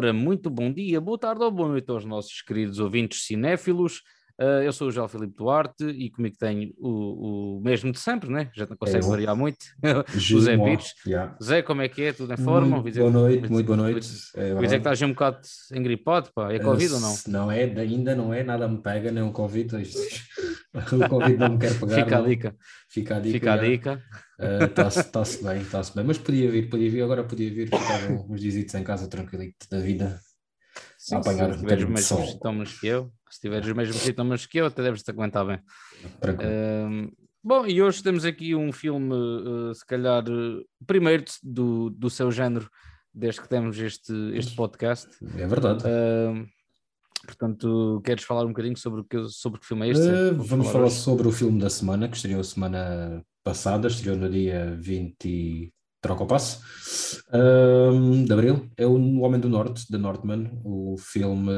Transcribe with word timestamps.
Ora, 0.00 0.14
muito 0.14 0.48
bom 0.48 0.72
dia, 0.72 0.98
boa 0.98 1.18
tarde 1.18 1.44
ou 1.44 1.50
boa 1.50 1.68
noite 1.68 1.90
aos 1.90 2.06
nossos 2.06 2.40
queridos 2.40 2.78
ouvintes 2.78 3.26
cinéfilos. 3.26 3.98
Uh, 4.40 4.64
eu 4.64 4.72
sou 4.72 4.88
o 4.88 4.90
João 4.90 5.06
Filipe 5.06 5.34
Duarte 5.36 5.84
e 5.84 6.08
comigo 6.08 6.34
tenho 6.40 6.72
o, 6.78 7.58
o 7.58 7.60
mesmo 7.60 7.92
de 7.92 7.98
sempre, 7.98 8.30
né? 8.30 8.50
Já 8.54 8.64
não 8.64 8.78
consegue 8.78 9.04
é 9.04 9.08
variar 9.10 9.36
muito. 9.36 9.58
o 10.34 10.40
Zé 10.40 10.56
Pires. 10.56 10.94
Yeah. 11.06 11.36
Zé, 11.42 11.60
como 11.60 11.82
é 11.82 11.88
que 11.90 12.04
é? 12.04 12.14
Tudo 12.14 12.32
em 12.32 12.38
forma? 12.38 12.80
Muito 12.80 12.98
boa 12.98 13.10
noite, 13.10 13.52
muito 13.52 13.66
boa 13.66 13.76
noite. 13.76 14.08
É 14.34 14.54
Pois 14.54 14.72
é 14.72 14.76
que 14.76 14.80
estás 14.80 15.02
um 15.02 15.10
bocado 15.10 15.40
engripado, 15.70 16.30
pá. 16.34 16.50
É 16.50 16.58
Covid 16.58 16.92
uh, 16.92 16.94
ou 16.94 17.00
não? 17.02 17.14
Não 17.28 17.52
é, 17.52 17.64
ainda 17.64 18.14
não 18.14 18.32
é, 18.32 18.42
nada 18.42 18.66
me 18.66 18.80
pega, 18.80 19.12
nem 19.12 19.22
o 19.22 19.32
Covid. 19.32 19.76
o 20.94 21.08
Covid 21.10 21.36
não 21.36 21.50
me 21.50 21.58
quer 21.58 21.76
pegar. 21.78 21.96
Fica 21.96 22.16
a 22.16 22.22
dica. 22.22 22.56
Fica 22.88 23.16
a 23.16 23.20
dica. 23.20 23.32
Fica 23.34 23.52
a 23.52 23.56
dica. 23.58 24.02
Está-se 24.40 25.00
uh, 25.00 25.04
tá 25.04 25.22
bem, 25.52 25.62
está-se 25.62 25.94
bem. 25.94 26.04
Mas 26.04 26.18
podia 26.18 26.50
vir, 26.50 26.70
podia 26.70 26.90
vir, 26.90 27.02
agora 27.02 27.24
podia 27.24 27.52
vir 27.52 27.66
ficar 27.66 28.10
uns 28.28 28.40
dias 28.40 28.74
em 28.74 28.82
casa 28.82 29.06
tranquilito 29.06 29.66
da 29.70 29.78
vida. 29.78 30.20
Sim, 30.96 31.16
a 31.16 31.18
apanhar 31.18 31.52
se 31.52 31.60
tiveres 31.60 31.84
os 31.84 31.90
mesmos 31.90 32.30
sintomas 32.30 32.78
que 32.78 32.86
eu, 32.86 33.12
se 33.30 33.40
tiveres 33.40 33.66
os 33.66 33.72
mesmos 33.74 33.96
sintomas 33.96 34.46
que 34.46 34.58
eu, 34.58 34.66
até 34.66 34.82
deves-te 34.82 35.10
aguentar 35.10 35.46
bem. 35.46 35.56
Uh, 35.56 37.12
bom, 37.42 37.66
e 37.66 37.82
hoje 37.82 38.02
temos 38.02 38.24
aqui 38.24 38.54
um 38.54 38.72
filme, 38.72 39.14
uh, 39.14 39.74
se 39.74 39.84
calhar, 39.84 40.24
uh, 40.28 40.64
primeiro 40.86 41.24
do, 41.42 41.90
do 41.90 42.08
seu 42.08 42.30
género, 42.30 42.68
desde 43.12 43.40
que 43.40 43.48
temos 43.48 43.78
este, 43.78 44.12
este 44.34 44.54
podcast. 44.54 45.08
É 45.36 45.46
verdade. 45.46 45.84
portanto, 47.24 48.00
queres 48.04 48.24
falar 48.24 48.44
um 48.44 48.48
bocadinho 48.48 48.76
sobre 48.76 49.00
o 49.00 49.04
que, 49.04 49.28
sobre 49.28 49.60
que 49.60 49.66
filme 49.66 49.88
é 49.88 49.90
este? 49.90 50.30
vamos 50.36 50.66
falar, 50.66 50.72
falar 50.72 50.90
sobre 50.90 51.28
o 51.28 51.32
filme 51.32 51.60
da 51.60 51.70
semana, 51.70 52.08
que 52.08 52.16
estreou 52.16 52.44
semana 52.44 53.24
passada, 53.42 53.88
estreou 53.88 54.16
no 54.16 54.30
dia 54.30 54.76
20, 54.80 55.72
troca 56.00 56.24
o 56.24 56.26
passo, 56.26 56.60
um, 57.32 58.24
de 58.24 58.32
Abril, 58.32 58.70
é 58.76 58.86
o 58.86 59.20
Homem 59.20 59.40
do 59.40 59.48
Norte, 59.48 59.86
The 59.88 59.98
Northman, 59.98 60.50
o 60.64 60.96
filme 60.98 61.52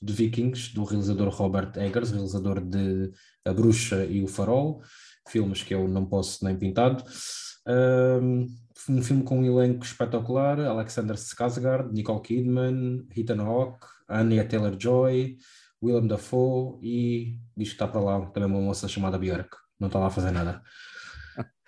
de 0.00 0.12
Vikings, 0.12 0.74
do 0.74 0.84
realizador 0.84 1.28
Robert 1.28 1.72
Eggers, 1.76 2.10
realizador 2.10 2.60
de 2.60 3.10
A 3.44 3.52
Bruxa 3.52 4.04
e 4.04 4.22
o 4.22 4.28
Farol, 4.28 4.80
filmes 5.28 5.62
que 5.62 5.74
eu 5.74 5.88
não 5.88 6.06
posso 6.06 6.44
nem 6.44 6.56
pintado. 6.56 7.04
Um, 7.66 8.46
um 8.88 9.02
filme 9.02 9.22
com 9.22 9.38
um 9.38 9.44
elenco 9.44 9.84
espetacular, 9.84 10.58
Alexander 10.60 11.16
Skarsgård, 11.16 11.92
Nicole 11.92 12.22
Kidman, 12.22 13.06
Ethan 13.16 13.42
Hawke, 13.42 13.86
Anya 14.08 14.46
Taylor-Joy, 14.46 15.36
Willem 15.82 16.06
Dafoe 16.06 16.78
e 16.82 17.38
diz 17.56 17.68
que 17.68 17.74
está 17.74 17.88
para 17.88 18.00
lá 18.00 18.26
também 18.26 18.48
uma 18.48 18.60
moça 18.60 18.86
chamada 18.86 19.18
Björk, 19.18 19.50
não 19.78 19.88
está 19.88 19.98
lá 19.98 20.06
a 20.06 20.10
fazer 20.10 20.30
nada. 20.30 20.62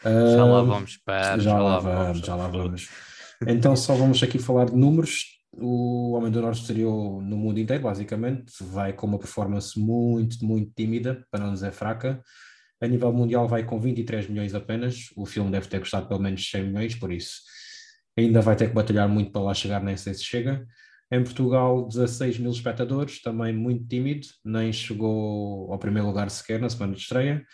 Já 0.05 0.45
lá 0.45 0.62
vamos, 0.62 0.97
para, 0.98 1.39
já, 1.39 1.51
já 1.51 1.59
lá 1.59 1.79
vamos, 1.79 2.07
vamos, 2.07 2.19
já 2.19 2.37
lá 2.37 2.48
vamos. 2.48 2.89
Então 3.47 3.75
só 3.75 3.95
vamos 3.95 4.23
aqui 4.23 4.39
falar 4.39 4.67
de 4.67 4.77
números. 4.77 5.34
O 5.56 6.12
Homem 6.12 6.31
do 6.31 6.43
Norte 6.43 6.61
estreou 6.61 7.23
no 7.23 7.37
mundo 7.37 7.59
inteiro, 7.59 7.83
basicamente. 7.83 8.53
Vai 8.61 8.93
com 8.93 9.06
uma 9.06 9.19
performance 9.19 9.79
muito, 9.79 10.45
muito 10.45 10.73
tímida, 10.77 11.25
para 11.31 11.45
não 11.45 11.55
dizer 11.55 11.73
fraca. 11.73 12.21
A 12.81 12.87
nível 12.87 13.12
mundial 13.12 13.48
vai 13.48 13.65
com 13.65 13.81
23 13.81 14.29
milhões 14.29 14.55
apenas. 14.55 15.06
O 15.17 15.25
filme 15.25 15.51
deve 15.51 15.69
ter 15.69 15.81
custado 15.81 16.06
pelo 16.06 16.21
menos 16.21 16.49
100 16.51 16.65
milhões, 16.65 16.95
por 16.97 17.12
isso 17.12 17.41
ainda 18.17 18.41
vai 18.41 18.56
ter 18.56 18.69
que 18.69 18.75
batalhar 18.75 19.09
muito 19.09 19.33
para 19.33 19.43
lá 19.43 19.55
chegar, 19.55 19.83
nem 19.83 19.97
sei 19.97 20.15
se 20.15 20.25
chega. 20.25 20.67
Em 21.11 21.23
Portugal, 21.23 21.87
16 21.89 22.39
mil 22.39 22.51
espectadores, 22.51 23.21
também 23.23 23.53
muito 23.53 23.87
tímido, 23.87 24.27
nem 24.45 24.73
chegou 24.73 25.73
ao 25.73 25.78
primeiro 25.78 26.09
lugar 26.09 26.31
sequer 26.31 26.61
na 26.61 26.69
semana 26.69 26.95
de 26.95 27.01
estreia 27.01 27.45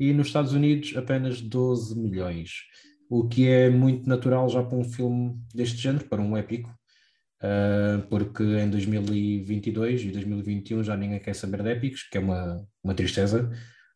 e 0.00 0.14
nos 0.14 0.28
Estados 0.28 0.54
Unidos 0.54 0.96
apenas 0.96 1.42
12 1.42 1.96
milhões, 1.96 2.62
o 3.10 3.28
que 3.28 3.46
é 3.46 3.68
muito 3.68 4.08
natural 4.08 4.48
já 4.48 4.62
para 4.62 4.78
um 4.78 4.84
filme 4.84 5.38
deste 5.54 5.76
género, 5.76 6.06
para 6.06 6.22
um 6.22 6.34
épico, 6.34 6.74
uh, 7.42 8.00
porque 8.08 8.42
em 8.42 8.70
2022 8.70 10.04
e 10.04 10.10
2021 10.10 10.82
já 10.82 10.96
ninguém 10.96 11.20
quer 11.20 11.34
saber 11.34 11.62
de 11.62 11.70
épicos, 11.70 12.04
que 12.04 12.16
é 12.16 12.20
uma, 12.20 12.66
uma 12.82 12.94
tristeza, 12.94 13.50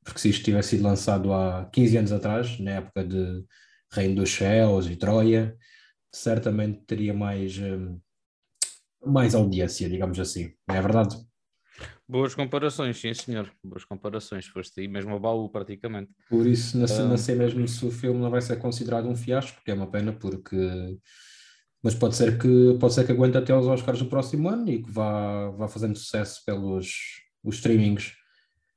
porque 0.04 0.20
se 0.20 0.28
isto 0.28 0.44
tivesse 0.44 0.70
sido 0.70 0.82
lançado 0.82 1.32
há 1.32 1.70
15 1.72 1.96
anos 1.96 2.12
atrás, 2.12 2.60
na 2.60 2.72
época 2.72 3.02
de 3.02 3.42
Reino 3.90 4.16
dos 4.16 4.30
Céus 4.30 4.86
e 4.86 4.96
Troia, 4.96 5.56
certamente 6.12 6.82
teria 6.86 7.14
mais, 7.14 7.58
um, 7.58 7.98
ah, 9.02 9.10
mais 9.10 9.34
audiência, 9.34 9.88
digamos 9.88 10.20
assim, 10.20 10.52
não 10.68 10.76
é 10.76 10.82
verdade? 10.82 11.16
Boas 12.06 12.34
comparações, 12.34 13.00
sim 13.00 13.14
senhor. 13.14 13.50
Boas 13.62 13.84
comparações. 13.84 14.46
Foste 14.46 14.80
aí 14.80 14.88
mesmo 14.88 15.12
ao 15.12 15.20
baú, 15.20 15.48
praticamente. 15.48 16.10
Por 16.28 16.46
isso, 16.46 16.76
não 16.76 16.86
sei, 16.86 17.04
não 17.04 17.16
sei 17.16 17.34
mesmo 17.34 17.66
se 17.66 17.84
o 17.86 17.90
filme 17.90 18.20
não 18.20 18.30
vai 18.30 18.42
ser 18.42 18.56
considerado 18.56 19.08
um 19.08 19.16
fiasco, 19.16 19.56
porque 19.56 19.70
é 19.70 19.74
uma 19.74 19.90
pena, 19.90 20.12
porque. 20.12 20.56
Mas 21.82 21.94
pode 21.94 22.16
ser 22.16 22.38
que, 22.38 22.76
pode 22.78 22.94
ser 22.94 23.04
que 23.04 23.12
aguente 23.12 23.36
até 23.36 23.52
aos 23.52 23.66
Oscars 23.66 23.98
do 23.98 24.06
próximo 24.06 24.48
ano 24.48 24.70
e 24.70 24.82
que 24.82 24.90
vá, 24.90 25.50
vá 25.50 25.68
fazendo 25.68 25.96
sucesso 25.96 26.42
pelos 26.44 26.88
os 27.42 27.56
streamings 27.56 28.12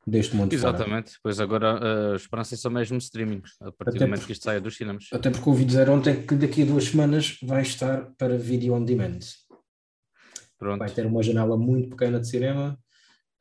deste 0.05 0.35
mundo 0.35 0.53
Exatamente, 0.53 1.11
fora. 1.11 1.19
pois 1.23 1.39
agora 1.39 2.13
a 2.13 2.15
esperança 2.15 2.55
é 2.55 2.57
só 2.57 2.69
mesmo 2.69 2.97
streamings, 2.97 3.51
a 3.61 3.71
partir 3.71 3.97
até 3.97 3.99
do 3.99 4.07
momento 4.07 4.21
por, 4.21 4.27
que 4.27 4.33
isto 4.33 4.43
saia 4.43 4.59
dos 4.59 4.75
cinemas. 4.75 5.07
Até 5.11 5.29
porque 5.29 5.49
ouvi 5.49 5.65
dizer 5.65 5.89
ontem 5.89 6.25
que 6.25 6.35
daqui 6.35 6.63
a 6.63 6.65
duas 6.65 6.85
semanas 6.85 7.37
vai 7.43 7.61
estar 7.61 8.11
para 8.17 8.37
vídeo 8.37 8.73
on 8.73 8.83
demand. 8.83 9.19
Pronto. 10.57 10.79
Vai 10.79 10.89
ter 10.89 11.05
uma 11.05 11.23
janela 11.23 11.57
muito 11.57 11.89
pequena 11.89 12.19
de 12.19 12.27
cinema 12.27 12.77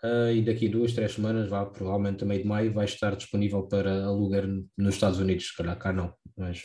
Uh, 0.06 0.30
e 0.30 0.42
daqui 0.42 0.68
duas, 0.68 0.92
três 0.92 1.12
semanas, 1.12 1.48
vá, 1.48 1.66
provavelmente 1.66 2.22
a 2.22 2.26
meio 2.26 2.42
de 2.42 2.46
maio, 2.46 2.72
vai 2.72 2.84
estar 2.84 3.16
disponível 3.16 3.64
para 3.64 4.04
alugar 4.04 4.46
nos 4.78 4.94
Estados 4.94 5.18
Unidos, 5.18 5.48
se 5.48 5.56
calhar 5.56 5.76
cá 5.76 5.92
não, 5.92 6.12
mas 6.36 6.64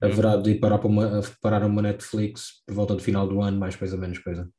haverá 0.00 0.36
de 0.36 0.52
ir 0.52 0.58
parar 0.58 0.78
para 0.78 0.88
uma, 0.88 1.20
parar 1.40 1.64
uma 1.64 1.82
Netflix 1.82 2.62
por 2.66 2.74
volta 2.74 2.96
do 2.96 3.02
final 3.02 3.28
do 3.28 3.40
ano, 3.40 3.56
mais 3.58 3.76
coisa, 3.76 3.96
menos 3.96 4.18
coisa. 4.18 4.50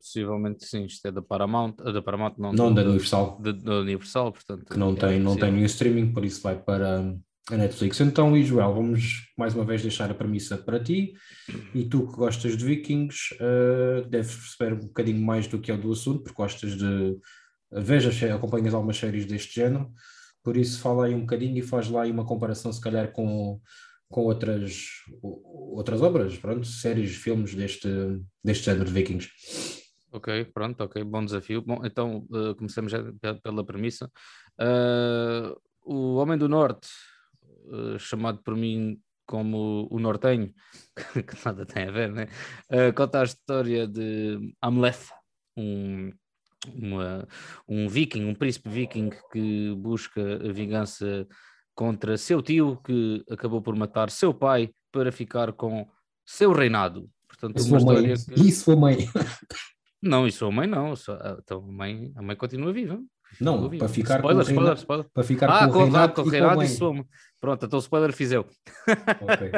Possivelmente 0.00 0.64
sim, 0.64 0.84
isto 0.86 1.06
é 1.06 1.12
da 1.12 1.22
Paramount, 1.22 1.76
da 1.76 2.02
Paramount 2.02 2.34
não, 2.36 2.52
não 2.52 2.74
da 2.74 2.82
Universal. 2.82 3.40
Da 3.40 3.80
Universal, 3.80 4.32
portanto. 4.32 4.64
Que 4.64 4.78
não 4.78 4.96
tem, 4.96 5.20
não 5.20 5.36
tem 5.36 5.52
nenhum 5.52 5.66
streaming, 5.66 6.12
por 6.12 6.24
isso 6.24 6.42
vai 6.42 6.60
para, 6.60 7.14
a 7.50 7.56
Netflix. 7.56 8.00
Então, 8.00 8.40
Joel, 8.42 8.72
vamos 8.72 9.32
mais 9.36 9.54
uma 9.54 9.64
vez 9.64 9.82
deixar 9.82 10.10
a 10.10 10.14
premissa 10.14 10.56
para 10.56 10.82
ti. 10.82 11.14
E 11.74 11.84
tu 11.84 12.06
que 12.06 12.16
gostas 12.16 12.56
de 12.56 12.64
Vikings, 12.64 13.34
uh, 13.34 14.08
deves 14.08 14.36
perceber 14.36 14.74
um 14.74 14.86
bocadinho 14.86 15.24
mais 15.24 15.46
do 15.46 15.58
que 15.58 15.72
é 15.72 15.76
do 15.76 15.90
assunto, 15.90 16.22
porque 16.22 16.36
gostas 16.36 16.76
de. 16.76 17.18
Vejas, 17.74 18.22
acompanhas 18.24 18.74
algumas 18.74 18.98
séries 18.98 19.24
deste 19.24 19.54
género, 19.54 19.90
por 20.44 20.58
isso 20.58 20.78
fala 20.78 21.06
aí 21.06 21.14
um 21.14 21.20
bocadinho 21.20 21.56
e 21.56 21.62
faz 21.62 21.88
lá 21.88 22.02
aí 22.02 22.10
uma 22.10 22.26
comparação, 22.26 22.70
se 22.70 22.78
calhar, 22.78 23.10
com, 23.12 23.58
com 24.10 24.20
outras, 24.24 24.88
outras 25.22 26.02
obras, 26.02 26.36
pronto, 26.36 26.66
séries, 26.66 27.16
filmes 27.16 27.54
deste, 27.54 27.88
deste 28.44 28.66
género 28.66 28.84
de 28.84 28.92
Vikings. 28.92 29.30
Ok, 30.12 30.44
pronto, 30.52 30.84
ok, 30.84 31.02
bom 31.02 31.24
desafio. 31.24 31.62
Bom, 31.62 31.80
então 31.82 32.26
uh, 32.30 32.54
começamos 32.56 32.92
já 32.92 33.02
pela 33.42 33.64
premissa. 33.64 34.10
Uh, 34.60 35.58
o 35.82 36.16
Homem 36.16 36.36
do 36.36 36.50
Norte 36.50 36.88
uh, 37.64 37.98
chamado 37.98 38.42
por 38.42 38.56
mim 38.56 39.00
como 39.26 39.88
o 39.90 39.98
nortenho, 39.98 40.52
que 41.14 41.44
nada 41.44 41.64
tem 41.64 41.88
a 41.88 41.90
ver, 41.90 42.12
né? 42.12 42.26
Uh, 42.70 42.92
conta 42.94 43.20
a 43.20 43.24
história 43.24 43.86
de 43.86 44.54
Amleth, 44.60 45.10
um, 45.56 46.12
uma, 46.74 47.26
um 47.68 47.88
viking, 47.88 48.24
um 48.24 48.34
príncipe 48.34 48.68
viking 48.68 49.10
que 49.32 49.74
busca 49.76 50.20
a 50.20 50.52
vingança 50.52 51.26
contra 51.74 52.18
seu 52.18 52.42
tio, 52.42 52.80
que 52.84 53.24
acabou 53.30 53.62
por 53.62 53.74
matar 53.74 54.10
seu 54.10 54.34
pai 54.34 54.70
para 54.90 55.10
ficar 55.10 55.52
com 55.52 55.88
seu 56.26 56.52
reinado. 56.52 57.08
Portanto, 57.26 57.58
isso 57.58 57.68
uma 57.68 57.78
história 57.78 58.02
mãe. 58.02 58.16
Que... 58.16 58.48
Isso 58.48 58.64
foi 58.64 58.76
mãe. 58.76 58.98
Não, 60.02 60.26
isso 60.26 60.44
a 60.44 60.50
mãe 60.50 60.66
não. 60.66 60.94
Então, 61.38 61.58
a, 61.58 61.72
mãe, 61.72 62.12
a 62.16 62.22
mãe 62.22 62.34
continua 62.34 62.72
viva. 62.72 63.00
Não, 63.40 63.68
para 63.70 63.88
ficar 63.88 64.16
spoiler, 64.16 64.44
com 64.44 64.50
o 64.50 64.52
spoiler, 64.52 64.76
spoiler. 64.76 65.06
Para 65.12 65.24
ficar 65.24 65.48
ah, 65.50 65.66
com, 65.66 65.72
com 65.72 65.78
o 65.78 65.84
Renato, 65.84 66.22
com 66.22 66.28
o 66.28 66.30
Renato 66.30 66.62
e, 66.62 66.78
com 66.78 67.04
Pronto, 67.40 67.66
então 67.66 67.78
o 67.78 67.82
spoiler 67.82 68.12
fiz 68.12 68.32
eu. 68.32 68.46
Okay. 69.22 69.50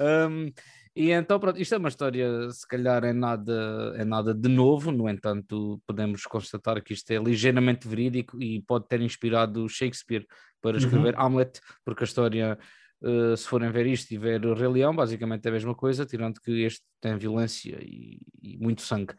um, 0.00 0.52
e 0.94 1.10
então, 1.10 1.40
pronto, 1.40 1.58
isto 1.58 1.74
é 1.74 1.78
uma 1.78 1.88
história, 1.88 2.50
se 2.50 2.68
calhar 2.68 3.02
é 3.02 3.14
nada, 3.14 3.94
é 3.96 4.04
nada 4.04 4.34
de 4.34 4.48
novo, 4.48 4.90
no 4.90 5.08
entanto, 5.08 5.80
podemos 5.86 6.24
constatar 6.24 6.82
que 6.82 6.92
isto 6.92 7.10
é 7.10 7.16
ligeiramente 7.16 7.88
verídico 7.88 8.40
e 8.42 8.60
pode 8.60 8.86
ter 8.88 9.00
inspirado 9.00 9.68
Shakespeare 9.70 10.26
para 10.60 10.72
uhum. 10.72 10.78
escrever 10.78 11.14
uhum. 11.14 11.20
Hamlet, 11.20 11.60
porque 11.82 12.04
a 12.04 12.06
história, 12.06 12.58
uh, 13.02 13.34
se 13.34 13.48
forem 13.48 13.70
ver 13.70 13.86
isto 13.86 14.12
e 14.12 14.18
ver 14.18 14.44
o 14.44 14.52
Rei 14.52 14.68
Leão, 14.68 14.94
basicamente 14.94 15.46
é 15.46 15.48
a 15.48 15.52
mesma 15.52 15.74
coisa, 15.74 16.04
tirando 16.04 16.38
que 16.42 16.62
este 16.62 16.82
tem 17.00 17.16
violência 17.16 17.78
e, 17.80 18.20
e 18.42 18.58
muito 18.58 18.82
sangue. 18.82 19.14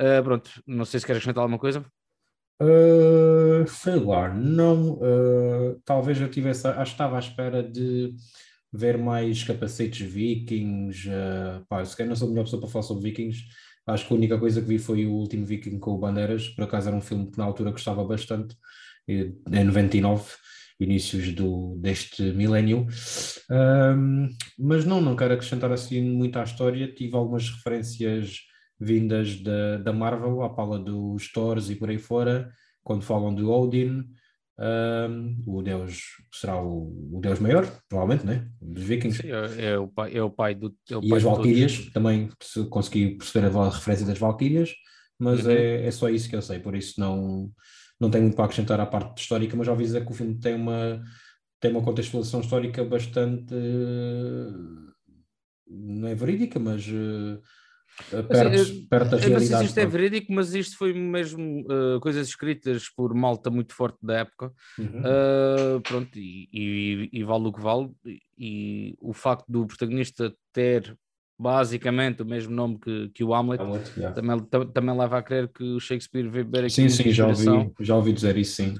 Uh, 0.00 0.24
pronto, 0.24 0.50
não 0.66 0.86
sei 0.86 0.98
se 0.98 1.04
queres 1.04 1.20
acrescentar 1.20 1.42
alguma 1.42 1.58
coisa. 1.58 1.84
Uh, 2.60 3.66
sei 3.68 3.96
lá, 3.96 4.32
não. 4.34 4.94
Uh, 4.94 5.80
talvez 5.84 6.20
eu 6.20 6.30
tivesse. 6.30 6.66
Acho 6.66 6.76
que 6.76 6.94
estava 6.94 7.16
à 7.16 7.20
espera 7.20 7.62
de 7.62 8.14
ver 8.72 8.98
mais 8.98 9.42
capacetes 9.44 10.00
vikings. 10.00 11.08
Uh, 11.08 11.64
pá, 11.68 11.84
se 11.84 11.96
calhar 11.96 12.08
não 12.08 12.16
sou 12.16 12.28
a 12.28 12.30
melhor 12.30 12.44
pessoa 12.44 12.60
para 12.60 12.70
falar 12.70 12.82
sobre 12.82 13.10
vikings. 13.10 13.44
Acho 13.88 14.06
que 14.06 14.12
a 14.12 14.16
única 14.16 14.38
coisa 14.38 14.60
que 14.60 14.68
vi 14.68 14.78
foi 14.78 15.06
o 15.06 15.12
último 15.12 15.46
Viking 15.46 15.78
com 15.78 15.92
o 15.92 15.98
Bandeiras. 15.98 16.48
Por 16.48 16.64
acaso 16.64 16.88
era 16.88 16.96
um 16.96 17.00
filme 17.00 17.30
que 17.30 17.38
na 17.38 17.44
altura 17.44 17.70
gostava 17.70 18.04
bastante, 18.04 18.54
em 19.08 19.64
99, 19.64 20.24
inícios 20.78 21.32
do, 21.32 21.74
deste 21.80 22.22
milénio. 22.32 22.86
Um, 23.50 24.28
mas 24.58 24.84
não, 24.84 25.00
não 25.00 25.16
quero 25.16 25.32
acrescentar 25.32 25.72
assim 25.72 26.02
muito 26.02 26.38
à 26.38 26.44
história. 26.44 26.92
Tive 26.92 27.16
algumas 27.16 27.48
referências 27.48 28.40
vindas 28.78 29.40
da, 29.40 29.78
da 29.78 29.92
Marvel, 29.92 30.42
à 30.42 30.50
pala 30.50 30.78
dos 30.78 31.30
Thors 31.32 31.70
e 31.70 31.74
por 31.74 31.90
aí 31.90 31.98
fora, 31.98 32.52
quando 32.82 33.02
falam 33.02 33.34
de 33.34 33.42
Odin, 33.42 34.04
um, 34.60 35.42
o 35.46 35.62
deus 35.62 36.02
será 36.32 36.60
o, 36.60 36.92
o, 37.12 37.20
deus 37.20 37.38
maior, 37.38 37.64
provavelmente, 37.88 38.26
né? 38.26 38.48
dos 38.60 38.82
vikings. 38.82 39.22
Sim, 39.22 39.30
é, 39.30 39.70
é, 39.70 39.78
o 39.78 39.86
pai, 39.86 40.16
é 40.16 40.22
o 40.22 40.30
pai 40.30 40.54
do. 40.54 40.74
É 40.90 40.96
o 40.96 41.04
e 41.04 41.14
as 41.14 41.22
Valkyrias, 41.22 41.90
também 41.92 42.28
se 42.42 42.64
consegui 42.64 43.16
perceber 43.16 43.56
a 43.56 43.68
referência 43.68 44.04
das 44.04 44.18
Valkyrias, 44.18 44.74
mas 45.18 45.44
uhum. 45.44 45.52
é, 45.52 45.86
é 45.86 45.90
só 45.92 46.08
isso 46.08 46.28
que 46.28 46.34
eu 46.34 46.42
sei, 46.42 46.58
por 46.58 46.74
isso 46.74 46.98
não, 46.98 47.50
não 48.00 48.10
tenho 48.10 48.24
muito 48.24 48.34
para 48.34 48.46
acrescentar 48.46 48.80
à 48.80 48.86
parte 48.86 49.22
histórica, 49.22 49.56
mas 49.56 49.66
já 49.66 49.72
ouvi 49.72 49.84
dizer 49.84 50.04
que 50.04 50.10
o 50.10 50.14
filme 50.14 50.34
tem 50.40 50.54
uma, 50.54 51.00
tem 51.60 51.70
uma 51.70 51.82
contextualização 51.82 52.40
histórica 52.40 52.84
bastante. 52.84 53.54
não 55.68 56.08
é 56.08 56.14
verídica, 56.16 56.58
mas. 56.58 56.84
Perto, 58.10 58.88
perto 58.88 59.10
da. 59.10 59.28
Não 59.28 59.40
sei 59.40 59.56
se 59.56 59.64
isto 59.64 59.78
é 59.78 59.86
verídico, 59.86 60.32
mas 60.32 60.54
isto 60.54 60.76
foi 60.76 60.92
mesmo 60.92 61.62
uh, 61.62 62.00
coisas 62.00 62.28
escritas 62.28 62.88
por 62.88 63.12
malta 63.14 63.50
muito 63.50 63.74
forte 63.74 63.98
da 64.02 64.18
época. 64.18 64.52
Uhum. 64.78 65.00
Uh, 65.00 65.80
pronto, 65.82 66.18
e, 66.18 66.48
e, 66.52 67.10
e, 67.12 67.24
vale 67.24 67.48
o 67.48 67.52
que 67.52 67.60
vale. 67.60 67.90
E, 68.06 68.20
e 68.38 68.96
o 69.00 69.12
facto 69.12 69.44
do 69.48 69.66
protagonista 69.66 70.32
ter 70.52 70.96
basicamente 71.38 72.22
o 72.22 72.26
mesmo 72.26 72.52
nome 72.52 72.78
que, 72.78 73.10
que 73.14 73.22
o 73.22 73.32
Hamlet, 73.32 73.62
Hamlet 73.62 73.92
yeah. 73.96 74.14
também, 74.14 74.44
também 74.72 74.98
leva 74.98 75.18
a 75.18 75.22
crer 75.22 75.48
que 75.48 75.62
o 75.62 75.78
Shakespeare 75.78 76.28
veio 76.28 76.44
beber 76.44 76.64
aqui 76.64 76.72
Sim, 76.72 76.88
sim, 76.88 77.12
já 77.12 77.28
ouvi, 77.28 77.72
já 77.80 77.94
ouvi 77.94 78.12
dizer 78.12 78.36
isso, 78.36 78.56
sim. 78.56 78.74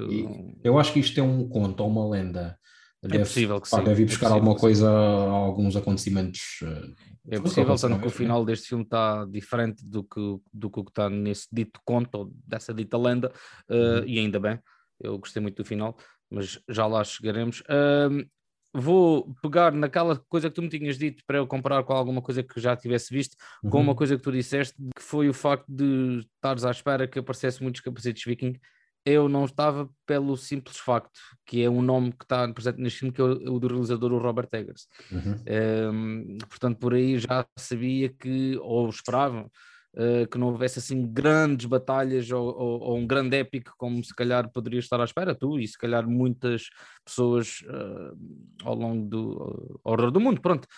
eu 0.65 0.77
acho 0.77 0.93
que 0.93 0.99
isto 0.99 1.21
é 1.21 1.23
um 1.23 1.49
conto 1.49 1.81
ou 1.81 1.89
uma 1.89 2.09
lenda. 2.09 2.59
É 3.03 3.09
deve, 3.09 3.25
possível 3.25 3.61
que 3.61 3.71
pá, 3.71 3.79
sim. 3.79 3.85
Deve 3.85 4.03
ir 4.03 4.05
é 4.05 4.09
buscar 4.09 4.31
é 4.31 4.33
alguma 4.33 4.57
coisa, 4.57 4.91
alguns 4.91 5.77
acontecimentos. 5.77 6.61
Uh, 6.63 6.95
é 7.31 7.39
possível, 7.39 7.77
sendo 7.77 8.01
que 8.01 8.07
o 8.07 8.11
final 8.11 8.45
deste 8.45 8.69
filme 8.69 8.85
está 8.85 9.25
diferente 9.27 9.85
do 9.89 10.03
que, 10.03 10.39
do 10.53 10.71
que 10.71 10.81
está 10.81 11.09
nesse 11.09 11.47
dito 11.53 11.81
conto, 11.85 12.15
ou 12.17 12.33
dessa 12.47 12.75
dita 12.75 12.99
lenda, 12.99 13.33
uh, 13.71 14.01
uhum. 14.01 14.05
e 14.07 14.19
ainda 14.19 14.41
bem. 14.41 14.59
Eu 15.01 15.19
gostei 15.19 15.41
muito 15.41 15.63
do 15.63 15.65
final, 15.65 15.97
mas 16.31 16.59
já 16.69 16.87
lá 16.87 17.05
chegaremos. 17.05 17.61
Uh, 17.61 18.27
vou 18.75 19.35
pegar 19.43 19.73
naquela 19.73 20.17
coisa 20.29 20.49
que 20.49 20.55
tu 20.55 20.63
me 20.63 20.69
tinhas 20.69 20.99
dito 20.99 21.23
para 21.27 21.39
eu 21.39 21.47
comparar 21.47 21.83
com 21.85 21.93
alguma 21.93 22.21
coisa 22.21 22.43
que 22.43 22.61
já 22.61 22.77
tivesse 22.77 23.13
visto, 23.15 23.37
uhum. 23.63 23.71
com 23.71 23.81
uma 23.81 23.95
coisa 23.95 24.17
que 24.17 24.23
tu 24.23 24.33
disseste, 24.33 24.75
que 24.97 25.03
foi 25.03 25.29
o 25.29 25.35
facto 25.35 25.67
de 25.69 26.27
estares 26.35 26.65
à 26.65 26.71
espera 26.71 27.07
que 27.07 27.19
aparecesse 27.19 27.63
muitos 27.63 27.81
capacetes 27.81 28.25
viking. 28.25 28.59
Eu 29.09 29.29
não 29.29 29.47
estava 29.47 29.89
pelo 30.05 30.37
simples 30.37 30.77
facto 30.77 31.19
que 31.47 31.63
é 31.63 31.71
um 31.71 31.81
nome 31.81 32.13
que 32.13 32.25
está 32.25 32.47
presente 32.53 32.79
neste 32.79 32.99
filme, 32.99 33.15
que 33.15 33.23
é 33.23 33.25
o, 33.25 33.59
do 33.59 33.69
realizador 33.69 34.13
o 34.13 34.19
Robert 34.19 34.49
Eggers. 34.53 34.87
Uhum. 35.11 35.93
Um, 35.93 36.39
portanto, 36.47 36.79
por 36.79 36.93
aí 36.93 37.19
já 37.19 37.47
sabia 37.57 38.11
que, 38.11 38.59
ou 38.59 38.87
esperava, 38.91 39.51
uh, 39.95 40.29
que 40.31 40.37
não 40.37 40.49
houvesse 40.49 40.79
assim 40.79 41.11
grandes 41.11 41.65
batalhas 41.65 42.31
ou, 42.31 42.47
ou, 42.49 42.81
ou, 42.81 42.99
um 42.99 43.07
grande 43.07 43.39
épico 43.39 43.73
como 43.79 44.05
se 44.05 44.15
calhar 44.15 44.51
poderia 44.53 44.79
estar 44.79 45.01
à 45.01 45.05
espera 45.05 45.35
tu 45.35 45.59
e 45.59 45.67
se 45.67 45.79
calhar 45.79 46.07
muitas 46.07 46.65
pessoas 47.03 47.63
uh, 47.63 48.15
ao 48.63 48.75
longo 48.75 49.09
do 49.09 49.81
ao 49.83 49.97
redor 49.97 50.11
do 50.11 50.21
mundo, 50.21 50.41
pronto, 50.43 50.69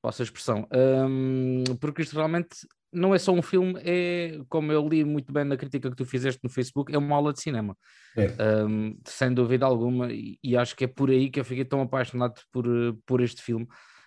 posso 0.00 0.22
a 0.22 0.24
expressão, 0.24 0.66
um, 1.08 1.64
porque 1.80 2.02
isto 2.02 2.14
realmente 2.14 2.66
não 2.92 3.14
é 3.14 3.18
só 3.18 3.32
um 3.32 3.42
filme, 3.42 3.74
é 3.84 4.40
como 4.48 4.72
eu 4.72 4.88
li 4.88 5.04
muito 5.04 5.32
bem 5.32 5.44
na 5.44 5.56
crítica 5.56 5.90
que 5.90 5.96
tu 5.96 6.06
fizeste 6.06 6.40
no 6.42 6.48
Facebook, 6.48 6.94
é 6.94 6.98
uma 6.98 7.16
aula 7.16 7.32
de 7.32 7.40
cinema, 7.40 7.76
é. 8.16 8.32
um, 8.64 8.98
sem 9.06 9.32
dúvida 9.32 9.66
alguma, 9.66 10.10
e, 10.10 10.38
e, 10.42 10.56
acho 10.56 10.74
que 10.74 10.84
é 10.84 10.86
por 10.86 11.10
aí 11.10 11.28
que 11.28 11.38
eu 11.38 11.44
fiquei 11.44 11.64
tão 11.64 11.80
apaixonado 11.82 12.40
por, 12.50 12.64
por 13.04 13.20
este 13.20 13.42
filme, 13.42 13.66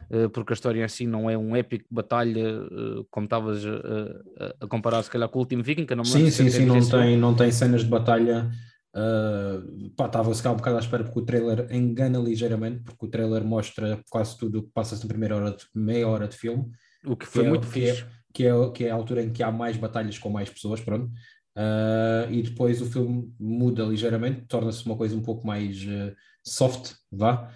eh, 0.10 0.28
porque 0.30 0.54
a 0.54 0.56
história 0.56 0.84
em 0.84 0.88
si 0.88 1.06
não 1.06 1.30
é 1.30 1.38
um 1.38 1.56
épico 1.56 1.86
batalha, 1.92 2.40
eh, 2.40 3.04
como 3.10 3.26
estavas 3.26 3.64
a, 3.66 4.64
a, 4.66 4.68
comparar 4.68 5.04
se 5.04 5.10
calhar 5.10 5.30
com 5.30 5.40
o 5.40 5.42
último 5.42 5.64
Viking, 5.64 5.86
que 5.86 5.96
não 5.96 6.04
Sim, 6.04 6.30
sim, 6.32 6.50
sim, 6.50 6.66
não 6.66 6.80
tem, 6.80 7.18
não 7.18 7.36
tem 7.36 7.52
cenas 7.52 7.84
de 7.84 7.90
batalha. 7.90 8.50
Uh, 8.94 9.90
pá, 9.96 10.08
estava 10.08 10.32
a 10.32 10.36
ficar 10.36 10.52
um 10.52 10.58
bocado 10.58 10.78
à 10.78 10.80
espera 10.80 11.04
porque 11.04 11.20
o 11.20 11.26
trailer 11.26 11.68
engana 11.72 12.20
ligeiramente, 12.20 12.84
porque 12.84 13.06
o 13.06 13.10
trailer 13.10 13.44
mostra 13.44 14.02
quase 14.10 14.38
tudo 14.38 14.60
o 14.60 14.64
que 14.64 14.72
passa-se 14.74 15.04
na 15.04 15.08
primeira 15.08 15.36
hora 15.36 15.52
de, 15.52 15.66
meia 15.74 16.08
hora 16.08 16.28
de 16.28 16.36
filme. 16.36 16.70
O 17.06 17.16
que 17.16 17.26
foi 17.26 17.44
que 17.44 17.48
é 17.48 17.50
muito 17.50 17.68
é, 17.68 17.70
fixe. 17.70 18.06
Que 18.34 18.46
é, 18.46 18.52
que, 18.52 18.64
é, 18.64 18.72
que 18.72 18.86
é 18.86 18.92
a 18.92 18.96
altura 18.96 19.24
em 19.24 19.32
que 19.32 19.44
há 19.44 19.52
mais 19.52 19.78
batalhas 19.78 20.18
com 20.18 20.30
mais 20.30 20.50
pessoas, 20.50 20.82
pronto. 20.82 21.12
Uh, 21.58 22.32
e 22.32 22.44
depois 22.44 22.82
o 22.82 22.86
filme 22.86 23.34
muda 23.40 23.84
ligeiramente, 23.84 24.46
torna-se 24.48 24.86
uma 24.86 24.96
coisa 24.96 25.16
um 25.16 25.22
pouco 25.22 25.46
mais 25.46 25.78
uh, 25.84 26.16
soft, 26.46 26.94
vá, 27.12 27.52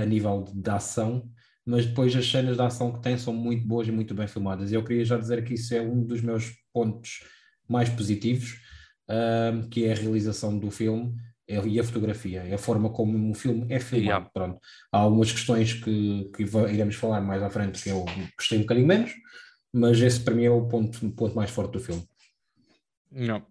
a 0.00 0.04
nível 0.04 0.44
de 0.52 0.68
ação 0.68 1.30
mas 1.66 1.86
depois 1.86 2.14
as 2.14 2.30
cenas 2.30 2.56
de 2.56 2.62
ação 2.62 2.92
que 2.92 3.00
tem 3.00 3.16
são 3.16 3.32
muito 3.32 3.66
boas 3.66 3.88
e 3.88 3.92
muito 3.92 4.14
bem 4.14 4.26
filmadas. 4.26 4.70
E 4.70 4.74
eu 4.74 4.84
queria 4.84 5.04
já 5.04 5.16
dizer 5.16 5.42
que 5.44 5.54
isso 5.54 5.74
é 5.74 5.80
um 5.80 6.04
dos 6.04 6.20
meus 6.20 6.52
pontos 6.72 7.20
mais 7.66 7.88
positivos, 7.88 8.60
um, 9.08 9.68
que 9.68 9.84
é 9.84 9.92
a 9.92 9.96
realização 9.96 10.58
do 10.58 10.70
filme 10.70 11.14
e 11.46 11.78
a 11.78 11.84
fotografia, 11.84 12.42
é 12.42 12.54
a 12.54 12.58
forma 12.58 12.90
como 12.90 13.30
o 13.30 13.34
filme 13.34 13.66
é 13.70 13.78
filmado. 13.78 14.06
Yeah. 14.06 14.30
Pronto. 14.32 14.60
Há 14.90 14.98
algumas 14.98 15.30
questões 15.30 15.74
que, 15.74 16.30
que 16.34 16.42
iremos 16.42 16.94
falar 16.94 17.20
mais 17.20 17.42
à 17.42 17.50
frente 17.50 17.82
que 17.82 17.90
eu 17.90 18.04
gostei 18.36 18.58
um 18.58 18.62
bocadinho 18.62 18.86
menos, 18.86 19.12
mas 19.72 20.00
esse 20.00 20.20
para 20.20 20.34
mim 20.34 20.44
é 20.44 20.50
o 20.50 20.66
ponto, 20.66 21.10
ponto 21.12 21.36
mais 21.36 21.50
forte 21.50 21.72
do 21.72 21.80
filme. 21.80 22.02
Não, 23.10 23.46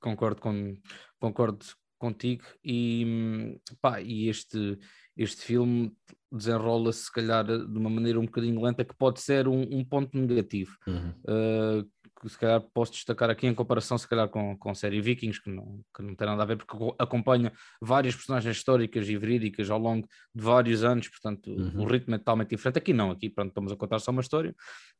concordo, 0.00 0.40
com, 0.40 0.76
concordo 1.20 1.64
contigo 1.98 2.44
e, 2.64 3.58
pá, 3.80 4.00
e 4.00 4.28
este, 4.28 4.78
este 5.16 5.42
filme 5.42 5.92
desenrola-se 6.30 7.04
se 7.04 7.12
calhar 7.12 7.44
de 7.44 7.78
uma 7.78 7.88
maneira 7.88 8.20
um 8.20 8.26
bocadinho 8.26 8.60
lenta 8.60 8.84
que 8.84 8.94
pode 8.96 9.20
ser 9.20 9.48
um, 9.48 9.62
um 9.62 9.84
ponto 9.84 10.16
negativo 10.18 10.76
uhum. 10.86 11.10
uh, 11.24 11.90
que 12.26 12.32
se 12.32 12.38
calhar 12.38 12.60
posso 12.74 12.92
destacar 12.92 13.30
aqui 13.30 13.46
em 13.46 13.54
comparação 13.54 13.96
se 13.96 14.08
calhar 14.08 14.28
com, 14.28 14.56
com 14.56 14.70
a 14.70 14.74
série 14.74 15.00
Vikings 15.00 15.40
que 15.40 15.48
não, 15.48 15.80
que 15.94 16.02
não 16.02 16.14
tem 16.14 16.26
nada 16.26 16.42
a 16.42 16.46
ver 16.46 16.56
porque 16.56 16.76
acompanha 16.98 17.52
várias 17.80 18.14
personagens 18.14 18.56
históricas 18.56 19.08
e 19.08 19.16
verídicas 19.16 19.70
ao 19.70 19.78
longo 19.78 20.06
de 20.34 20.42
vários 20.42 20.82
anos, 20.84 21.08
portanto 21.08 21.50
uhum. 21.50 21.82
o 21.82 21.86
ritmo 21.86 22.14
é 22.14 22.18
totalmente 22.18 22.50
diferente, 22.50 22.78
aqui 22.78 22.92
não, 22.92 23.10
aqui 23.10 23.30
pronto, 23.30 23.48
estamos 23.48 23.72
a 23.72 23.76
contar 23.76 23.98
só 24.00 24.10
uma 24.10 24.20
história 24.20 24.54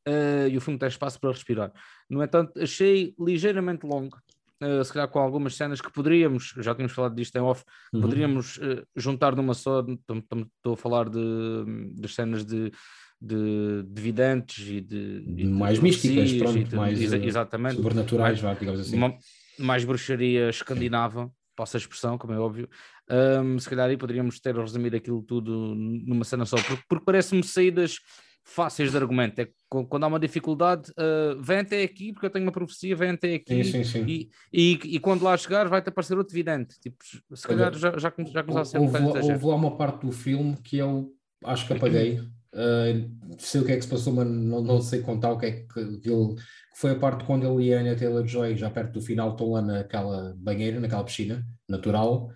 uh, 0.07 0.47
e 0.49 0.57
o 0.57 0.61
filme 0.61 0.79
tem 0.79 0.87
espaço 0.87 1.19
para 1.19 1.31
respirar 1.31 1.71
no 2.09 2.23
entanto 2.23 2.59
achei 2.61 3.13
ligeiramente 3.19 3.85
longo 3.85 4.17
uh, 4.61 4.83
se 4.83 4.93
calhar 4.93 5.07
com 5.07 5.19
algumas 5.19 5.55
cenas 5.55 5.81
que 5.81 5.91
poderíamos, 5.91 6.53
já 6.57 6.73
tínhamos 6.73 6.93
falado 6.93 7.15
disto 7.15 7.35
em 7.35 7.41
off, 7.41 7.63
uhum. 7.93 8.01
poderíamos 8.01 8.57
uh, 8.57 8.85
juntar 8.95 9.35
numa 9.35 9.53
só, 9.53 9.81
estou 9.81 10.73
a 10.73 10.77
falar 10.77 11.09
de, 11.09 11.65
das 11.95 12.13
cenas 12.13 12.45
de, 12.45 12.71
de, 13.19 13.83
de 13.83 14.09
e 14.09 14.81
de, 14.81 15.21
de 15.21 15.45
mais 15.45 15.79
místicas, 15.79 16.33
pronto, 16.33 16.63
de, 16.63 16.75
mais 16.75 17.13
eh, 17.13 17.25
exatamente, 17.25 17.75
sobrenaturais, 17.75 18.41
mais, 18.41 18.59
digamos 18.59 18.79
assim. 18.81 18.95
Uma, 18.95 19.17
mais 19.57 19.83
bruxaria 19.83 20.49
escandinava, 20.49 21.31
passa 21.55 21.77
a 21.77 21.79
expressão, 21.79 22.17
como 22.17 22.33
é 22.33 22.39
óbvio. 22.39 22.69
Um, 23.09 23.57
se 23.57 23.69
calhar 23.69 23.89
aí 23.89 23.97
poderíamos 23.97 24.39
ter 24.39 24.55
resumido 24.55 24.95
aquilo 24.95 25.23
tudo 25.23 25.73
numa 25.75 26.23
cena 26.23 26.45
só, 26.45 26.57
porque, 26.57 26.83
porque 26.87 27.05
parece-me 27.05 27.43
saídas 27.43 27.99
fáceis 28.43 28.91
de 28.91 28.97
argumento. 28.97 29.39
É 29.39 29.49
quando 29.67 30.03
há 30.03 30.07
uma 30.07 30.19
dificuldade, 30.19 30.91
uh, 30.91 31.41
vem 31.41 31.59
até 31.59 31.83
aqui, 31.83 32.13
porque 32.13 32.27
eu 32.27 32.29
tenho 32.29 32.45
uma 32.45 32.51
profecia, 32.51 32.95
vem 32.95 33.09
até 33.09 33.35
aqui. 33.35 33.63
Sim, 33.63 33.71
sim, 33.71 33.83
sim. 33.83 34.05
E, 34.07 34.29
e, 34.53 34.79
e, 34.95 34.99
quando 34.99 35.23
lá 35.23 35.35
chegar, 35.35 35.67
vai-te 35.67 35.89
aparecer 35.89 36.17
outro 36.17 36.33
vidente. 36.33 36.79
Tipo, 36.79 36.97
se 37.35 37.47
calhar 37.47 37.73
já, 37.73 37.91
já, 37.97 37.97
já 37.97 38.11
começou 38.11 38.61
a 38.61 38.65
ser 38.65 38.77
houve, 38.77 38.97
um 38.97 39.07
Houve 39.07 39.45
lá 39.45 39.55
uma 39.55 39.75
parte 39.75 40.05
do 40.05 40.11
filme 40.13 40.55
que 40.63 40.77
eu 40.77 41.11
acho 41.43 41.67
que 41.67 41.73
apaguei. 41.75 42.21
Uh, 42.57 43.37
sei 43.37 43.61
o 43.61 43.65
que 43.65 43.71
é 43.71 43.75
que 43.75 43.83
se 43.83 43.87
passou, 43.87 44.13
mas 44.13 44.27
não, 44.27 44.61
não 44.61 44.81
sei 44.81 45.01
contar 45.01 45.31
o 45.31 45.37
que 45.37 45.45
é 45.45 45.51
que, 45.51 45.97
que 45.99 46.09
ele. 46.09 46.35
Foi 46.75 46.91
a 46.91 46.95
parte 46.99 47.23
quando 47.23 47.45
ele 47.45 47.69
e 47.69 47.73
a 47.73 47.79
Anya 47.79 47.95
Taylor-Joy, 47.95 48.55
já 48.55 48.69
perto 48.69 48.93
do 48.93 49.01
final, 49.01 49.31
estão 49.31 49.51
lá 49.51 49.61
naquela 49.61 50.35
banheira, 50.37 50.79
naquela 50.79 51.03
piscina 51.03 51.45
natural. 51.69 52.31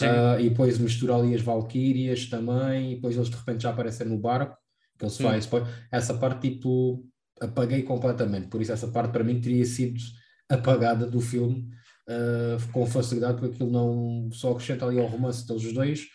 Uh, 0.00 0.40
e 0.40 0.48
depois 0.48 0.78
mistura 0.78 1.16
ali 1.16 1.34
as 1.34 1.42
Valkyrias 1.42 2.26
também, 2.26 2.92
e 2.92 2.94
depois 2.96 3.16
eles 3.16 3.28
de 3.28 3.36
repente 3.36 3.62
já 3.62 3.70
aparecem 3.70 4.06
no 4.06 4.18
barco 4.18 4.56
que 4.98 5.04
ele 5.04 5.12
se 5.12 5.22
faz. 5.22 5.48
Essa 5.90 6.14
parte, 6.14 6.50
tipo, 6.50 7.04
apaguei 7.40 7.82
completamente. 7.82 8.48
Por 8.48 8.62
isso, 8.62 8.72
essa 8.72 8.88
parte 8.88 9.12
para 9.12 9.24
mim 9.24 9.40
teria 9.40 9.64
sido 9.64 10.00
apagada 10.48 11.06
do 11.06 11.20
filme 11.20 11.68
uh, 12.08 12.72
com 12.72 12.86
facilidade, 12.86 13.38
porque 13.38 13.54
aquilo 13.54 13.70
não 13.70 14.30
só 14.32 14.52
acrescenta 14.52 14.86
ali 14.86 14.98
ao 14.98 15.06
romance 15.06 15.46
deles 15.46 15.64
os 15.64 15.72
dois, 15.72 16.06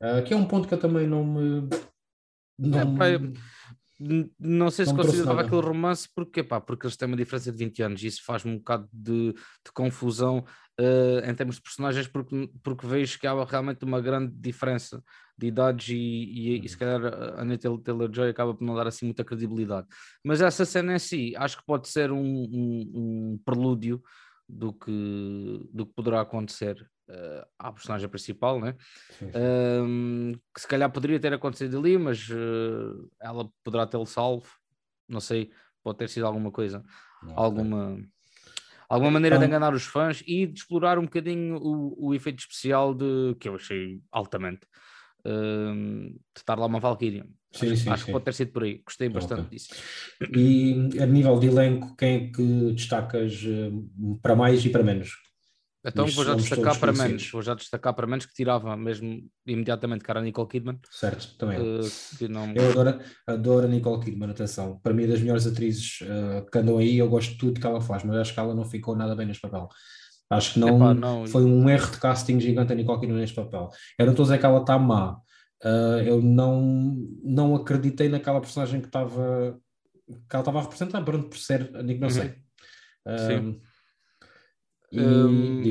uh, 0.00 0.22
que 0.24 0.32
é 0.32 0.36
um 0.36 0.46
ponto 0.46 0.68
que 0.68 0.74
eu 0.74 0.78
também 0.78 1.06
não 1.06 1.24
me. 1.24 1.68
Não, 2.60 3.02
é, 3.02 3.18
não 4.38 4.70
sei 4.70 4.86
se 4.86 4.94
considerava 4.94 5.42
aquele 5.42 5.60
romance 5.60 6.08
porque, 6.14 6.42
pá, 6.42 6.60
porque 6.60 6.86
eles 6.86 6.96
têm 6.96 7.06
uma 7.06 7.16
diferença 7.16 7.52
de 7.52 7.58
20 7.58 7.82
anos 7.82 8.02
e 8.02 8.06
isso 8.06 8.24
faz 8.24 8.46
um 8.46 8.56
bocado 8.56 8.88
de, 8.92 9.32
de 9.32 9.72
confusão 9.74 10.44
uh, 10.80 11.30
em 11.30 11.34
termos 11.34 11.56
de 11.56 11.62
personagens 11.62 12.06
porque, 12.06 12.50
porque 12.62 12.86
vejo 12.86 13.18
que 13.18 13.26
há 13.26 13.44
realmente 13.44 13.84
uma 13.84 14.00
grande 14.00 14.32
diferença 14.34 15.02
de 15.36 15.48
idades 15.48 15.88
e, 15.90 15.94
e, 15.96 16.64
e 16.64 16.68
se 16.68 16.78
calhar 16.78 17.04
a 17.04 17.42
Anya 17.42 17.58
Taylor-Joy 17.58 18.30
acaba 18.30 18.54
por 18.54 18.64
não 18.64 18.74
dar 18.74 18.86
assim 18.86 19.06
muita 19.06 19.24
credibilidade. 19.24 19.86
Mas 20.24 20.40
essa 20.40 20.64
cena 20.64 20.94
em 20.94 20.98
si 20.98 21.34
acho 21.36 21.58
que 21.58 21.66
pode 21.66 21.88
ser 21.88 22.10
um, 22.10 22.22
um, 22.22 22.92
um 22.94 23.40
prelúdio 23.44 24.02
do 24.48 24.72
que, 24.72 25.68
do 25.72 25.86
que 25.86 25.92
poderá 25.94 26.22
acontecer 26.22 26.86
uh, 27.10 27.46
à 27.58 27.72
personagem 27.72 28.08
principal, 28.08 28.60
né? 28.60 28.76
Uh, 29.22 30.38
que 30.54 30.60
se 30.60 30.68
calhar 30.68 30.90
poderia 30.90 31.18
ter 31.18 31.32
acontecido 31.32 31.78
ali, 31.78 31.98
mas 31.98 32.28
uh, 32.28 33.10
ela 33.20 33.48
poderá 33.64 33.86
tê-lo 33.86 34.06
salvo, 34.06 34.48
não 35.08 35.20
sei, 35.20 35.50
pode 35.82 35.98
ter 35.98 36.08
sido 36.08 36.26
alguma 36.26 36.50
coisa 36.50 36.84
alguma, 37.34 37.98
alguma 38.88 39.10
maneira 39.10 39.36
então, 39.36 39.46
de 39.46 39.50
enganar 39.50 39.74
os 39.74 39.84
fãs 39.84 40.22
e 40.26 40.46
de 40.46 40.58
explorar 40.58 40.98
um 40.98 41.04
bocadinho 41.04 41.56
o, 41.56 42.08
o 42.08 42.14
efeito 42.14 42.38
especial 42.38 42.94
de 42.94 43.34
que 43.38 43.48
eu 43.48 43.56
achei 43.56 44.00
altamente 44.10 44.66
de 45.22 46.40
estar 46.40 46.58
lá 46.58 46.64
uma 46.64 46.80
Valkyria. 46.80 47.26
Sim, 47.52 47.72
acho, 47.72 47.76
sim, 47.76 47.90
acho 47.90 47.98
sim. 47.98 48.06
que 48.06 48.12
pode 48.12 48.24
ter 48.24 48.32
sido 48.32 48.52
por 48.52 48.62
aí, 48.62 48.80
gostei 48.82 49.08
bastante 49.10 49.42
okay. 49.42 49.58
disso. 49.58 49.74
E 50.34 50.98
a 50.98 51.04
nível 51.04 51.38
de 51.38 51.48
elenco, 51.48 51.94
quem 51.96 52.14
é 52.14 52.30
que 52.30 52.72
destacas 52.72 53.42
uh, 53.42 54.18
para 54.22 54.34
mais 54.34 54.64
e 54.64 54.70
para 54.70 54.82
menos? 54.82 55.10
Então 55.84 56.06
vou 56.08 56.24
já 56.24 56.34
destacar 56.34 56.78
para 56.78 56.92
menos, 56.92 57.30
vou 57.30 57.40
já 57.40 57.54
destacar 57.54 57.94
para 57.94 58.06
menos 58.06 58.26
que 58.26 58.34
tirava 58.34 58.76
mesmo 58.76 59.22
imediatamente 59.46 60.04
cara 60.04 60.20
a 60.20 60.22
Nicole 60.22 60.48
Kidman. 60.48 60.78
Certo, 60.90 61.36
também. 61.38 61.58
Uh, 61.58 62.28
não... 62.28 62.52
Eu 62.54 62.70
adoro, 62.70 63.00
adoro 63.26 63.66
a 63.66 63.68
Nicole 63.68 64.04
Kidman, 64.04 64.30
atenção. 64.30 64.78
Para 64.82 64.92
mim 64.92 65.04
é 65.04 65.06
das 65.06 65.20
melhores 65.20 65.46
atrizes 65.46 66.00
uh, 66.02 66.48
que 66.50 66.58
andam 66.58 66.76
aí, 66.76 66.98
eu 66.98 67.08
gosto 67.08 67.32
de 67.32 67.38
tudo 67.38 67.58
que 67.58 67.66
ela 67.66 67.80
faz, 67.80 68.04
mas 68.04 68.16
acho 68.16 68.34
que 68.34 68.40
ela 68.40 68.54
não 68.54 68.64
ficou 68.64 68.94
nada 68.94 69.16
bem 69.16 69.26
neste 69.26 69.40
papel. 69.40 69.68
Acho 70.28 70.54
que 70.54 70.60
não, 70.60 70.76
Epá, 70.76 70.94
não, 70.94 71.26
foi 71.26 71.44
um 71.44 71.68
erro 71.68 71.90
de 71.90 71.98
casting 71.98 72.38
gigante 72.38 72.72
a 72.72 72.76
Nicole 72.76 73.00
Kidman 73.00 73.18
neste 73.18 73.34
papel. 73.34 73.70
Eu 73.98 74.04
não 74.04 74.12
estou 74.12 74.24
a 74.24 74.26
dizer 74.26 74.38
que 74.38 74.46
ela 74.46 74.60
está 74.60 74.78
má, 74.78 75.12
uh, 75.64 75.98
eu 76.04 76.20
não, 76.20 76.94
não 77.24 77.56
acreditei 77.56 78.10
naquela 78.10 78.40
personagem 78.40 78.82
que 78.82 78.86
estava 78.86 79.58
que 80.28 80.34
ela 80.34 80.40
estava 80.40 80.58
a 80.58 80.62
representar, 80.62 81.02
pronto, 81.04 81.28
por 81.28 81.38
ser, 81.38 81.70
não 81.70 81.82
uhum. 81.82 82.10
sei. 82.10 82.34
Sim. 83.26 83.60
E, 84.92 85.00
um, 85.00 85.62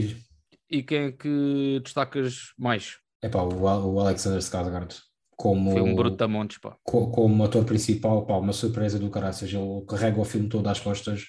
e 0.69 0.83
quem 0.83 0.97
é 0.99 1.11
que 1.11 1.81
destacas 1.83 2.53
mais? 2.57 2.97
É 3.21 3.29
pá, 3.29 3.41
o, 3.41 3.61
o 3.61 3.99
Alexander 3.99 4.39
Skarsgård 4.39 4.95
como 5.39 5.71
foi 5.71 5.81
um 5.81 5.95
brutamontes, 5.95 6.57
pá. 6.57 6.75
Como, 6.83 7.11
como 7.11 7.43
ator 7.45 7.63
principal, 7.63 8.25
pá, 8.25 8.35
uma 8.35 8.51
surpresa 8.51 8.99
do 8.99 9.09
caraças, 9.09 9.49
ele 9.49 9.85
carrega 9.87 10.19
o 10.19 10.25
filme 10.25 10.49
todo 10.49 10.67
às 10.67 10.81
costas, 10.81 11.23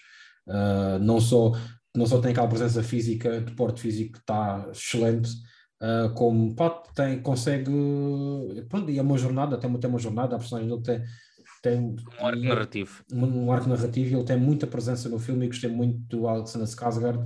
uh, 0.49 0.99
não 1.01 1.21
só 1.21 1.53
não 1.97 2.07
só 2.07 2.21
tem 2.21 2.33
aquela 2.33 2.49
presença 2.49 2.83
física, 2.83 3.41
de 3.41 3.53
porte 3.53 3.81
físico 3.81 4.15
que 4.15 4.19
está 4.19 4.67
excelente, 4.73 5.31
uh, 5.81 6.13
como 6.15 6.55
pá, 6.57 6.71
tem, 6.93 7.23
consegue, 7.23 7.71
pronto, 8.69 8.91
e 8.91 8.99
é 8.99 9.03
uma 9.03 9.17
jornada, 9.17 9.57
tem 9.57 9.73
tem 9.79 9.91
uma 9.91 9.99
jornada, 10.01 10.35
a 10.35 10.39
personagem 10.41 10.69
dele 10.69 10.83
tem, 10.83 11.03
tem 11.63 11.81
um 11.81 12.27
arco 12.27 12.43
narrativo. 12.43 13.05
Um, 13.13 13.45
um 13.45 13.53
arco 13.53 13.69
narrativo, 13.69 14.17
ele 14.17 14.25
tem 14.25 14.37
muita 14.37 14.67
presença 14.67 15.09
no 15.09 15.21
filme 15.21 15.47
e 15.47 15.49
gostei 15.49 15.71
muito 15.71 15.99
do 16.09 16.27
Alexander 16.27 16.67
Skarsgård 16.67 17.25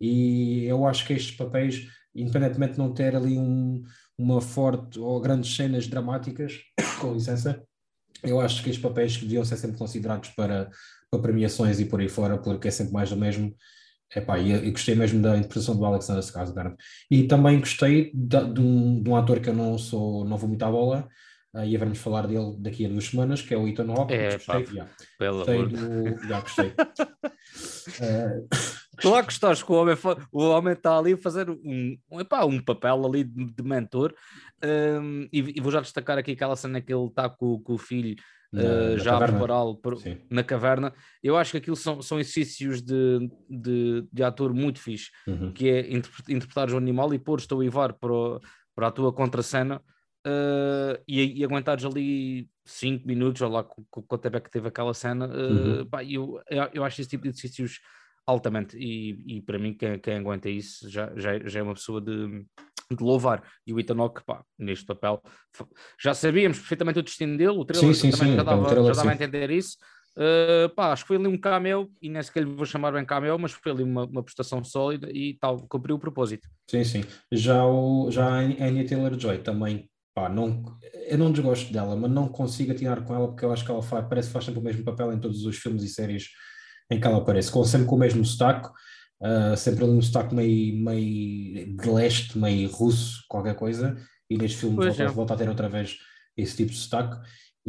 e 0.00 0.64
eu 0.64 0.86
acho 0.86 1.06
que 1.06 1.12
estes 1.12 1.36
papéis, 1.36 1.86
independentemente 2.14 2.72
de 2.74 2.78
não 2.78 2.92
ter 2.92 3.16
ali 3.16 3.38
um, 3.38 3.82
uma 4.16 4.40
forte 4.40 4.98
ou 4.98 5.20
grandes 5.20 5.54
cenas 5.54 5.86
dramáticas, 5.86 6.58
com 7.00 7.14
licença, 7.14 7.62
eu 8.22 8.40
acho 8.40 8.62
que 8.62 8.70
estes 8.70 8.82
papéis 8.82 9.16
deviam 9.16 9.44
ser 9.44 9.56
sempre 9.56 9.78
considerados 9.78 10.30
para, 10.30 10.70
para 11.10 11.22
premiações 11.22 11.78
e 11.80 11.84
por 11.84 12.00
aí 12.00 12.08
fora, 12.08 12.38
porque 12.38 12.68
é 12.68 12.70
sempre 12.70 12.92
mais 12.92 13.10
do 13.10 13.16
mesmo. 13.16 13.54
Epá, 14.14 14.38
e, 14.38 14.52
e 14.52 14.70
gostei 14.70 14.94
mesmo 14.94 15.20
da 15.20 15.36
interpretação 15.36 15.76
do 15.76 15.84
Alexander 15.84 16.22
Skarsgård. 16.22 16.74
E 17.10 17.24
também 17.24 17.60
gostei 17.60 18.10
de, 18.14 18.52
de, 18.54 18.60
um, 18.60 19.02
de 19.02 19.10
um 19.10 19.16
ator 19.16 19.38
que 19.38 19.50
eu 19.50 19.54
não 19.54 19.76
sou, 19.76 20.24
não 20.24 20.38
vou 20.38 20.48
muito 20.48 20.62
à 20.62 20.70
bola, 20.70 21.06
uh, 21.54 21.62
e 21.62 21.76
vamos 21.76 21.98
falar 21.98 22.26
dele 22.26 22.56
daqui 22.58 22.86
a 22.86 22.88
duas 22.88 23.04
semanas, 23.04 23.42
que 23.42 23.52
é 23.52 23.58
o 23.58 23.68
Ethan 23.68 23.92
Hawke. 23.92 24.14
É, 24.14 24.32
gostei, 24.32 24.64
pá, 24.64 24.72
yeah, 24.72 24.90
gostei 25.20 25.66
do, 25.66 26.08
yeah, 26.24 26.40
gostei. 26.40 26.68
uh, 26.68 28.48
Tu 29.00 29.08
lá 29.08 29.22
gostaste 29.22 29.64
que 29.64 29.72
o 29.72 29.74
homem, 29.76 29.96
o 30.32 30.42
homem 30.42 30.72
está 30.72 30.98
ali 30.98 31.12
a 31.12 31.18
fazer 31.18 31.48
um, 31.50 31.96
um, 32.10 32.20
epá, 32.20 32.44
um 32.44 32.60
papel 32.60 33.06
ali 33.06 33.24
de, 33.24 33.44
de 33.46 33.62
mentor. 33.62 34.14
Um, 34.62 35.28
e, 35.32 35.54
e, 35.56 35.60
vou 35.60 35.70
já 35.70 35.80
destacar 35.80 36.18
aqui 36.18 36.32
aquela 36.32 36.56
cena 36.56 36.80
que 36.80 36.92
ele 36.92 37.06
está 37.06 37.28
com, 37.28 37.60
com 37.60 37.74
o 37.74 37.78
filho 37.78 38.16
na, 38.52 38.62
uh, 38.62 38.98
já 38.98 39.16
a 39.16 39.18
prepará-lo 39.18 39.80
na 40.30 40.42
caverna. 40.42 40.92
Eu 41.22 41.36
acho 41.36 41.52
que 41.52 41.58
aquilo 41.58 41.76
são, 41.76 42.02
são 42.02 42.18
exercícios 42.18 42.82
de, 42.82 43.30
de, 43.48 44.08
de 44.12 44.22
ator 44.22 44.52
muito 44.52 44.80
fixe, 44.80 45.10
uhum. 45.26 45.52
que 45.52 45.68
é 45.68 45.90
interpretar 46.28 46.70
o 46.70 46.76
animal 46.76 47.12
e 47.14 47.18
pôr-te 47.18 47.52
a 47.52 47.56
uivar 47.56 47.92
para, 47.94 48.40
para 48.74 48.88
a 48.88 48.92
tua 48.92 49.12
contracena. 49.12 49.80
Uh, 50.26 50.98
e, 51.06 51.40
e 51.40 51.44
aguentares 51.44 51.84
ali 51.84 52.48
5 52.64 53.06
minutos, 53.06 53.40
ou 53.40 53.48
lá 53.48 53.64
quanto 53.64 54.18
tempo 54.18 54.36
é 54.36 54.40
que 54.40 54.50
teve 54.50 54.68
aquela 54.68 54.92
cena, 54.92 55.26
uh, 55.28 55.78
uhum. 55.78 55.86
pá, 55.86 56.04
eu, 56.04 56.40
eu 56.74 56.84
acho 56.84 57.00
esse 57.00 57.08
tipo 57.08 57.22
de 57.22 57.30
exercícios 57.30 57.78
altamente. 58.28 58.76
E, 58.76 59.38
e 59.38 59.42
para 59.42 59.58
mim, 59.58 59.72
quem, 59.72 59.98
quem 59.98 60.18
aguenta 60.18 60.50
isso 60.50 60.88
já, 60.88 61.10
já, 61.16 61.38
já 61.38 61.60
é 61.60 61.62
uma 61.62 61.74
pessoa 61.74 62.00
de, 62.00 62.44
de 62.90 63.02
louvar. 63.02 63.42
E 63.66 63.72
o 63.72 63.80
Itanok, 63.80 64.22
pá, 64.24 64.44
neste 64.58 64.84
papel, 64.84 65.22
já 66.00 66.12
sabíamos 66.12 66.58
perfeitamente 66.58 66.98
o 66.98 67.02
destino 67.02 67.38
dele, 67.38 67.58
o 67.58 67.64
trailer 67.64 67.94
sim, 67.94 68.00
sim, 68.02 68.10
também 68.10 68.28
sim, 68.28 68.36
já 68.36 68.42
dava, 68.42 68.68
já 68.68 68.92
dava 68.92 69.10
a 69.10 69.14
entender 69.14 69.50
isso. 69.50 69.78
Uh, 70.14 70.68
pá, 70.74 70.92
acho 70.92 71.04
que 71.04 71.08
foi 71.08 71.16
ali 71.16 71.28
um 71.28 71.38
cameo, 71.38 71.88
e 72.02 72.10
nem 72.10 72.22
sequer 72.22 72.42
lhe 72.42 72.52
vou 72.52 72.66
chamar 72.66 72.92
bem 72.92 73.04
cameo, 73.04 73.38
mas 73.38 73.52
foi 73.52 73.72
ali 73.72 73.82
uma, 73.82 74.04
uma 74.04 74.22
prestação 74.22 74.62
sólida 74.62 75.08
e 75.10 75.38
tal, 75.40 75.58
cumpriu 75.68 75.96
o 75.96 75.98
propósito. 75.98 76.48
Sim, 76.68 76.84
sim. 76.84 77.04
Já, 77.32 77.64
o, 77.64 78.10
já 78.10 78.26
a 78.26 78.38
Anya 78.40 78.86
Taylor-Joy 78.86 79.38
também, 79.38 79.88
pá, 80.12 80.28
não, 80.28 80.76
eu 81.06 81.16
não 81.16 81.30
desgosto 81.32 81.72
dela, 81.72 81.94
mas 81.94 82.10
não 82.10 82.28
consigo 82.28 82.72
atinar 82.72 83.04
com 83.04 83.14
ela 83.14 83.28
porque 83.28 83.44
eu 83.44 83.52
acho 83.52 83.64
que 83.64 83.70
ela 83.70 83.80
faz, 83.80 84.06
parece 84.08 84.28
que 84.28 84.32
faz 84.32 84.44
sempre 84.44 84.60
o 84.60 84.64
mesmo 84.64 84.82
papel 84.82 85.12
em 85.12 85.20
todos 85.20 85.44
os 85.44 85.56
filmes 85.56 85.84
e 85.84 85.88
séries 85.88 86.30
em 86.90 87.00
que 87.00 87.06
ela 87.06 87.18
aparece, 87.18 87.50
com, 87.50 87.64
sempre 87.64 87.86
com 87.86 87.96
o 87.96 87.98
mesmo 87.98 88.24
sotaque, 88.24 88.68
uh, 89.20 89.56
sempre 89.56 89.84
ali 89.84 89.92
um 89.92 90.02
sotaque 90.02 90.34
meio, 90.34 90.76
meio 90.82 91.76
de 91.76 91.90
leste, 91.90 92.38
meio 92.38 92.68
russo, 92.70 93.24
qualquer 93.28 93.54
coisa, 93.54 93.96
e 94.30 94.36
neste 94.36 94.58
filme 94.58 94.76
volta, 94.76 95.02
é. 95.02 95.06
volta, 95.08 95.34
a 95.34 95.36
ter 95.36 95.48
outra 95.48 95.68
vez 95.68 95.98
esse 96.36 96.56
tipo 96.56 96.70
de 96.70 96.78
sotaque. 96.78 97.16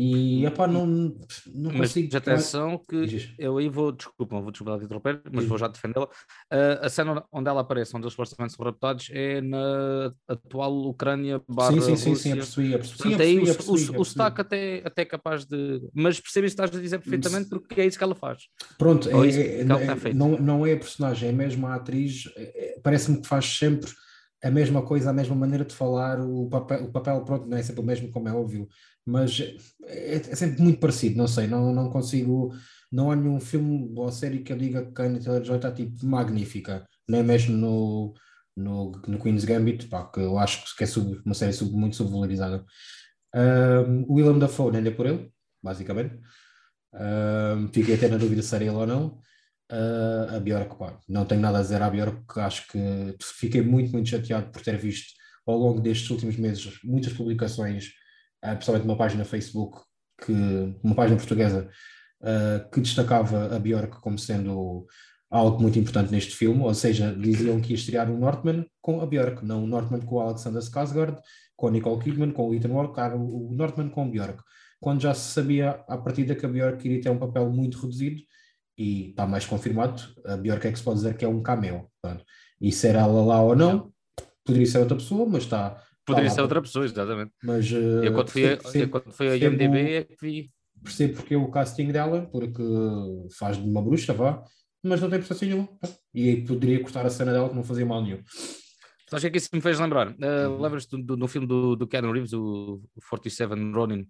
E 0.01 0.45
epá, 0.45 0.65
não, 0.65 0.87
não 0.87 1.73
mas 1.73 1.89
consigo. 1.89 2.15
atenção 2.15 2.81
que 2.87 3.35
eu 3.37 3.57
aí 3.57 3.67
vou, 3.67 3.91
desculpa, 3.91 4.39
vou 4.39 4.49
desculpar 4.49 4.79
de 4.79 4.85
interromper, 4.85 5.21
mas 5.29 5.43
vou 5.43 5.57
já 5.57 5.67
defendê-la. 5.67 6.05
Uh, 6.05 6.85
a 6.85 6.87
cena 6.87 7.21
onde 7.29 7.49
ela 7.49 7.59
aparece, 7.59 7.97
onde 7.97 8.05
eles 8.05 8.13
supostamente 8.13 8.53
são 8.53 8.63
raptados, 8.63 9.09
é 9.11 9.41
na 9.41 10.13
atual 10.25 10.73
Ucrânia 10.87 11.41
barra 11.49 11.73
Sim, 11.73 11.81
sim, 11.81 11.95
sim, 11.97 12.15
sim, 12.15 12.33
percebi, 12.33 12.69
percebi. 12.71 12.97
Portanto, 12.97 13.21
aí 13.21 13.39
o, 13.39 13.99
o, 13.99 14.05
sotaque 14.05 14.39
até, 14.39 14.81
até 14.85 15.01
é 15.01 15.05
capaz 15.05 15.43
de... 15.43 15.81
Mas 15.93 16.17
percebes 16.17 16.53
estás 16.53 16.73
a 16.73 16.79
dizer 16.79 16.99
perfeitamente 16.99 17.49
porque 17.49 17.81
é 17.81 17.85
isso 17.85 17.97
que 17.97 18.03
ela 18.05 18.15
faz. 18.15 18.43
Pronto, 18.77 19.09
é, 19.09 19.29
é, 19.29 19.61
é 19.63 20.13
não, 20.13 20.37
não 20.37 20.65
é 20.65 20.71
a 20.71 20.77
personagem, 20.77 21.27
é 21.27 21.33
mesmo 21.33 21.67
a 21.67 21.75
atriz, 21.75 22.31
é, 22.37 22.77
é, 22.77 22.79
parece-me 22.81 23.21
que 23.21 23.27
faz 23.27 23.43
sempre 23.45 23.91
a 24.41 24.49
mesma 24.49 24.81
coisa, 24.81 25.09
a 25.09 25.13
mesma 25.13 25.35
maneira 25.35 25.65
de 25.65 25.75
falar, 25.75 26.21
o 26.21 26.47
papel, 26.47 26.85
o 26.85 26.91
papel 26.91 27.21
pronto, 27.25 27.45
não 27.45 27.57
é 27.57 27.61
sempre 27.61 27.81
o 27.81 27.83
mesmo, 27.83 28.09
como 28.09 28.29
é 28.29 28.33
óbvio, 28.33 28.67
mas 29.09 29.39
é, 29.85 30.15
é 30.15 30.35
sempre 30.35 30.61
muito 30.61 30.79
parecido, 30.79 31.17
não 31.17 31.27
sei, 31.27 31.47
não, 31.47 31.73
não 31.73 31.89
consigo, 31.89 32.53
não 32.91 33.11
há 33.11 33.15
nenhum 33.15 33.39
filme 33.39 33.91
ou 33.97 34.11
série 34.11 34.39
que 34.39 34.53
eu 34.53 34.57
diga 34.57 34.91
que 34.91 35.01
a 35.01 35.05
Anya 35.05 35.19
Taylor-Joy 35.19 35.55
está 35.57 35.71
tipo 35.71 36.05
magnífica, 36.05 36.87
nem 37.07 37.23
mesmo 37.23 37.57
no, 37.57 38.13
no, 38.55 38.91
no 39.07 39.19
Queen's 39.19 39.45
Gambit, 39.45 39.87
pá, 39.87 40.05
que 40.05 40.19
eu 40.19 40.37
acho 40.37 40.75
que 40.75 40.83
é 40.83 40.87
sub, 40.87 41.21
uma 41.25 41.33
série 41.33 41.53
sub, 41.53 41.71
muito 41.71 41.95
subvalorizada. 41.95 42.63
Um, 43.35 44.05
Willem 44.09 44.39
Dafoe 44.39 44.71
nem 44.71 44.85
é 44.85 44.91
por 44.91 45.05
ele, 45.05 45.31
basicamente. 45.61 46.19
Um, 46.93 47.67
fiquei 47.73 47.95
até 47.95 48.07
na 48.07 48.17
dúvida 48.17 48.41
se 48.41 48.55
era 48.55 48.63
ele 48.63 48.75
ou 48.75 48.87
não. 48.87 49.21
Uh, 49.71 50.35
a 50.35 50.39
Bjork, 50.39 50.77
pá, 50.77 50.99
não 51.07 51.25
tenho 51.25 51.41
nada 51.41 51.59
a 51.59 51.61
dizer 51.61 51.81
à 51.81 51.89
Bjork, 51.89 52.39
acho 52.39 52.67
que 52.67 53.15
fiquei 53.21 53.61
muito, 53.61 53.91
muito 53.91 54.09
chateado 54.09 54.51
por 54.51 54.61
ter 54.63 54.77
visto 54.77 55.13
ao 55.45 55.57
longo 55.57 55.79
destes 55.79 56.09
últimos 56.09 56.37
meses 56.37 56.79
muitas 56.83 57.13
publicações, 57.13 57.91
uh, 58.43 58.55
principalmente 58.55 58.86
uma 58.86 58.98
página 58.98 59.25
Facebook, 59.25 59.81
que, 60.24 60.31
uma 60.84 60.96
página 60.96 61.17
portuguesa, 61.17 61.69
uh, 62.22 62.69
que 62.69 62.81
destacava 62.81 63.55
a 63.55 63.60
Bjork 63.60 64.00
como 64.01 64.17
sendo 64.17 64.86
algo 65.31 65.62
muito 65.62 65.77
importante 65.77 66.12
neste 66.12 66.36
filme, 66.36 66.62
ou 66.62 66.74
seja, 66.74 67.13
diziam 67.13 67.62
que 67.62 67.69
ia 67.72 67.75
estrear 67.75 68.10
o 68.10 68.17
Northman 68.17 68.65
com 68.81 69.01
a 69.01 69.05
Bjork, 69.05 69.46
não 69.46 69.63
o 69.63 69.67
Northman 69.67 70.01
com 70.01 70.15
o 70.15 70.19
Alexander 70.19 70.62
Skarsgård, 70.62 71.19
com 71.55 71.67
a 71.67 71.72
Nicole 71.72 72.03
Kidman, 72.03 72.31
com 72.31 72.50
o 72.50 72.55
Ethan 72.55 72.74
Hawke, 72.74 73.00
o 73.15 73.53
Northman 73.53 73.89
com 73.89 74.03
a 74.03 74.08
Bjork, 74.08 74.41
quando 74.79 75.01
já 75.01 75.13
se 75.13 75.34
sabia 75.34 75.84
à 75.88 75.98
partida 75.98 76.36
que 76.36 76.46
a 76.46 76.50
Bjork 76.50 76.84
iria 76.88 77.01
ter 77.01 77.10
um 77.10 77.19
papel 77.19 77.50
muito 77.51 77.79
reduzido, 77.79 78.22
e 78.77 79.10
está 79.10 79.27
mais 79.27 79.46
confirmado, 79.46 80.01
a 80.25 80.38
Bjork 80.38 80.65
é 80.65 80.72
que 80.72 80.77
se 80.77 80.84
pode 80.84 81.00
dizer 81.00 81.17
que 81.17 81.25
é 81.25 81.27
um 81.27 81.43
cameo. 81.43 81.89
Portanto, 82.01 82.25
e 82.62 82.72
se 82.72 82.88
era 82.88 83.01
ela 83.01 83.22
lá 83.25 83.41
ou 83.41 83.53
não, 83.53 83.91
poderia 84.46 84.65
ser 84.65 84.79
outra 84.79 84.96
pessoa, 84.96 85.27
mas 85.27 85.43
está. 85.43 85.84
Poderia 86.09 86.29
ser 86.29 86.41
outra 86.41 86.61
pessoa, 86.61 86.85
exatamente. 86.85 87.31
Mas, 87.43 87.71
uh, 87.71 88.03
eu 88.03 88.13
quando 88.13 88.29
fui, 88.29 88.41
percebo, 88.41 88.83
eu, 88.83 88.89
quando 88.89 89.13
fui 89.13 89.27
a 89.27 89.35
IMDB 89.35 89.93
é 89.93 90.03
que 90.03 90.15
vi. 90.21 90.51
Percebo 90.83 91.15
porque 91.15 91.33
é 91.33 91.37
o 91.37 91.49
casting 91.49 91.91
dela, 91.91 92.27
porque 92.31 92.63
faz 93.37 93.57
de 93.57 93.69
uma 93.69 93.81
bruxa, 93.81 94.13
vá, 94.13 94.43
mas 94.83 95.01
não 95.01 95.09
tem 95.09 95.19
prestação 95.19 95.47
nenhuma. 95.47 95.69
E 96.13 96.29
aí 96.29 96.45
poderia 96.45 96.81
cortar 96.81 97.05
a 97.05 97.09
cena 97.09 97.33
dela 97.33 97.49
que 97.49 97.55
não 97.55 97.63
fazia 97.63 97.85
mal 97.85 98.01
nenhum. 98.01 98.19
Sabes 99.09 99.23
o 99.23 99.25
que 99.25 99.27
é 99.27 99.29
que 99.31 99.37
isso 99.37 99.49
me 99.53 99.61
fez 99.61 99.79
lembrar? 99.79 100.09
Uh, 100.09 100.49
uhum. 100.49 100.61
Lembras-te 100.61 100.91
do, 100.91 101.03
do, 101.03 101.17
no 101.17 101.27
filme 101.27 101.47
do, 101.47 101.75
do 101.75 101.87
Keanu 101.87 102.11
Reeves, 102.11 102.31
o 102.33 102.81
47 103.09 103.53
Ronin, 103.73 104.07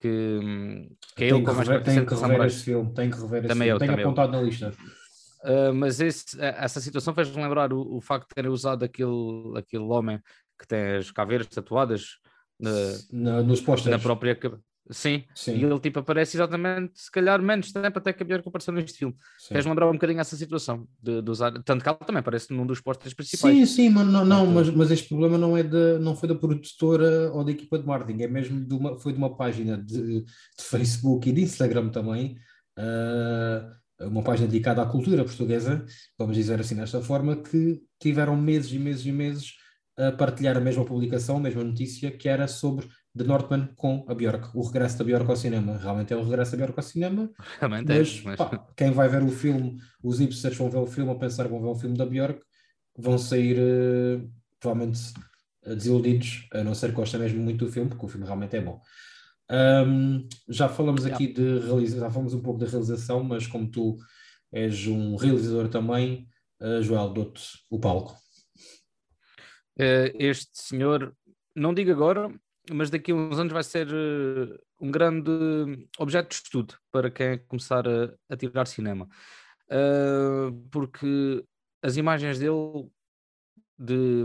que, 0.00 0.88
que 1.14 1.24
é 1.24 1.28
ele 1.28 1.42
como 1.42 1.60
rever, 1.60 1.82
Tenho 1.82 2.06
que 2.06 2.14
rever 2.14 2.46
esse 2.46 2.64
filme, 2.64 2.94
tenho 2.94 3.10
que 3.10 3.20
rever 3.20 3.46
também 3.46 3.68
esse 3.68 3.78
filme. 3.78 3.94
tenho 3.94 4.08
apontado 4.08 4.34
eu. 4.34 4.40
na 4.40 4.46
lista. 4.46 4.72
Uh, 5.44 5.74
mas 5.74 6.00
esse, 6.00 6.40
essa 6.40 6.80
situação 6.80 7.14
fez-me 7.14 7.42
lembrar 7.42 7.72
o, 7.72 7.96
o, 7.96 8.00
facto 8.00 8.28
de 8.28 8.34
terem 8.34 8.50
usado 8.50 8.84
aquele, 8.84 9.10
aquele 9.56 9.82
homem 9.82 10.20
que 10.62 10.68
tem 10.68 10.96
as 10.96 11.10
caveiras 11.10 11.46
tatuadas 11.48 12.18
na, 12.58 12.70
na, 13.12 13.42
nos 13.42 13.60
na 13.86 13.98
própria 13.98 14.38
Sim. 14.90 15.22
Sim. 15.34 15.56
e 15.56 15.64
ele 15.64 15.78
tipo 15.78 16.00
aparece 16.00 16.36
exatamente, 16.36 17.00
se 17.00 17.10
calhar, 17.10 17.40
menos 17.40 17.72
tempo 17.72 17.98
até 17.98 18.12
que 18.12 18.22
a 18.22 18.26
Björk 18.26 18.48
apareceu 18.48 18.74
neste 18.74 18.98
filme. 18.98 19.14
Queres 19.48 19.64
lembrar 19.64 19.88
um 19.88 19.92
bocadinho 19.92 20.20
essa 20.20 20.36
situação 20.36 20.86
de, 21.00 21.22
de, 21.22 21.30
usar, 21.30 21.52
tanto 21.62 21.82
que 21.82 21.88
ela 21.88 21.98
também 21.98 22.20
aparece 22.20 22.52
num 22.52 22.66
dos 22.66 22.80
postos 22.80 23.14
principais. 23.14 23.54
Sim, 23.54 23.66
sim, 23.66 23.90
mas 23.90 24.06
não, 24.06 24.24
não 24.24 24.46
mas, 24.46 24.68
mas 24.70 24.90
este 24.90 25.08
problema 25.08 25.38
não 25.38 25.56
é 25.56 25.62
de, 25.62 25.98
não 26.00 26.16
foi 26.16 26.28
da 26.28 26.34
produtora 26.34 27.30
ou 27.32 27.44
da 27.44 27.52
equipa 27.52 27.78
de 27.78 27.86
marketing, 27.86 28.22
é 28.22 28.28
mesmo 28.28 28.60
de 28.64 28.74
uma, 28.74 28.98
foi 28.98 29.12
de 29.12 29.18
uma 29.18 29.36
página 29.36 29.78
de, 29.78 30.22
de 30.22 30.24
Facebook 30.58 31.28
e 31.28 31.32
de 31.32 31.42
Instagram 31.42 31.88
também, 31.88 32.36
uh, 32.78 34.08
uma 34.08 34.22
página 34.22 34.48
dedicada 34.48 34.82
à 34.82 34.86
cultura 34.86 35.24
portuguesa, 35.24 35.84
vamos 36.18 36.36
dizer 36.36 36.60
assim 36.60 36.74
desta 36.74 37.00
forma, 37.00 37.36
que 37.36 37.80
tiveram 38.00 38.36
meses 38.36 38.72
e 38.72 38.78
meses 38.78 39.06
e 39.06 39.12
meses 39.12 39.62
a 39.96 40.12
partilhar 40.12 40.56
a 40.56 40.60
mesma 40.60 40.84
publicação, 40.84 41.36
a 41.36 41.40
mesma 41.40 41.62
notícia, 41.62 42.10
que 42.10 42.28
era 42.28 42.48
sobre 42.48 42.88
The 43.16 43.24
Northman 43.24 43.68
com 43.76 44.04
a 44.08 44.14
Björk, 44.14 44.50
o 44.54 44.62
regresso 44.62 44.98
da 44.98 45.04
Björk 45.04 45.28
ao 45.28 45.36
cinema. 45.36 45.76
Realmente 45.76 46.12
é 46.12 46.16
o 46.16 46.24
regresso 46.24 46.52
da 46.52 46.56
Björk 46.58 46.78
ao 46.78 46.82
cinema, 46.82 47.30
Realmente 47.60 47.88
mas, 47.88 48.20
é, 48.20 48.22
mas... 48.24 48.36
Pá, 48.36 48.66
quem 48.76 48.90
vai 48.90 49.08
ver 49.08 49.22
o 49.22 49.28
filme, 49.28 49.76
os 50.02 50.18
hipsters 50.18 50.56
vão 50.56 50.70
ver 50.70 50.78
o 50.78 50.86
filme 50.86 51.10
a 51.10 51.14
pensar 51.14 51.44
que 51.44 51.50
vão 51.50 51.60
ver 51.60 51.68
o 51.68 51.74
filme 51.74 51.96
da 51.96 52.06
Björk, 52.06 52.40
vão 52.96 53.18
sair 53.18 53.58
uh, 53.58 54.30
provavelmente 54.58 55.12
uh, 55.66 55.76
desiludidos, 55.76 56.48
a 56.52 56.64
não 56.64 56.74
ser 56.74 56.88
que 56.88 56.96
gostem 56.96 57.20
mesmo 57.20 57.42
muito 57.42 57.64
do 57.64 57.70
filme, 57.70 57.90
porque 57.90 58.06
o 58.06 58.08
filme 58.08 58.26
realmente 58.26 58.56
é 58.56 58.60
bom. 58.60 58.80
Um, 59.50 60.26
já 60.48 60.68
falamos 60.68 61.04
aqui 61.04 61.30
de 61.30 61.58
realização, 61.58 62.00
já 62.00 62.10
falamos 62.10 62.32
um 62.32 62.40
pouco 62.40 62.58
da 62.58 62.66
realização, 62.66 63.22
mas 63.22 63.46
como 63.46 63.70
tu 63.70 63.98
és 64.50 64.86
um 64.86 65.16
realizador 65.16 65.68
também, 65.68 66.26
uh, 66.62 66.82
Joel, 66.82 67.10
dou-te 67.10 67.42
o 67.70 67.78
palco. 67.78 68.16
Este 69.78 70.50
senhor, 70.52 71.14
não 71.54 71.72
digo 71.72 71.90
agora, 71.90 72.32
mas 72.70 72.90
daqui 72.90 73.12
a 73.12 73.14
uns 73.14 73.38
anos 73.38 73.52
vai 73.52 73.62
ser 73.62 73.88
uh, 73.88 74.58
um 74.80 74.90
grande 74.90 75.30
objeto 75.98 76.28
de 76.28 76.34
estudo 76.36 76.74
para 76.90 77.10
quem 77.10 77.38
começar 77.48 77.86
a, 77.88 78.12
a 78.28 78.36
tirar 78.36 78.66
cinema. 78.66 79.08
Uh, 79.68 80.52
porque 80.70 81.44
as 81.82 81.96
imagens 81.96 82.38
dele 82.38 82.88
de, 83.78 84.24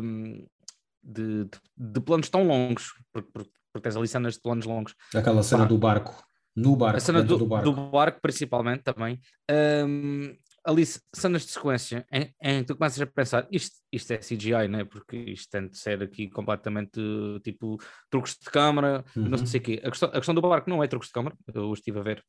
de, 1.03 1.45
de, 1.45 1.49
de 1.75 2.01
planos 2.01 2.29
tão 2.29 2.45
longos, 2.45 2.93
porque, 3.11 3.29
porque, 3.31 3.49
porque, 3.73 3.83
tens 3.83 3.95
ali 3.95 4.07
cenas 4.07 4.35
de 4.35 4.41
planos 4.41 4.65
longos. 4.65 4.93
Aquela 5.15 5.41
cena 5.41 5.65
do 5.65 5.77
barco, 5.77 6.23
no 6.55 6.75
barco, 6.75 6.97
a 6.97 6.99
cena 6.99 7.23
do, 7.23 7.37
do, 7.37 7.45
barco. 7.45 7.71
do 7.71 7.89
barco 7.89 8.19
principalmente 8.21 8.83
também. 8.83 9.19
Um, 9.49 10.35
ali 10.67 10.83
cenas 11.13 11.45
de 11.45 11.51
sequência 11.51 12.05
em, 12.11 12.33
em 12.41 12.63
tu 12.63 12.75
começas 12.75 13.01
a 13.01 13.07
pensar 13.07 13.47
isto, 13.49 13.77
isto 13.89 14.11
é 14.11 14.17
CGI, 14.17 14.67
né? 14.67 14.83
porque 14.83 15.15
isto 15.15 15.49
tem 15.49 15.69
de 15.69 15.77
ser 15.77 16.03
aqui 16.03 16.29
completamente 16.29 16.99
tipo 17.41 17.77
truques 18.09 18.37
de 18.37 18.51
câmara, 18.51 19.05
uhum. 19.15 19.29
não 19.29 19.37
sei 19.45 19.61
o 19.61 19.63
quê. 19.63 19.81
A 19.83 19.89
questão, 19.89 20.09
a 20.09 20.13
questão 20.13 20.35
do 20.35 20.41
barco 20.41 20.69
não 20.69 20.83
é 20.83 20.87
truques 20.87 21.07
de 21.07 21.13
câmara, 21.13 21.35
eu 21.53 21.71
estive 21.71 21.99
a 21.99 22.03
ver. 22.03 22.23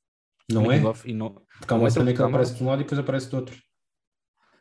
Não 0.51 0.71
é? 0.71 0.79
E 1.05 1.13
não, 1.13 1.43
uma 1.71 1.89
é 1.89 1.91
cena 1.91 2.15
que 2.15 2.23
aparece 2.23 2.55
de 2.55 2.63
um 2.63 2.69
lado 2.69 2.81
e 2.81 2.85
depois 2.85 2.99
aparece 2.99 3.29
do 3.29 3.37
outro. 3.37 3.61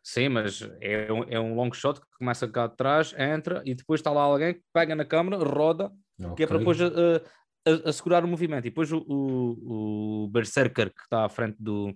Sim, 0.04 0.30
mas 0.30 0.68
é 0.82 1.12
um, 1.12 1.24
é 1.24 1.40
um 1.40 1.54
long 1.54 1.72
shot 1.72 2.00
que 2.00 2.08
começa 2.18 2.48
cá 2.48 2.68
de 2.68 2.76
trás, 2.76 3.14
entra 3.18 3.62
e 3.64 3.76
depois 3.76 4.00
está 4.00 4.10
lá 4.10 4.22
alguém 4.22 4.56
que 4.56 4.62
pega 4.74 4.96
na 4.96 5.06
câmera, 5.06 5.38
roda, 5.38 5.92
okay. 6.20 6.36
que 6.36 6.44
é 6.44 6.48
para 6.48 6.58
depois 6.58 6.80
uh, 6.82 7.22
a, 7.68 7.90
a, 7.90 7.94
segurar 7.94 8.24
o 8.24 8.28
movimento. 8.28 8.66
E 8.66 8.70
depois 8.70 8.92
o, 8.92 9.00
o, 9.08 10.24
o 10.24 10.28
Berserker 10.30 10.90
que 10.94 11.02
está 11.02 11.26
à 11.26 11.30
frente 11.30 11.56
do, 11.60 11.94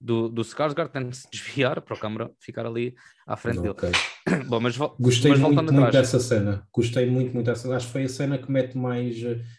do, 0.00 0.28
do 0.28 0.42
Skarsgård 0.42 0.90
tem 0.90 1.08
de 1.08 1.16
se 1.16 1.28
desviar 1.30 1.80
para 1.80 1.96
a 1.96 1.98
câmara 1.98 2.30
ficar 2.38 2.66
ali 2.66 2.94
à 3.26 3.36
frente 3.36 3.66
okay. 3.66 3.90
dele. 3.90 4.44
Bom, 4.48 4.60
mas, 4.60 4.76
Gostei 4.76 5.32
mas 5.32 5.40
muito, 5.40 5.72
muito 5.72 5.90
dessa 5.90 6.20
cena. 6.20 6.66
Gostei 6.72 7.08
muito, 7.10 7.32
muito 7.32 7.46
dessa 7.46 7.74
Acho 7.74 7.86
que 7.86 7.92
foi 7.92 8.04
a 8.04 8.08
cena 8.08 8.38
que 8.38 8.50
mete 8.50 8.76
mais, 8.76 9.16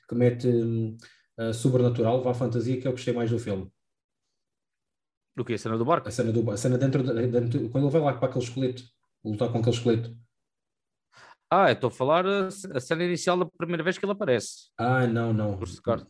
que 0.07 0.15
mete 0.15 0.48
uh, 0.48 1.53
sobrenatural, 1.53 2.22
vá 2.22 2.31
à 2.31 2.34
fantasia, 2.34 2.79
que 2.79 2.88
eu 2.88 2.91
gostei 2.91 3.13
mais 3.13 3.29
do 3.29 3.39
filme. 3.39 3.72
Do 5.36 5.43
que? 5.43 5.53
A 5.53 5.57
cena 5.57 5.77
do 5.77 5.86
barco? 5.86 6.07
A 6.07 6.12
cena, 6.12 6.31
do, 6.31 6.50
a 6.51 6.57
cena 6.57 6.77
dentro, 6.77 7.03
dentro, 7.03 7.69
quando 7.69 7.86
ele 7.86 7.91
vai 7.91 8.01
lá 8.01 8.13
para 8.13 8.29
aquele 8.29 8.45
esqueleto, 8.45 8.84
lutar 9.24 9.51
com 9.51 9.57
aquele 9.57 9.75
esqueleto. 9.75 10.25
Ah, 11.50 11.72
estou 11.72 11.90
a 11.90 11.92
falar 11.92 12.25
a, 12.25 12.48
a 12.48 12.79
cena 12.79 13.03
inicial 13.03 13.38
da 13.38 13.46
primeira 13.46 13.84
vez 13.84 13.98
que 13.98 14.05
ele 14.05 14.12
aparece. 14.12 14.72
Ah, 14.77 15.05
não, 15.05 15.31
não. 15.31 15.60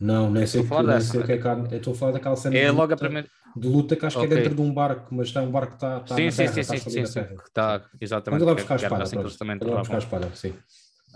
Não, 0.00 0.30
nem 0.30 0.46
sei, 0.46 0.64
que, 0.64 0.82
nem 0.82 1.00
sei 1.00 1.20
o 1.20 1.24
que 1.24 1.32
é 1.32 1.38
que 1.38 1.46
há. 1.46 1.58
Estou 1.72 1.92
a 1.92 1.96
falar 1.96 2.12
daquela 2.12 2.36
cena. 2.36 2.56
É 2.56 2.70
logo 2.70 2.92
a 2.94 2.96
primeira 2.96 3.28
de 3.56 3.68
luta 3.68 3.96
que 3.96 4.04
acho 4.04 4.18
okay. 4.18 4.28
que 4.28 4.34
é 4.34 4.36
dentro 4.38 4.54
de 4.54 4.60
um 4.60 4.72
barco, 4.72 5.14
mas 5.14 5.28
está 5.28 5.40
um 5.40 5.50
barco 5.50 5.70
que 5.70 5.76
está, 5.76 5.98
está 5.98 6.14
sim, 6.14 6.30
sim, 6.30 6.36
terra, 6.36 6.52
sim, 6.52 6.60
está 6.60 6.74
sim, 6.76 6.90
sim, 6.90 7.06
sim, 7.06 7.20
está, 7.46 7.90
exatamente. 8.00 8.40
Quando 8.40 8.50
ele 8.50 8.54
buscar 8.56 8.74
a 8.74 8.76
espada, 8.76 9.02
assim 9.02 9.16
que 9.16 9.22
eles 9.22 9.36
também 9.36 9.58
buscar 9.58 9.94
a 9.94 9.98
espada, 9.98 10.30
sim. 10.34 10.54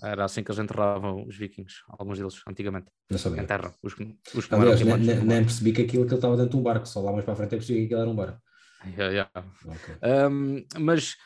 Era 0.02 0.24
assim 0.24 0.42
que 0.42 0.50
eles 0.50 0.59
enterravam 0.59 1.26
os 1.26 1.37
vikings, 1.37 1.74
alguns 1.98 2.18
deles, 2.18 2.40
antigamente. 2.48 2.87
Não 3.11 3.18
sabia. 3.18 3.42
Enterram. 3.42 3.74
Os, 3.83 3.94
os 4.35 4.50
Aliás, 4.50 4.80
nem, 4.80 4.96
nem, 4.96 5.16
nem 5.16 5.42
percebi 5.42 5.72
que 5.72 5.83
aquilo 5.83 6.04
que 6.04 6.11
ele 6.11 6.16
estava 6.16 6.37
dentro 6.37 6.52
de 6.52 6.56
um 6.56 6.62
barco, 6.62 6.88
só 6.88 7.02
lá 7.02 7.12
mais 7.12 7.24
para 7.24 7.35
a 7.35 7.37
frente 7.37 7.54
é 7.54 7.59
percebi 7.59 7.80
que 7.80 7.85
aquilo 7.87 8.00
era 8.00 8.11
um 8.11 8.16
barco. 8.16 8.38
Yeah, 8.96 9.11
yeah. 9.12 9.30
Okay. 9.66 9.96
Um, 10.30 10.64
mas 10.78 11.16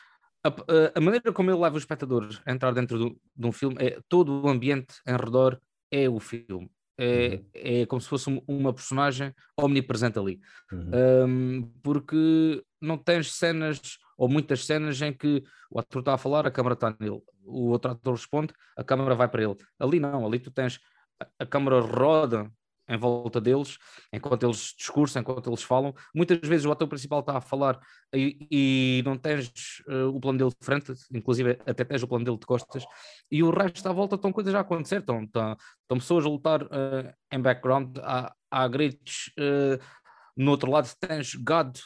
a, 0.47 0.97
a, 0.99 1.01
maneira 1.01 1.31
como 1.31 1.49
ele 1.49 1.59
leva 1.59 1.75
os 1.75 1.83
espectadores 1.83 2.41
a 2.45 2.51
entrar 2.51 2.71
dentro 2.71 2.97
do, 2.97 3.21
de 3.35 3.47
um 3.47 3.51
filme 3.51 3.75
é 3.79 3.99
todo 4.07 4.43
o 4.43 4.47
ambiente 4.47 4.95
em 5.07 5.15
redor 5.15 5.59
é 5.91 6.09
o 6.09 6.19
filme 6.19 6.69
é, 6.97 7.35
uhum. 7.35 7.45
é 7.53 7.85
como 7.85 8.01
se 8.01 8.07
fosse 8.07 8.43
uma 8.47 8.73
personagem 8.73 9.33
omnipresente 9.57 10.17
ali. 10.17 10.39
Uhum. 10.71 10.91
Um, 11.27 11.71
porque 11.83 12.63
não 12.79 12.97
tens 12.97 13.33
cenas, 13.33 13.97
ou 14.17 14.29
muitas 14.29 14.65
cenas, 14.65 15.01
em 15.01 15.13
que 15.13 15.43
o 15.69 15.79
ator 15.79 15.99
está 15.99 16.13
a 16.13 16.17
falar, 16.17 16.47
a 16.47 16.51
câmera 16.51 16.73
está 16.73 16.95
nele, 16.99 17.21
o 17.43 17.69
outro 17.69 17.91
ator 17.91 18.13
responde, 18.13 18.53
a 18.77 18.83
câmera 18.83 19.15
vai 19.15 19.27
para 19.27 19.43
ele. 19.43 19.55
Ali 19.79 19.99
não, 19.99 20.25
ali 20.25 20.39
tu 20.39 20.51
tens 20.51 20.79
a, 21.19 21.27
a 21.39 21.45
câmera 21.45 21.79
roda 21.81 22.49
em 22.87 22.97
volta 22.97 23.41
deles, 23.41 23.77
enquanto 24.13 24.43
eles 24.43 24.73
discursam, 24.77 25.21
enquanto 25.21 25.49
eles 25.49 25.63
falam. 25.63 25.93
Muitas 26.13 26.39
vezes 26.47 26.65
o 26.65 26.71
ator 26.71 26.87
principal 26.87 27.19
está 27.19 27.37
a 27.37 27.41
falar 27.41 27.79
e, 28.13 28.47
e 28.51 29.03
não 29.03 29.17
tens 29.17 29.49
uh, 29.87 30.09
o 30.09 30.19
plano 30.19 30.37
dele 30.37 30.51
de 30.51 30.65
frente, 30.65 30.93
inclusive 31.13 31.57
até 31.65 31.83
tens 31.83 32.03
o 32.03 32.07
plano 32.07 32.25
dele 32.25 32.37
de 32.37 32.45
costas, 32.45 32.85
e 33.31 33.41
o 33.43 33.49
resto 33.49 33.87
à 33.87 33.91
volta 33.91 34.15
estão 34.15 34.31
coisas 34.31 34.53
a 34.53 34.59
acontecer, 34.59 34.99
estão, 34.99 35.23
estão, 35.23 35.57
estão 35.81 35.97
pessoas 35.97 36.25
a 36.25 36.29
lutar 36.29 36.63
uh, 36.63 37.13
em 37.31 37.41
background, 37.41 37.97
há, 37.99 38.33
há 38.49 38.67
gritos. 38.67 39.31
Uh, 39.37 39.83
no 40.37 40.51
outro 40.51 40.69
lado 40.69 40.91
tens 40.99 41.33
gado, 41.33 41.79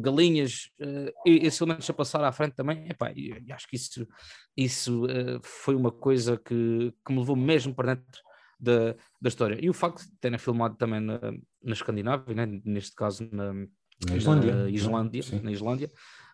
galinhas 0.00 0.70
esses 1.26 1.60
elementos 1.60 1.90
a 1.90 1.92
passar 1.92 2.24
à 2.24 2.32
frente 2.32 2.54
também. 2.54 2.88
Epá, 2.88 3.12
e, 3.14 3.38
e 3.46 3.52
acho 3.52 3.68
que 3.68 3.76
isso, 3.76 4.08
isso 4.56 5.02
foi 5.42 5.74
uma 5.74 5.92
coisa 5.92 6.38
que, 6.38 6.90
que 7.04 7.12
me 7.12 7.18
levou 7.18 7.36
mesmo 7.36 7.74
para 7.74 7.94
dentro 7.94 8.22
da, 8.62 8.94
da 9.20 9.28
história. 9.28 9.58
E 9.60 9.68
o 9.68 9.74
facto 9.74 10.02
de 10.02 10.16
terem 10.20 10.38
filmado 10.38 10.76
também 10.76 11.00
na, 11.00 11.18
na 11.62 11.72
Escandinávia, 11.72 12.34
né? 12.34 12.60
neste 12.64 12.94
caso 12.94 13.28
na, 13.32 13.52
na 13.52 14.16
Islândia, 14.16 14.54
na 14.54 14.70
Islândia, 14.70 15.24
na 15.42 15.52
Islândia 15.52 15.90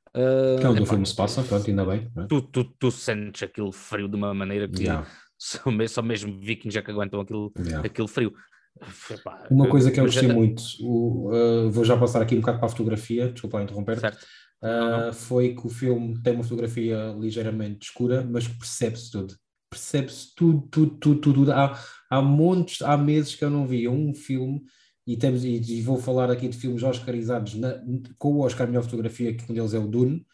uh, 0.08 0.58
que 0.60 0.66
é 0.66 0.68
onde 0.68 0.82
o 0.82 0.86
filme 0.86 1.06
se 1.06 1.16
passa, 1.16 1.42
pronto, 1.42 1.68
ainda 1.68 1.84
bem. 1.84 2.10
É? 2.16 2.26
Tu, 2.26 2.42
tu, 2.42 2.64
tu, 2.64 2.90
sentes 2.90 3.42
aquele 3.42 3.72
frio 3.72 4.08
de 4.08 4.16
uma 4.16 4.34
maneira 4.34 4.68
que 4.68 4.82
yeah. 4.82 5.06
só, 5.38 5.70
mesmo, 5.70 5.94
só 5.94 6.02
mesmo 6.02 6.38
vikings 6.38 6.74
já 6.74 6.82
que 6.82 6.90
aguentam 6.90 7.20
aquele, 7.20 7.50
yeah. 7.58 7.86
aquele 7.86 8.08
frio. 8.08 8.32
Epá, 9.10 9.48
uma 9.50 9.68
coisa 9.68 9.90
que 9.90 9.98
eu 9.98 10.04
gostei 10.04 10.28
já... 10.28 10.34
muito, 10.34 10.62
o, 10.82 11.32
uh, 11.32 11.70
vou 11.70 11.84
já 11.84 11.96
passar 11.96 12.22
aqui 12.22 12.36
um 12.36 12.40
bocado 12.40 12.58
para 12.58 12.66
a 12.66 12.70
fotografia, 12.70 13.32
desculpa 13.32 13.62
interromper. 13.62 13.98
Certo. 13.98 14.24
Uh, 14.62 15.12
foi 15.12 15.54
que 15.54 15.66
o 15.66 15.70
filme 15.70 16.20
tem 16.22 16.34
uma 16.34 16.44
fotografia 16.44 17.16
ligeiramente 17.18 17.88
escura, 17.88 18.26
mas 18.28 18.46
percebe-se 18.46 19.10
tudo 19.10 19.34
percebe-se 19.70 20.34
tudo, 20.34 20.66
tudo, 20.70 20.96
tudo, 20.96 21.20
tudo. 21.20 21.52
Há, 21.52 21.78
há 22.08 22.22
montes, 22.22 22.82
há 22.82 22.96
meses 22.96 23.34
que 23.34 23.44
eu 23.44 23.50
não 23.50 23.66
via 23.66 23.90
um 23.90 24.14
filme, 24.14 24.62
e, 25.06 25.16
temos, 25.16 25.44
e, 25.44 25.54
e 25.56 25.80
vou 25.80 25.96
falar 25.96 26.30
aqui 26.30 26.48
de 26.48 26.56
filmes 26.56 26.82
oscarizados 26.82 27.54
na, 27.54 27.82
com 28.18 28.34
o 28.34 28.40
Oscar 28.40 28.66
Melhor 28.66 28.82
Fotografia, 28.82 29.34
que 29.34 29.50
um 29.50 29.54
deles 29.54 29.72
é 29.72 29.78
o 29.78 29.86
Dune, 29.86 30.26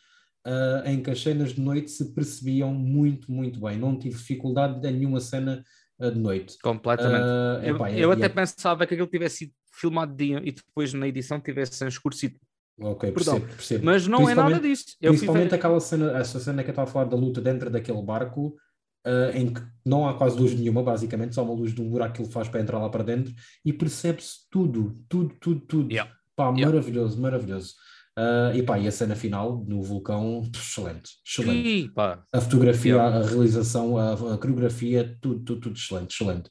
uh, 0.46 0.88
em 0.88 1.02
que 1.02 1.10
as 1.10 1.22
cenas 1.22 1.54
de 1.54 1.60
noite 1.60 1.90
se 1.90 2.12
percebiam 2.12 2.72
muito, 2.72 3.30
muito 3.30 3.60
bem. 3.60 3.78
Não 3.78 3.98
tive 3.98 4.16
dificuldade 4.16 4.86
em 4.86 4.92
nenhuma 4.92 5.20
cena 5.20 5.64
uh, 6.00 6.10
de 6.10 6.18
noite. 6.18 6.58
Completamente. 6.62 7.22
Uh, 7.22 7.64
eu, 7.64 7.76
epá, 7.76 7.92
eu 7.92 8.10
é, 8.10 8.14
até 8.14 8.26
é... 8.26 8.28
pensava 8.28 8.86
que 8.86 8.94
aquilo 8.94 9.08
tivesse 9.08 9.36
sido 9.36 9.52
filmado 9.72 10.14
de 10.14 10.26
dia 10.26 10.42
e 10.44 10.52
depois 10.52 10.92
na 10.92 11.06
edição 11.06 11.40
tivesse 11.40 11.86
escurecido. 11.86 12.36
Ok, 12.80 13.12
Perdão. 13.12 13.34
percebo, 13.34 13.56
percebo. 13.56 13.84
Mas 13.84 14.06
não 14.08 14.28
é 14.28 14.34
nada 14.34 14.58
disso. 14.58 14.96
Eu 15.00 15.12
principalmente 15.12 15.50
ver... 15.50 15.56
aquela 15.56 15.78
cena, 15.78 16.18
essa 16.18 16.40
cena 16.40 16.64
que 16.64 16.70
eu 16.70 16.72
estava 16.72 16.88
a 16.88 16.92
falar 16.92 17.04
da 17.04 17.16
luta 17.16 17.40
dentro 17.40 17.70
daquele 17.70 18.02
barco, 18.02 18.56
uh, 19.06 19.36
em 19.36 19.52
que 19.52 19.62
não 19.84 20.08
há 20.08 20.14
quase 20.14 20.38
luz 20.38 20.54
nenhuma, 20.54 20.82
basicamente, 20.82 21.34
só 21.34 21.44
uma 21.44 21.54
luz 21.54 21.74
de 21.74 21.82
um 21.82 21.88
buraco 21.88 22.14
que 22.14 22.22
ele 22.22 22.30
faz 22.30 22.48
para 22.48 22.60
entrar 22.60 22.78
lá 22.78 22.88
para 22.88 23.04
dentro 23.04 23.32
e 23.64 23.72
percebe-se 23.72 24.48
tudo, 24.50 24.94
tudo, 25.08 25.34
tudo, 25.40 25.60
tudo. 25.60 25.92
Yeah. 25.92 26.10
Pá, 26.34 26.50
yeah. 26.50 26.66
maravilhoso, 26.66 27.20
maravilhoso. 27.20 27.74
Uh, 28.18 28.54
e 28.54 28.62
pá, 28.62 28.78
e 28.78 28.86
a 28.86 28.92
cena 28.92 29.16
final 29.16 29.64
no 29.66 29.82
vulcão, 29.82 30.48
excelente, 30.54 31.10
excelente. 31.26 31.92
a 32.32 32.40
fotografia, 32.40 32.94
yeah. 32.94 33.18
a 33.18 33.22
realização, 33.26 33.98
a, 33.98 34.12
a, 34.12 34.38
coreografia, 34.38 35.18
tudo, 35.20 35.40
tudo, 35.40 35.60
tudo 35.62 35.76
excelente, 35.76 36.14
excelente. 36.14 36.50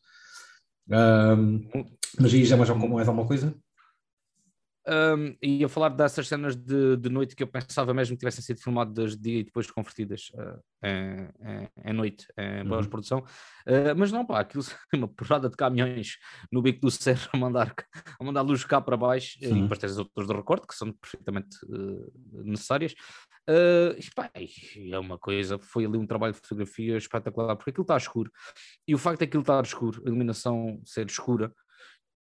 Uh, 0.90 1.88
mas 2.20 2.34
aí 2.34 2.44
já 2.44 2.58
mais, 2.58 2.70
mais 2.70 3.08
alguma 3.08 3.26
coisa? 3.26 3.56
Um, 4.86 5.34
e 5.42 5.64
a 5.64 5.70
falar 5.70 5.88
dessas 5.90 6.28
cenas 6.28 6.58
de, 6.58 6.98
de 6.98 7.10
noite 7.10 7.38
que 7.38 7.44
eu 7.44 7.48
pensava 7.48 7.94
mesmo 7.94 8.18
que 8.18 8.20
tivessem 8.20 8.44
sido 8.44 8.60
filmadas 8.60 9.16
de 9.16 9.22
dia 9.22 9.40
e 9.40 9.44
depois 9.46 9.72
convertidas 9.72 10.30
uh, 10.34 10.60
em, 10.84 11.70
em, 11.86 11.94
noite, 11.94 12.28
em 12.38 12.70
uhum. 12.70 12.84
produção 12.90 13.20
uh, 13.20 13.96
mas 13.96 14.12
não, 14.12 14.26
pá, 14.26 14.42
aquilo 14.42 14.62
uma 14.94 15.08
porrada 15.08 15.48
de 15.48 15.56
caminhões 15.56 16.18
no 16.52 16.62
bico 16.62 16.82
do 16.82 16.92
cerro 16.92 17.30
a 17.32 17.38
mandar, 17.38 17.74
a 18.20 18.24
mandar 18.26 18.42
luz 18.42 18.66
cá 18.66 18.82
para 18.82 18.98
baixo 18.98 19.40
Sim. 19.40 19.60
e 19.60 19.62
depois 19.62 19.80
tens 19.80 19.94
as 19.94 20.00
outras 20.00 20.28
de 20.28 20.34
recorte 20.34 20.68
que 20.68 20.76
são 20.76 20.92
perfeitamente 20.92 21.56
uh, 21.66 22.12
necessárias. 22.44 22.94
E, 23.46 24.10
pá, 24.16 24.32
é 24.36 25.00
uma 25.00 25.18
coisa, 25.18 25.60
foi 25.60 25.86
ali 25.86 25.98
um 25.98 26.08
trabalho 26.08 26.34
de 26.34 26.40
fotografia 26.40 26.96
espetacular, 26.96 27.56
porque 27.58 27.72
aquilo 27.72 27.84
está 27.84 27.98
escuro 27.98 28.32
e 28.88 28.96
o 28.96 28.98
facto 28.98 29.20
de 29.20 29.26
aquilo 29.26 29.44
estar 29.44 29.62
escuro, 29.64 30.02
a 30.06 30.08
iluminação 30.08 30.82
ser 30.86 31.06
escura, 31.08 31.54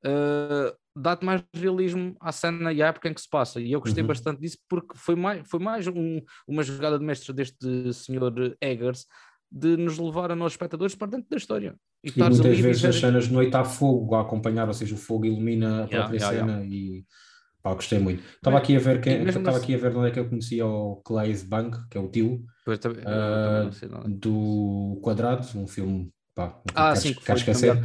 uh, 0.06 0.76
dá-te 0.96 1.26
mais 1.26 1.44
realismo 1.54 2.16
à 2.20 2.32
cena 2.32 2.74
e 2.74 2.82
à 2.82 2.88
época 2.88 3.10
em 3.10 3.14
que 3.14 3.22
se 3.22 3.30
passa. 3.30 3.60
E 3.60 3.72
eu 3.72 3.80
gostei 3.80 4.02
uhum. 4.04 4.08
bastante 4.08 4.42
disso 4.42 4.58
porque 4.68 4.98
foi 4.98 5.16
mais, 5.16 5.48
foi 5.48 5.60
mais 5.60 5.88
um, 5.88 6.22
uma 6.48 6.64
jogada 6.64 7.00
de 7.00 7.06
mestre 7.06 7.34
deste 7.34 7.94
senhor 7.94 8.34
Eggers 8.62 9.06
de 9.52 9.76
nos 9.78 9.98
levar 9.98 10.32
a 10.32 10.36
nós 10.36 10.54
espectadores 10.54 10.96
para 10.96 11.08
dentro 11.08 11.30
da 11.30 11.38
história. 11.38 11.76
E, 12.04 12.10
e 12.10 12.20
muitas 12.20 12.60
vezes 12.60 12.86
as 12.86 12.96
cenas 12.96 13.28
de 13.28 13.34
noite 13.34 13.56
há 13.56 13.64
fogo 13.64 14.14
a 14.16 14.22
acompanhar, 14.22 14.68
ou 14.68 14.74
seja, 14.74 14.94
o 14.94 14.98
fogo 14.98 15.26
ilumina 15.26 15.86
a 15.86 15.88
própria 15.88 16.18
yeah, 16.18 16.38
cena 16.38 16.52
yeah. 16.52 16.66
e 16.66 17.06
pá, 17.64 17.74
gostei 17.74 17.98
muito. 17.98 18.24
Estava 18.36 18.58
aqui 18.58 18.76
a 18.76 18.80
ver 18.80 19.02
quem, 19.02 19.28
estava 19.28 19.58
aqui 19.58 19.74
a 19.74 19.78
ver 19.78 19.96
onde 19.96 20.10
é 20.10 20.12
que 20.12 20.20
eu 20.20 20.30
conhecia 20.30 20.66
o 20.68 20.98
Claes 20.98 21.44
Bank, 21.44 21.78
que 21.90 21.98
é 21.98 22.02
o 22.02 22.10
tio 22.10 22.46
uh, 22.68 24.08
do 24.08 25.00
Quadrado, 25.02 25.48
um 25.58 25.68
filme 25.68 26.12
pá, 26.36 26.62
ah, 26.76 26.90
quero, 26.90 26.96
sim, 27.02 27.14
que 27.14 27.26
quero 27.26 27.40
esquecer, 27.40 27.84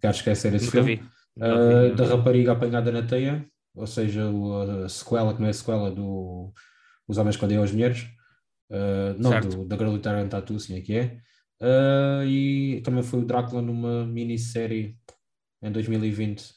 quero 0.00 0.14
esquecer 0.14 0.54
esse 0.54 0.66
Nunca 0.66 0.82
filme. 0.82 0.96
Vi 0.96 1.13
uh, 1.38 1.94
da 1.94 2.06
rapariga 2.06 2.52
apanhada 2.52 2.90
na 2.92 3.02
teia, 3.02 3.46
ou 3.74 3.86
seja, 3.86 4.22
a 4.84 4.88
sequela 4.88 5.34
que 5.34 5.40
não 5.40 5.48
é 5.48 5.50
a 5.50 5.54
sequela 5.54 5.90
do 5.90 6.52
Os 7.08 7.18
Homens 7.18 7.40
Odeiam 7.42 7.62
as 7.62 7.72
Mulheres, 7.72 8.02
uh, 8.70 9.18
não, 9.18 9.40
do, 9.40 9.64
da 9.64 9.76
Girl 9.76 9.96
Italian 9.96 10.28
Tattoo, 10.28 10.60
sim 10.60 10.76
é 10.76 10.80
que 10.80 10.94
é. 10.94 11.18
Uh, 11.60 12.24
e 12.26 12.80
também 12.82 13.02
foi 13.02 13.20
o 13.20 13.24
Drácula 13.24 13.62
numa 13.62 14.04
minissérie 14.04 14.96
em 15.62 15.72
2020. 15.72 16.52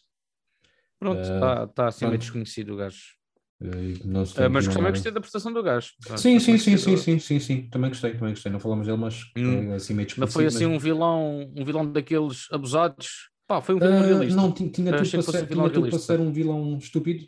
Pronto, 0.99 1.21
está 1.21 1.63
uh, 1.63 1.67
tá 1.67 1.87
assim 1.87 2.05
meio 2.05 2.17
desconhecido 2.17 2.73
o 2.73 2.77
gajo. 2.77 3.15
Uh, 3.61 4.07
mas 4.07 4.33
também 4.33 4.91
gostei 4.91 5.11
da 5.11 5.19
prestação 5.19 5.51
do 5.51 5.63
gajo. 5.63 5.93
Sim, 6.15 6.39
sim, 6.39 6.57
sim, 6.57 6.77
sim, 6.77 6.97
sim, 6.97 7.19
sim, 7.19 7.39
sim, 7.39 7.69
também 7.69 7.89
gostei, 7.89 8.13
também 8.13 8.31
gostei. 8.31 8.51
Não 8.51 8.59
falamos 8.59 8.85
dele, 8.85 8.99
mas 8.99 9.23
hum. 9.37 9.71
é 9.71 9.75
assim 9.75 9.93
meio 9.93 10.07
Não 10.17 10.27
foi 10.27 10.45
assim 10.45 10.65
mas... 10.65 10.75
um 10.75 10.79
vilão, 10.79 11.51
um 11.55 11.65
vilão 11.65 11.91
daqueles 11.91 12.47
abusados 12.51 13.29
Pá, 13.47 13.62
foi 13.62 13.75
um 13.75 13.79
vilão 13.79 14.01
uh, 14.01 14.05
realista. 14.05 14.36
Não, 14.36 14.51
tinha, 14.51 14.69
tinha 14.69 14.91
tudo, 14.97 15.10
para 15.10 15.21
ser, 15.21 15.47
tinha 15.47 15.69
tudo 15.69 15.89
para 15.89 15.99
ser 15.99 16.19
um 16.19 16.31
vilão 16.31 16.77
estúpido, 16.77 17.25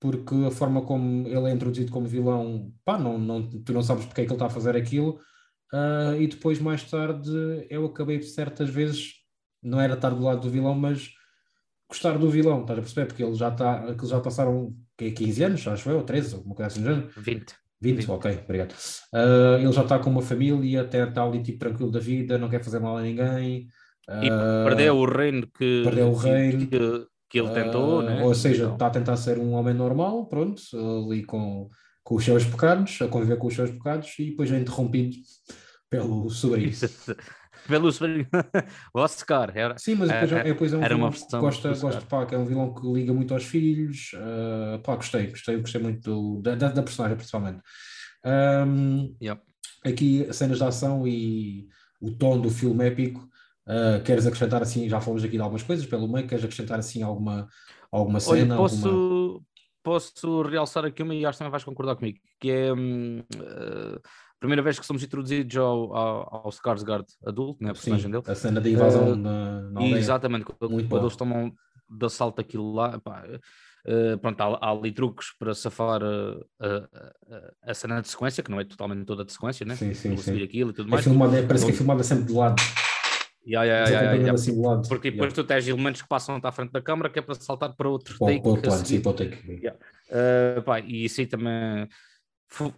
porque 0.00 0.34
a 0.46 0.50
forma 0.50 0.82
como 0.82 1.28
ele 1.28 1.50
é 1.50 1.52
introduzido 1.52 1.92
como 1.92 2.06
vilão, 2.06 2.72
pá, 2.84 2.98
não, 2.98 3.18
não, 3.18 3.48
tu 3.48 3.72
não 3.72 3.82
sabes 3.82 4.06
porque 4.06 4.22
é 4.22 4.24
que 4.24 4.30
ele 4.30 4.36
está 4.36 4.46
a 4.46 4.50
fazer 4.50 4.74
aquilo. 4.76 5.20
Uh, 5.72 6.18
e 6.18 6.26
depois, 6.26 6.58
mais 6.58 6.82
tarde, 6.90 7.30
eu 7.68 7.84
acabei 7.84 8.22
certas 8.22 8.70
vezes, 8.70 9.16
não 9.62 9.78
era 9.78 9.94
estar 9.94 10.10
do 10.10 10.22
lado 10.22 10.40
do 10.40 10.50
vilão, 10.50 10.74
mas 10.74 11.10
gostar 11.86 12.16
do 12.16 12.30
vilão, 12.30 12.62
estás 12.62 12.78
a 12.78 12.82
perceber? 12.82 13.06
Porque 13.06 13.22
ele 13.22 13.34
já 13.34 13.48
está, 13.48 13.90
aqueles 13.90 14.08
já 14.08 14.20
passaram 14.20 14.74
15 14.96 15.44
anos, 15.44 15.68
acho 15.68 15.90
eu, 15.90 15.98
ou 15.98 16.02
13, 16.02 16.34
alguma 16.34 16.54
coisa 16.54 16.68
assim, 16.68 16.82
género. 16.82 17.10
20. 17.16 17.54
20, 17.80 17.96
20, 17.98 18.10
ok, 18.10 18.40
obrigado. 18.44 18.72
Uh, 19.12 19.58
ele 19.60 19.72
já 19.72 19.82
está 19.82 19.98
com 19.98 20.10
uma 20.10 20.22
família, 20.22 20.80
até 20.80 21.06
está 21.06 21.22
ali 21.22 21.42
tipo 21.42 21.58
tranquilo 21.58 21.90
da 21.90 22.00
vida, 22.00 22.38
não 22.38 22.48
quer 22.48 22.64
fazer 22.64 22.80
mal 22.80 22.96
a 22.96 23.02
ninguém. 23.02 23.68
E 24.22 24.30
uh, 24.30 24.64
perdeu 24.64 24.96
o 24.96 25.04
reino 25.04 25.46
que, 25.46 25.82
perdeu 25.84 26.08
o 26.08 26.14
reino. 26.14 26.66
que, 26.66 27.06
que 27.28 27.38
ele 27.38 27.50
tentou, 27.50 27.98
uh, 27.98 28.02
né? 28.02 28.22
Ou 28.24 28.34
seja, 28.34 28.64
então. 28.64 28.72
está 28.74 28.86
a 28.86 28.90
tentar 28.90 29.16
ser 29.16 29.38
um 29.38 29.52
homem 29.52 29.74
normal, 29.74 30.26
pronto, 30.26 30.62
ali 30.74 31.22
com, 31.24 31.68
com 32.02 32.14
os 32.14 32.24
seus 32.24 32.44
pecados, 32.44 32.98
a 33.02 33.08
conviver 33.08 33.36
com 33.36 33.48
os 33.48 33.54
seus 33.54 33.70
pecados 33.70 34.14
e 34.18 34.30
depois 34.30 34.50
é 34.50 34.58
interrompido 34.58 35.16
pelo 35.90 36.30
sobrinho. 36.30 36.72
pelo 37.68 37.92
sobrinho, 37.92 38.26
o 38.94 39.00
Oscar. 39.00 39.52
Era, 39.54 39.76
Sim, 39.76 39.96
mas 39.96 40.08
depois, 40.08 40.32
é, 40.32 40.42
depois 40.42 40.72
é 40.72 40.76
um 40.76 40.80
vilão 40.80 41.10
que 41.10 41.36
gosta, 41.36 41.74
gosta 41.74 42.00
pá, 42.00 42.24
que 42.24 42.34
é 42.34 42.38
um 42.38 42.46
vilão 42.46 42.74
que 42.74 42.86
liga 42.86 43.12
muito 43.12 43.34
aos 43.34 43.44
filhos. 43.44 44.12
Uh, 44.14 44.78
pá, 44.82 44.96
gostei, 44.96 45.26
gostei, 45.26 45.58
gostei 45.58 45.82
muito 45.82 46.00
do, 46.00 46.40
da, 46.40 46.54
da, 46.54 46.82
personagem, 46.82 47.16
principalmente. 47.16 47.60
Um, 48.24 49.14
yep. 49.22 49.42
Aqui, 49.84 50.26
cenas 50.32 50.58
de 50.58 50.64
ação 50.64 51.06
e 51.06 51.68
o 52.00 52.10
tom 52.10 52.40
do 52.40 52.50
filme 52.50 52.86
épico 52.86 53.28
Uh, 53.68 54.02
queres 54.02 54.26
acrescentar 54.26 54.62
assim, 54.62 54.88
já 54.88 54.98
falamos 54.98 55.22
aqui 55.22 55.36
de 55.36 55.42
algumas 55.42 55.62
coisas 55.62 55.84
pelo 55.84 56.08
meio, 56.08 56.26
queres 56.26 56.42
acrescentar 56.42 56.78
assim 56.78 57.02
alguma, 57.02 57.46
alguma 57.92 58.18
cena? 58.18 58.54
Olha, 58.54 58.56
posso, 58.56 58.88
alguma... 58.88 59.40
posso 59.82 60.42
realçar 60.42 60.86
aqui 60.86 61.02
uma 61.02 61.14
e 61.14 61.26
acho 61.26 61.36
que 61.36 61.38
também 61.40 61.50
vais 61.50 61.64
concordar 61.64 61.94
comigo, 61.96 62.18
que 62.40 62.50
é 62.50 62.72
hum, 62.72 63.22
uh, 63.36 63.96
a 63.96 64.38
primeira 64.40 64.62
vez 64.62 64.78
que 64.78 64.86
somos 64.86 65.02
introduzidos 65.02 65.54
ao, 65.58 65.94
ao, 65.94 66.46
ao 66.46 66.48
Skarsgård 66.50 67.04
adulto, 67.26 67.62
né, 67.62 67.70
a 67.70 67.74
personagem 67.74 68.06
Sim, 68.06 68.10
dele. 68.10 68.24
A 68.26 68.34
cena 68.34 68.58
da 68.58 68.70
invasão 68.70 69.12
uh, 69.12 69.16
na, 69.16 69.60
na 69.60 69.80
aldeia. 69.80 69.98
Exatamente, 69.98 70.46
quando, 70.46 70.88
quando 70.88 71.04
eles 71.04 71.16
tomam 71.16 71.52
de 71.90 72.06
assalto 72.06 72.40
aquilo 72.40 72.72
lá, 72.72 72.98
pá, 72.98 73.22
Uh, 73.86 74.18
pronto, 74.18 74.38
há, 74.42 74.58
há, 74.60 74.70
ali 74.70 74.92
truques 74.92 75.28
para 75.38 75.54
safar 75.54 76.02
uh, 76.02 76.40
uh, 76.60 77.52
a 77.62 77.72
cena 77.72 78.02
de 78.02 78.08
sequência, 78.08 78.42
que 78.42 78.50
não 78.50 78.60
é 78.60 78.64
totalmente 78.64 79.06
toda 79.06 79.24
de 79.24 79.32
sequência, 79.32 79.64
né? 79.64 79.76
Sim, 79.76 79.94
sim, 79.94 80.14
sim. 80.16 80.42
aquilo 80.42 80.70
e 80.70 80.72
tudo 80.74 80.88
é 80.88 80.90
mais. 80.90 81.04
Filmada, 81.04 81.42
parece 81.46 81.64
que 81.64 81.70
é 81.70 81.74
filmada 81.74 82.02
sempre 82.02 82.24
de 82.24 82.32
lado. 82.32 82.56
Yeah, 83.48 83.64
yeah, 83.64 83.88
yeah, 83.88 84.14
yeah, 84.14 84.32
assim 84.34 84.60
Porque 84.86 85.10
depois 85.10 85.32
tu 85.32 85.42
tens 85.42 85.66
elementos 85.66 86.02
que 86.02 86.08
passam 86.08 86.38
à 86.42 86.52
frente 86.52 86.70
da 86.70 86.82
câmara 86.82 87.08
que 87.08 87.18
é 87.18 87.22
para 87.22 87.34
saltar 87.34 87.74
para 87.74 87.88
outro 87.88 88.18
take. 88.18 88.42
Para 88.42 88.50
outro 88.50 88.70
sim, 88.72 89.00
para 89.00 89.10
o 89.10 89.14
take. 89.14 89.36
Uh, 89.38 90.62
pá, 90.62 90.80
e 90.80 91.06
isso 91.06 91.22
aí 91.22 91.26
também 91.26 91.88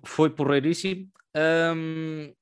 foi 0.05 0.31
porreiríssimo. 0.31 1.09
Um, 1.37 2.33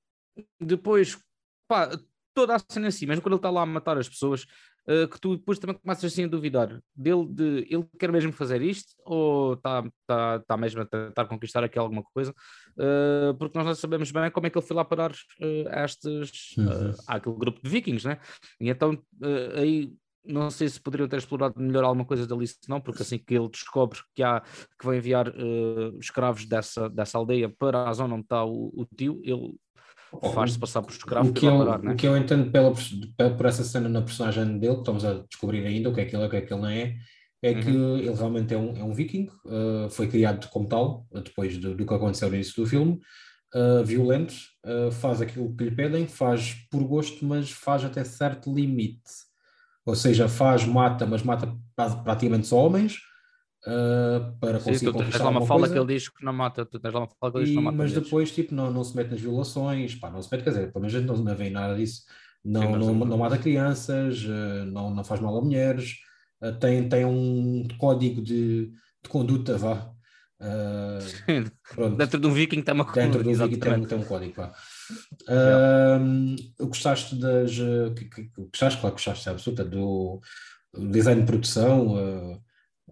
depois, 0.60 1.18
pá, 1.66 1.90
toda 2.34 2.56
a 2.56 2.58
cena 2.68 2.88
assim, 2.88 3.06
mesmo 3.06 3.22
quando 3.22 3.32
ele 3.32 3.38
está 3.38 3.50
lá 3.50 3.62
a 3.62 3.66
matar 3.66 3.96
as 3.96 4.08
pessoas, 4.08 4.46
uh, 4.88 5.08
que 5.08 5.20
tu 5.20 5.36
depois 5.36 5.58
também 5.58 5.76
começas 5.76 6.04
assim 6.04 6.24
a 6.24 6.28
duvidar 6.28 6.80
dele, 6.94 7.26
de 7.28 7.66
ele 7.70 7.86
quer 7.98 8.10
mesmo 8.10 8.32
fazer 8.32 8.62
isto 8.62 8.94
ou 9.04 9.54
está 9.54 9.84
tá, 10.06 10.40
tá 10.40 10.56
mesmo 10.56 10.82
a 10.82 10.86
tentar 10.86 11.26
conquistar 11.26 11.62
aqui 11.62 11.78
alguma 11.78 12.02
coisa, 12.02 12.32
uh, 12.32 13.34
porque 13.38 13.56
nós 13.58 13.66
não 13.66 13.74
sabemos 13.74 14.10
bem 14.10 14.30
como 14.30 14.46
é 14.46 14.50
que 14.50 14.58
ele 14.58 14.66
foi 14.66 14.76
lá 14.76 14.84
parar 14.84 15.12
uh, 15.12 15.68
a 15.70 15.84
estes, 15.84 16.56
uhum. 16.56 16.94
àquele 17.06 17.36
grupo 17.36 17.60
de 17.62 17.68
vikings, 17.68 18.06
né? 18.06 18.18
E 18.60 18.68
então 18.68 18.98
aí 19.56 19.92
não 20.24 20.50
sei 20.50 20.68
se 20.68 20.80
poderiam 20.80 21.08
ter 21.08 21.16
explorado 21.16 21.58
melhor 21.58 21.84
alguma 21.84 22.04
coisa 22.04 22.26
dali, 22.26 22.46
se 22.46 22.58
não, 22.68 22.80
porque 22.80 23.02
assim 23.02 23.18
que 23.18 23.34
ele 23.34 23.48
descobre 23.48 23.98
que 24.14 24.22
há 24.22 24.40
que 24.78 24.84
vai 24.84 24.98
enviar 24.98 25.28
uh, 25.28 25.98
escravos 25.98 26.44
dessa, 26.44 26.88
dessa 26.90 27.16
aldeia 27.16 27.48
para 27.48 27.88
a 27.88 27.92
zona 27.92 28.14
onde 28.14 28.24
está 28.24 28.44
o, 28.44 28.72
o 28.74 28.86
tio, 28.94 29.20
ele 29.24 29.54
faz-se 30.34 30.58
passar 30.58 30.82
por 30.82 30.92
escravo 30.92 31.30
o 31.30 31.32
que, 31.32 31.46
eu, 31.46 31.58
parar, 31.58 31.82
né? 31.82 31.92
o 31.92 31.96
que 31.96 32.06
eu 32.06 32.16
entendo 32.16 32.50
pela, 32.50 32.72
por 33.36 33.46
essa 33.46 33.64
cena 33.64 33.88
na 33.88 34.02
personagem 34.02 34.58
dele, 34.58 34.74
que 34.74 34.80
estamos 34.80 35.04
a 35.04 35.14
descobrir 35.28 35.66
ainda 35.66 35.90
o 35.90 35.94
que 35.94 36.00
é 36.00 36.04
que 36.04 36.16
ele 36.16 36.22
é, 36.22 36.26
o 36.26 36.30
que 36.30 36.36
é 36.36 36.40
que 36.40 36.52
ele 36.52 36.62
não 36.62 36.68
é, 36.68 36.96
é 37.42 37.50
uhum. 37.50 37.60
que 37.60 37.68
ele 37.68 38.14
realmente 38.14 38.54
é 38.54 38.58
um, 38.58 38.76
é 38.76 38.82
um 38.82 38.92
viking, 38.92 39.28
uh, 39.44 39.90
foi 39.90 40.08
criado 40.08 40.48
como 40.48 40.66
tal, 40.66 41.06
depois 41.12 41.56
do, 41.58 41.74
do, 41.74 41.86
que 41.86 41.94
aconteceu 41.94 42.28
no 42.28 42.34
início 42.34 42.62
do 42.62 42.68
filme, 42.68 43.00
uh, 43.54 43.84
violento, 43.84 44.34
uh, 44.66 44.90
faz 44.90 45.20
aquilo 45.20 45.54
que 45.54 45.64
lhe 45.64 45.70
pedem, 45.70 46.06
faz 46.06 46.54
por 46.70 46.82
gosto, 46.84 47.24
mas 47.24 47.50
faz 47.50 47.84
até 47.84 48.02
certo 48.04 48.52
limite. 48.52 49.28
Ou 49.86 49.94
seja, 49.94 50.28
faz, 50.28 50.66
mata, 50.66 51.06
mas 51.06 51.22
mata 51.22 51.54
praticamente 52.04 52.46
só 52.46 52.58
homens, 52.66 52.98
uh, 53.68 54.36
para 54.40 54.58
conseguir 54.58 54.78
Sim, 54.78 54.92
tu 54.92 54.98
tens 54.98 55.18
lá 55.18 55.28
uma 55.28 55.46
fala 55.46 55.60
coisa. 55.60 55.74
que 55.74 55.80
ele 55.80 55.94
diz 55.94 56.08
que 56.08 56.24
não 56.24 56.32
mata, 56.32 56.64
tu 56.64 56.80
tens 56.80 56.92
lá 56.92 57.00
uma 57.00 57.08
fala 57.08 57.32
que 57.32 57.38
ele 57.38 57.44
diz 57.44 57.50
que 57.50 57.56
não 57.56 57.62
mata. 57.62 57.76
Mas 57.76 57.92
depois, 57.92 58.30
tipo, 58.32 58.54
não, 58.54 58.72
não 58.72 58.82
se 58.82 58.96
mete 58.96 59.10
nas 59.10 59.20
violações, 59.20 59.94
pá, 59.94 60.10
não 60.10 60.22
se 60.22 60.28
mete, 60.32 60.44
quer 60.44 60.50
dizer, 60.50 60.72
pelo 60.72 60.82
menos 60.82 60.94
a 60.94 60.98
gente 60.98 61.08
não, 61.08 61.16
não 61.16 61.36
vê 61.36 61.50
nada 61.50 61.76
disso. 61.76 62.02
Não, 62.44 62.62
Sim, 62.62 62.78
não, 62.78 62.94
não, 62.94 63.18
mata 63.18 63.36
crianças, 63.36 64.24
uh, 64.24 64.64
não, 64.66 64.94
não 64.94 65.04
faz 65.04 65.20
mal 65.20 65.36
a 65.36 65.42
mulheres, 65.42 65.96
uh, 66.42 66.52
tem, 66.52 66.88
tem 66.88 67.04
um 67.04 67.66
código 67.76 68.22
de, 68.22 68.66
de 68.66 69.08
conduta, 69.08 69.58
vá. 69.58 69.92
Uh, 70.40 71.90
dentro 71.96 72.20
de 72.20 72.26
um 72.28 72.32
viking 72.32 72.62
tem 72.62 72.72
uma 72.72 72.84
Dentro 72.92 73.24
de 73.24 73.28
um 73.28 73.34
viking 73.34 73.58
tem, 73.58 73.84
tem 73.84 73.98
um 73.98 74.04
código, 74.04 74.34
vá. 74.36 74.52
Uh, 75.28 76.66
gostaste 76.66 77.16
das. 77.16 77.56
Que, 77.96 78.04
que, 78.04 78.30
gostaste, 78.36 78.80
claro 78.80 78.94
que 78.94 79.02
gostaste, 79.02 79.28
é 79.28 79.32
absoluta, 79.32 79.64
do 79.64 80.20
design 80.74 81.20
de 81.22 81.26
produção, 81.26 81.96
uh, 81.96 82.40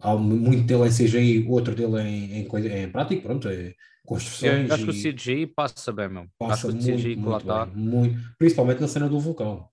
há 0.01 0.15
muito 0.17 0.65
dele 0.65 0.89
em 0.89 0.91
CGI, 0.91 1.47
outro 1.49 1.75
dele 1.75 2.01
em, 2.01 2.43
em, 2.43 2.83
em 2.83 2.91
prática, 2.91 3.23
pronto, 3.23 3.49
é 3.49 3.75
construções. 4.07 4.69
Eu 4.69 4.75
acho 4.75 4.85
que 4.85 4.91
o 4.91 5.13
CGI 5.13 5.47
passa 5.49 5.93
bem, 5.93 6.09
meu. 6.09 6.27
Passa 6.39 6.69
acho 6.69 6.79
que 6.79 6.91
o 6.91 6.97
CGI 6.97 7.17
muito, 7.17 7.31
muito, 7.31 7.47
tá. 7.47 7.67
muito, 7.67 8.35
principalmente 8.39 8.81
na 8.81 8.89
cena 8.89 9.09
do 9.09 9.19
vulcão. 9.19 9.69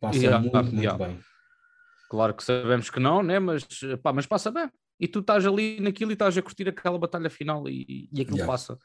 Passa 0.00 0.18
yeah, 0.18 0.38
muito, 0.38 0.56
yeah. 0.76 0.98
muito 0.98 0.98
bem. 0.98 1.24
Claro 2.08 2.34
que 2.34 2.42
sabemos 2.42 2.90
que 2.90 2.98
não, 2.98 3.22
né? 3.22 3.38
mas, 3.38 3.64
pá, 4.02 4.12
mas 4.12 4.26
passa 4.26 4.50
bem. 4.50 4.68
E 4.98 5.06
tu 5.06 5.20
estás 5.20 5.46
ali 5.46 5.80
naquilo 5.80 6.10
e 6.10 6.14
estás 6.14 6.36
a 6.36 6.42
curtir 6.42 6.68
aquela 6.68 6.98
batalha 6.98 7.30
final 7.30 7.68
e, 7.68 8.08
e 8.12 8.20
aquilo 8.20 8.44
passa. 8.44 8.78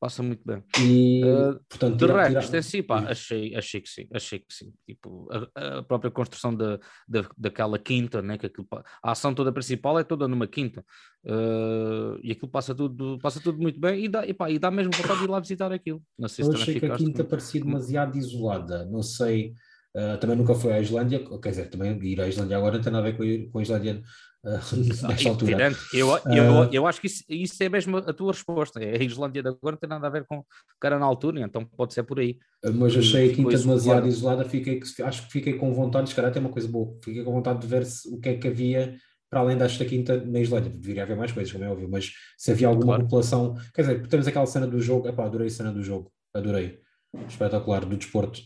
Passa 0.00 0.22
muito 0.22 0.42
bem. 0.44 0.64
E, 0.80 1.22
uh, 1.22 1.60
portanto, 1.68 1.92
de 1.92 2.06
tira, 2.06 2.28
resto, 2.28 2.46
tira... 2.46 2.58
em 2.58 2.62
si, 2.62 2.82
pá, 2.82 3.00
achei, 3.00 3.54
achei 3.54 3.80
que 3.82 3.88
sim, 3.88 4.08
achei 4.12 4.38
que 4.38 4.52
sim. 4.52 4.72
Tipo, 4.86 5.28
a, 5.30 5.78
a 5.78 5.82
própria 5.82 6.10
construção 6.10 6.54
da, 6.54 6.80
da, 7.06 7.28
daquela 7.36 7.78
quinta, 7.78 8.22
né, 8.22 8.38
que 8.38 8.46
aquilo, 8.46 8.66
a 8.72 9.12
ação 9.12 9.34
toda 9.34 9.52
principal 9.52 9.98
é 9.98 10.02
toda 10.02 10.26
numa 10.26 10.46
quinta. 10.46 10.82
Uh, 11.22 12.18
e 12.22 12.32
aquilo 12.32 12.50
passa 12.50 12.74
tudo, 12.74 13.18
passa 13.20 13.40
tudo 13.40 13.60
muito 13.60 13.78
bem 13.78 14.06
e 14.06 14.08
dá, 14.08 14.26
e, 14.26 14.32
pá, 14.32 14.50
e 14.50 14.58
dá 14.58 14.70
mesmo 14.70 14.90
vontade 14.90 15.18
de 15.18 15.24
ir 15.26 15.30
lá 15.30 15.38
visitar 15.38 15.70
aquilo. 15.70 16.02
Não 16.18 16.28
sei 16.28 16.46
Eu 16.46 16.52
achei 16.52 16.80
que 16.80 16.86
a 16.86 16.96
quinta 16.96 17.22
parecia 17.22 17.60
demasiado 17.60 18.16
isolada, 18.16 18.86
não 18.86 19.02
sei. 19.02 19.52
Uh, 19.94 20.16
também 20.18 20.36
nunca 20.36 20.54
foi 20.54 20.72
à 20.72 20.80
Islândia, 20.80 21.22
quer 21.42 21.50
dizer, 21.50 21.68
também 21.68 21.98
ir 22.04 22.20
à 22.20 22.28
Islândia 22.28 22.56
agora 22.56 22.76
não 22.76 22.82
tem 22.82 22.92
nada 22.92 23.08
a 23.08 23.10
ver 23.10 23.16
com, 23.18 23.50
com 23.50 23.58
a 23.58 23.62
Islândia 23.62 24.00
nesta 25.08 25.28
altura. 25.28 25.72
Eu, 25.92 26.08
eu, 26.32 26.60
uh, 26.62 26.68
eu 26.72 26.86
acho 26.86 27.00
que 27.00 27.06
isso, 27.06 27.24
isso, 27.28 27.62
é 27.62 27.68
mesmo 27.68 27.98
a 27.98 28.12
tua 28.12 28.32
resposta. 28.32 28.82
É 28.82 28.98
a 28.98 29.02
Islândia 29.02 29.42
de 29.42 29.48
agora 29.48 29.72
não 29.72 29.78
tem 29.78 29.88
nada 29.88 30.06
a 30.06 30.10
ver 30.10 30.24
com 30.26 30.38
o 30.38 30.44
cara 30.80 30.98
na 30.98 31.04
altura, 31.04 31.40
então 31.40 31.64
pode 31.64 31.92
ser 31.92 32.02
por 32.02 32.18
aí. 32.20 32.38
Mas 32.74 32.96
achei 32.96 33.30
a 33.30 33.34
quinta 33.34 33.56
demasiado 33.56 34.08
isolada, 34.08 34.44
fiquei, 34.44 34.80
acho 35.04 35.26
que 35.26 35.32
fiquei 35.32 35.54
com 35.54 35.72
vontade, 35.74 36.08
se 36.08 36.14
calhar 36.14 36.32
tem 36.32 36.40
uma 36.40 36.50
coisa 36.50 36.68
boa, 36.68 36.96
fiquei 37.02 37.22
com 37.22 37.32
vontade 37.32 37.60
de 37.60 37.66
ver 37.66 37.84
se, 37.84 38.08
o 38.08 38.18
que 38.18 38.30
é 38.30 38.36
que 38.36 38.48
havia 38.48 38.96
para 39.30 39.40
além 39.40 39.56
desta 39.56 39.84
quinta 39.84 40.20
na 40.24 40.40
Islândia. 40.40 40.70
Deveria 40.70 41.04
haver 41.04 41.16
mais 41.16 41.30
coisas, 41.30 41.52
como 41.52 41.64
é 41.64 41.70
óbvio, 41.70 41.88
mas 41.88 42.12
se 42.36 42.50
havia 42.50 42.66
alguma 42.66 42.94
claro. 42.94 43.04
população. 43.04 43.54
Quer 43.72 43.82
dizer, 43.82 44.08
temos 44.08 44.26
aquela 44.26 44.46
cena 44.46 44.66
do 44.66 44.80
jogo, 44.80 45.06
epá, 45.08 45.24
adorei 45.24 45.46
a 45.46 45.50
cena 45.50 45.72
do 45.72 45.82
jogo, 45.82 46.12
adorei. 46.34 46.80
Espetacular, 47.28 47.84
do 47.84 47.96
desporto. 47.96 48.40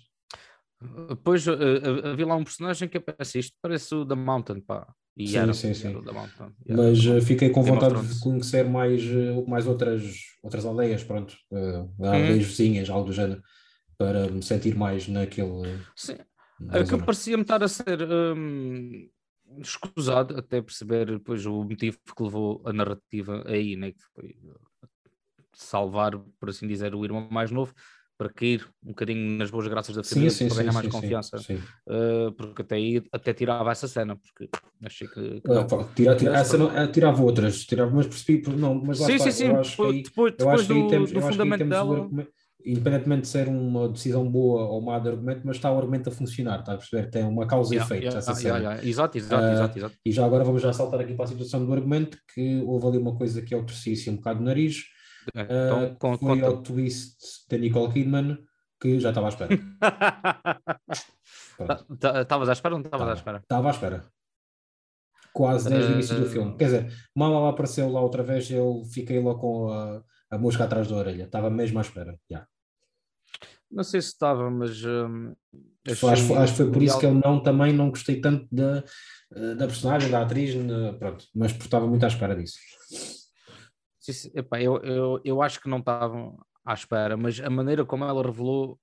Depois 1.08 1.46
uh, 1.46 1.52
havia 2.04 2.26
lá 2.26 2.36
um 2.36 2.44
personagem 2.44 2.88
que 2.88 2.98
aparece 2.98 3.38
isto, 3.38 3.56
parece 3.62 3.94
o 3.94 4.04
da 4.04 4.14
Mountain, 4.14 4.60
pá. 4.60 4.86
E 5.16 5.28
sim, 5.28 5.36
era, 5.36 5.54
sim, 5.54 5.72
sim. 5.74 5.92
Mountain, 5.92 6.52
Mas 6.68 7.06
uh, 7.06 7.20
fiquei 7.22 7.48
com 7.48 7.62
vontade 7.62 8.04
de 8.06 8.20
conhecer 8.20 8.64
mais, 8.64 9.02
uh, 9.04 9.48
mais 9.48 9.66
outras, 9.66 10.16
outras 10.42 10.64
aldeias, 10.64 11.04
pronto, 11.04 11.36
uh, 11.52 11.88
aldeias 12.04 12.44
hum. 12.44 12.48
vizinhas, 12.48 12.90
algo 12.90 13.06
do 13.06 13.12
género, 13.12 13.40
para 13.96 14.28
me 14.28 14.42
sentir 14.42 14.74
mais 14.74 15.06
naquele. 15.06 15.78
Sim. 15.94 16.16
Que 16.88 16.96
parecia-me 16.98 17.42
estar 17.42 17.62
a 17.62 17.68
ser 17.68 18.00
um, 18.02 19.08
escusado 19.58 20.36
até 20.36 20.60
perceber 20.60 21.06
depois 21.06 21.46
o 21.46 21.62
motivo 21.62 21.98
que 22.16 22.22
levou 22.22 22.62
a 22.64 22.72
narrativa 22.72 23.44
aí, 23.46 23.76
né? 23.76 23.92
que 23.92 24.02
foi 24.14 24.36
salvar, 25.52 26.18
por 26.40 26.48
assim 26.48 26.66
dizer, 26.66 26.94
o 26.94 27.04
irmão 27.04 27.28
mais 27.30 27.50
novo 27.50 27.72
para 28.16 28.32
cair 28.32 28.66
um 28.84 28.88
bocadinho 28.88 29.36
nas 29.36 29.50
boas 29.50 29.66
graças 29.66 29.94
da 29.94 30.04
família 30.04 30.30
sim, 30.30 30.44
sim, 30.44 30.48
para 30.48 30.58
ganhar 30.58 30.72
sim, 30.72 30.78
mais 30.78 30.88
confiança. 30.88 31.36
Uh, 31.36 32.32
porque 32.36 32.62
até 32.62 32.76
aí 32.76 33.02
até 33.12 33.32
tirava 33.32 33.70
essa 33.70 33.88
cena, 33.88 34.16
porque 34.16 34.48
achei 34.84 35.08
que. 35.08 35.40
que 35.40 35.48
não. 35.48 35.66
tira, 35.94 36.16
tira, 36.16 36.36
essa 36.36 36.56
não, 36.56 36.76
eh, 36.76 36.86
tirava 36.88 37.22
outras, 37.22 37.64
tirava, 37.64 37.90
mas 37.90 38.06
percebi, 38.06 38.48
não, 38.56 38.74
mas 38.74 39.00
lá 39.00 39.06
sim, 39.06 39.14
está, 39.14 39.30
sim, 39.30 39.44
sim. 39.44 39.52
Eu 39.52 39.60
acho 39.60 39.76
que 39.76 40.02
depois, 40.02 40.34
depois 40.36 40.66
do, 40.66 40.88
temos, 40.88 41.12
do 41.12 41.20
fundamento 41.20 41.68
dela. 41.68 42.08
independentemente 42.64 43.22
de 43.22 43.28
ser 43.28 43.48
uma 43.48 43.88
decisão 43.88 44.30
boa 44.30 44.62
ou 44.62 44.80
má 44.80 44.98
de 44.98 45.08
argumento, 45.08 45.42
mas 45.44 45.56
está 45.56 45.72
o 45.72 45.76
argumento 45.76 46.08
a 46.08 46.12
funcionar, 46.12 46.60
está 46.60 46.74
a 46.74 46.76
perceber? 46.76 47.10
Tem 47.10 47.24
uma 47.24 47.46
causa 47.46 47.74
e 47.74 47.76
yeah, 47.76 47.86
efeito. 47.86 48.04
Yeah, 48.04 48.18
essa 48.18 48.30
yeah, 48.40 48.58
cena. 48.58 48.74
Yeah, 48.74 48.88
exato, 48.88 49.18
exato, 49.18 49.42
uh, 49.44 49.52
exato, 49.52 49.78
exato. 49.78 49.94
E 50.04 50.12
já 50.12 50.24
agora 50.24 50.44
vamos 50.44 50.62
já 50.62 50.72
saltar 50.72 51.00
aqui 51.00 51.14
para 51.14 51.24
a 51.24 51.28
situação 51.28 51.66
do 51.66 51.72
argumento, 51.72 52.16
que 52.32 52.62
houve 52.64 52.86
ali 52.86 52.98
uma 52.98 53.16
coisa 53.16 53.42
que 53.42 53.52
é 53.52 53.56
o 53.56 53.64
torci 53.64 54.08
um 54.08 54.16
bocado 54.16 54.38
de 54.38 54.44
nariz 54.44 54.94
então, 55.34 55.84
uh, 55.84 55.96
com, 55.96 56.18
foi 56.18 56.42
ao 56.42 56.62
twist 56.62 57.16
da 57.48 57.56
Nicole 57.56 57.92
Kidman 57.92 58.38
que 58.80 59.00
já 59.00 59.10
estava 59.10 59.26
à 59.26 59.30
espera. 59.30 59.54
Estavas 62.20 62.48
à 62.48 62.52
espera 62.52 62.74
ou 62.74 62.80
não 62.80 62.84
estavas 62.84 63.08
à 63.08 63.14
espera? 63.14 63.38
Estava 63.38 63.68
à 63.68 63.70
espera. 63.70 64.04
Quase 65.32 65.70
desde 65.70 65.86
uh, 65.86 65.90
o 65.90 65.94
início 65.94 66.20
do 66.20 66.26
filme. 66.26 66.56
Quer 66.56 66.64
dizer, 66.64 66.92
mal 67.14 67.32
ela 67.32 67.50
apareceu 67.50 67.90
lá 67.90 68.00
outra 68.00 68.22
vez, 68.22 68.50
eu 68.50 68.82
fiquei 68.92 69.22
lá 69.22 69.34
com 69.34 69.70
a, 69.70 70.02
a 70.30 70.38
mosca 70.38 70.64
atrás 70.64 70.88
da 70.88 70.96
orelha. 70.96 71.24
Estava 71.24 71.48
mesmo 71.48 71.78
à 71.78 71.82
espera. 71.82 72.18
Yeah. 72.30 72.46
Não 73.70 73.82
sei 73.82 74.02
se 74.02 74.08
estava, 74.08 74.50
mas. 74.50 74.84
Um, 74.84 75.34
acho, 75.88 76.34
acho, 76.34 76.52
que 76.52 76.56
foi 76.56 76.70
por 76.70 76.82
isso 76.82 76.98
que 76.98 77.06
eu 77.06 77.14
não, 77.14 77.42
também 77.42 77.72
não 77.72 77.90
gostei 77.90 78.20
tanto 78.20 78.46
da, 78.52 78.84
da 79.54 79.66
personagem, 79.66 80.10
da 80.10 80.22
atriz, 80.22 80.54
pronto, 80.98 81.24
mas 81.34 81.52
estava 81.52 81.86
muito 81.86 82.04
à 82.04 82.08
espera 82.08 82.36
disso. 82.36 82.58
Epá, 84.34 84.60
eu, 84.60 84.78
eu, 84.78 85.20
eu 85.24 85.42
acho 85.42 85.60
que 85.60 85.68
não 85.68 85.78
estavam 85.78 86.38
à 86.64 86.74
espera, 86.74 87.16
mas 87.16 87.40
a 87.40 87.50
maneira 87.50 87.84
como 87.84 88.04
ela 88.04 88.22
revelou, 88.22 88.78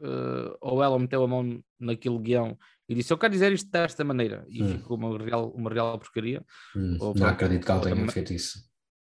uh, 0.00 0.56
ou 0.60 0.82
ela 0.82 0.98
meteu 0.98 1.22
a 1.22 1.28
mão 1.28 1.62
naquele 1.78 2.18
guião 2.18 2.58
e 2.88 2.94
disse: 2.94 3.12
Eu 3.12 3.18
quero 3.18 3.32
dizer 3.32 3.52
isto 3.52 3.70
desta 3.70 4.04
maneira, 4.04 4.44
e 4.48 4.62
hum. 4.62 4.68
ficou 4.68 4.96
uma 4.96 5.18
real, 5.18 5.50
uma 5.50 5.70
real 5.70 5.98
porcaria. 5.98 6.44
Hum, 6.74 6.96
ou, 7.00 7.14
não 7.14 7.26
acredito 7.26 7.64
que 7.64 7.70
ela 7.70 7.80
tenha 7.80 8.08
feito 8.08 8.32
isso. 8.32 8.60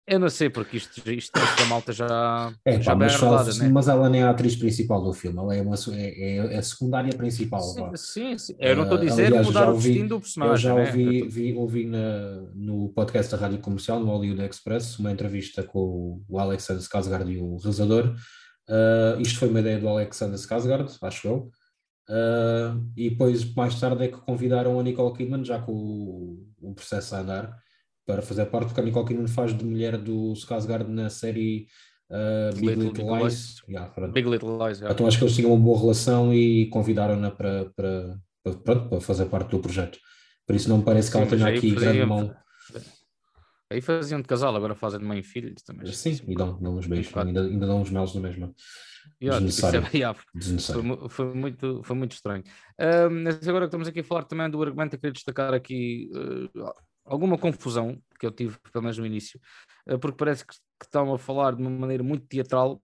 Eu 0.08 0.20
não 0.20 0.28
sei, 0.28 0.48
porque 0.48 0.76
isto, 0.76 0.98
isto, 1.10 1.36
isto 1.36 1.62
a 1.62 1.66
malta 1.66 1.92
já, 1.92 2.52
é, 2.64 2.80
já 2.80 2.92
pá, 2.92 2.96
mas, 2.96 3.14
herdada, 3.14 3.54
né? 3.54 3.68
mas 3.68 3.88
ela 3.88 4.08
nem 4.08 4.20
é 4.20 4.24
a 4.24 4.30
atriz 4.30 4.54
principal 4.54 5.02
do 5.02 5.12
filme, 5.12 5.36
ela 5.36 5.56
é, 5.56 5.60
uma, 5.60 5.74
é, 5.90 6.36
é 6.36 6.58
a 6.58 6.62
secundária 6.62 7.12
principal. 7.16 7.60
Sim, 7.60 7.90
sim, 7.96 8.38
sim, 8.38 8.56
Eu 8.60 8.76
não 8.76 8.82
estou 8.84 8.98
a 8.98 9.02
eh, 9.02 9.04
dizer 9.04 9.26
aliás, 9.26 9.46
mudar 9.48 9.68
o 9.68 9.74
destino 9.74 10.08
do 10.08 10.20
personagem. 10.20 10.52
Eu 10.52 10.58
já 10.58 10.74
né? 10.74 10.86
ouvi, 10.86 11.22
né? 11.22 11.28
vi, 11.28 11.54
ouvi 11.54 11.86
na, 11.86 12.40
no 12.54 12.88
podcast 12.90 13.32
da 13.32 13.36
Rádio 13.36 13.58
Comercial, 13.58 13.98
no 13.98 14.06
Hollywood 14.06 14.44
Express, 14.44 14.96
uma 15.00 15.10
entrevista 15.10 15.64
com 15.64 16.22
o 16.28 16.38
Alexander 16.38 16.82
Skarsgård 16.82 17.28
e 17.28 17.38
o 17.38 17.56
realizador. 17.56 18.14
Uh, 18.68 19.20
isto 19.20 19.40
foi 19.40 19.48
uma 19.48 19.58
ideia 19.58 19.80
do 19.80 19.88
Alexander 19.88 20.38
Skarsgård, 20.38 20.96
acho 21.02 21.26
eu. 21.26 21.50
Uh, 22.08 22.80
e 22.96 23.10
depois, 23.10 23.44
mais 23.54 23.80
tarde, 23.80 24.04
é 24.04 24.08
que 24.08 24.18
convidaram 24.18 24.78
a 24.78 24.82
Nicole 24.84 25.16
Kidman, 25.16 25.44
já 25.44 25.58
com 25.60 25.72
o, 25.72 26.46
o 26.60 26.74
processo 26.74 27.16
a 27.16 27.20
andar 27.20 27.65
para 28.06 28.22
fazer 28.22 28.46
parte, 28.46 28.68
porque 28.68 28.80
a 28.80 28.84
Nicole 28.84 29.06
Kidman 29.06 29.26
faz 29.26 29.56
de 29.56 29.64
mulher 29.64 29.98
do 29.98 30.32
Skarsgård 30.34 30.86
na 30.88 31.10
série 31.10 31.66
uh, 32.10 32.54
Big 32.54 32.66
Little, 32.66 32.84
Little 32.84 33.24
Lies. 33.24 33.62
Yeah, 33.68 33.92
Big 34.08 34.28
Little 34.28 34.56
Lies, 34.56 34.78
yeah. 34.78 34.94
Então 34.94 35.06
acho 35.06 35.18
que 35.18 35.24
eles 35.24 35.34
tinham 35.34 35.52
uma 35.52 35.62
boa 35.62 35.78
relação 35.78 36.32
e 36.32 36.66
convidaram-na 36.66 37.30
para, 37.32 37.70
para, 37.76 38.18
para, 38.64 38.80
para, 38.80 39.00
fazer 39.00 39.26
parte 39.26 39.50
do 39.50 39.58
projeto. 39.58 39.98
Por 40.46 40.54
isso 40.54 40.68
não 40.68 40.78
me 40.78 40.84
parece 40.84 41.10
que 41.10 41.16
ela 41.16 41.26
tenha 41.26 41.48
aqui 41.48 41.72
fazia, 41.72 41.92
grande 41.92 42.06
mão. 42.06 42.34
Aí 43.68 43.80
faziam 43.80 44.20
de 44.20 44.28
casal, 44.28 44.54
agora 44.54 44.76
fazem 44.76 45.00
de 45.00 45.04
mãe 45.04 45.18
e 45.18 45.24
filho 45.24 45.52
também. 45.66 45.92
Sim, 45.92 46.16
e 46.28 46.34
dão, 46.36 46.56
dão 46.60 46.76
uns 46.76 46.86
beijos, 46.86 47.14
ainda, 47.16 47.42
ainda 47.42 47.66
dão 47.66 47.82
uns 47.82 47.90
melos 47.90 48.14
na 48.14 48.20
mesma. 48.20 48.54
Yeah, 49.20 49.40
Desnecessário. 49.40 49.86
É, 49.86 49.90
yeah, 49.98 50.20
Desnecessário. 50.32 50.98
Foi, 50.98 51.08
foi, 51.08 51.34
muito, 51.34 51.80
foi 51.82 51.96
muito 51.96 52.12
estranho. 52.12 52.44
Um, 52.80 53.48
agora 53.48 53.64
que 53.64 53.66
estamos 53.66 53.88
aqui 53.88 54.00
a 54.00 54.04
falar 54.04 54.22
também 54.24 54.48
do 54.48 54.62
argumento, 54.62 54.94
eu 54.94 55.00
queria 55.00 55.12
destacar 55.12 55.52
aqui 55.52 56.08
uh, 56.12 56.72
alguma 57.06 57.38
confusão 57.38 57.98
que 58.18 58.26
eu 58.26 58.30
tive, 58.30 58.56
pelo 58.72 58.82
menos 58.82 58.98
no 58.98 59.06
início, 59.06 59.40
eh, 59.86 59.96
porque 59.96 60.16
parece 60.16 60.44
que, 60.44 60.54
que 60.54 60.86
estão 60.86 61.12
a 61.14 61.18
falar 61.18 61.54
de 61.54 61.62
uma 61.62 61.70
maneira 61.70 62.02
muito 62.02 62.26
teatral 62.26 62.80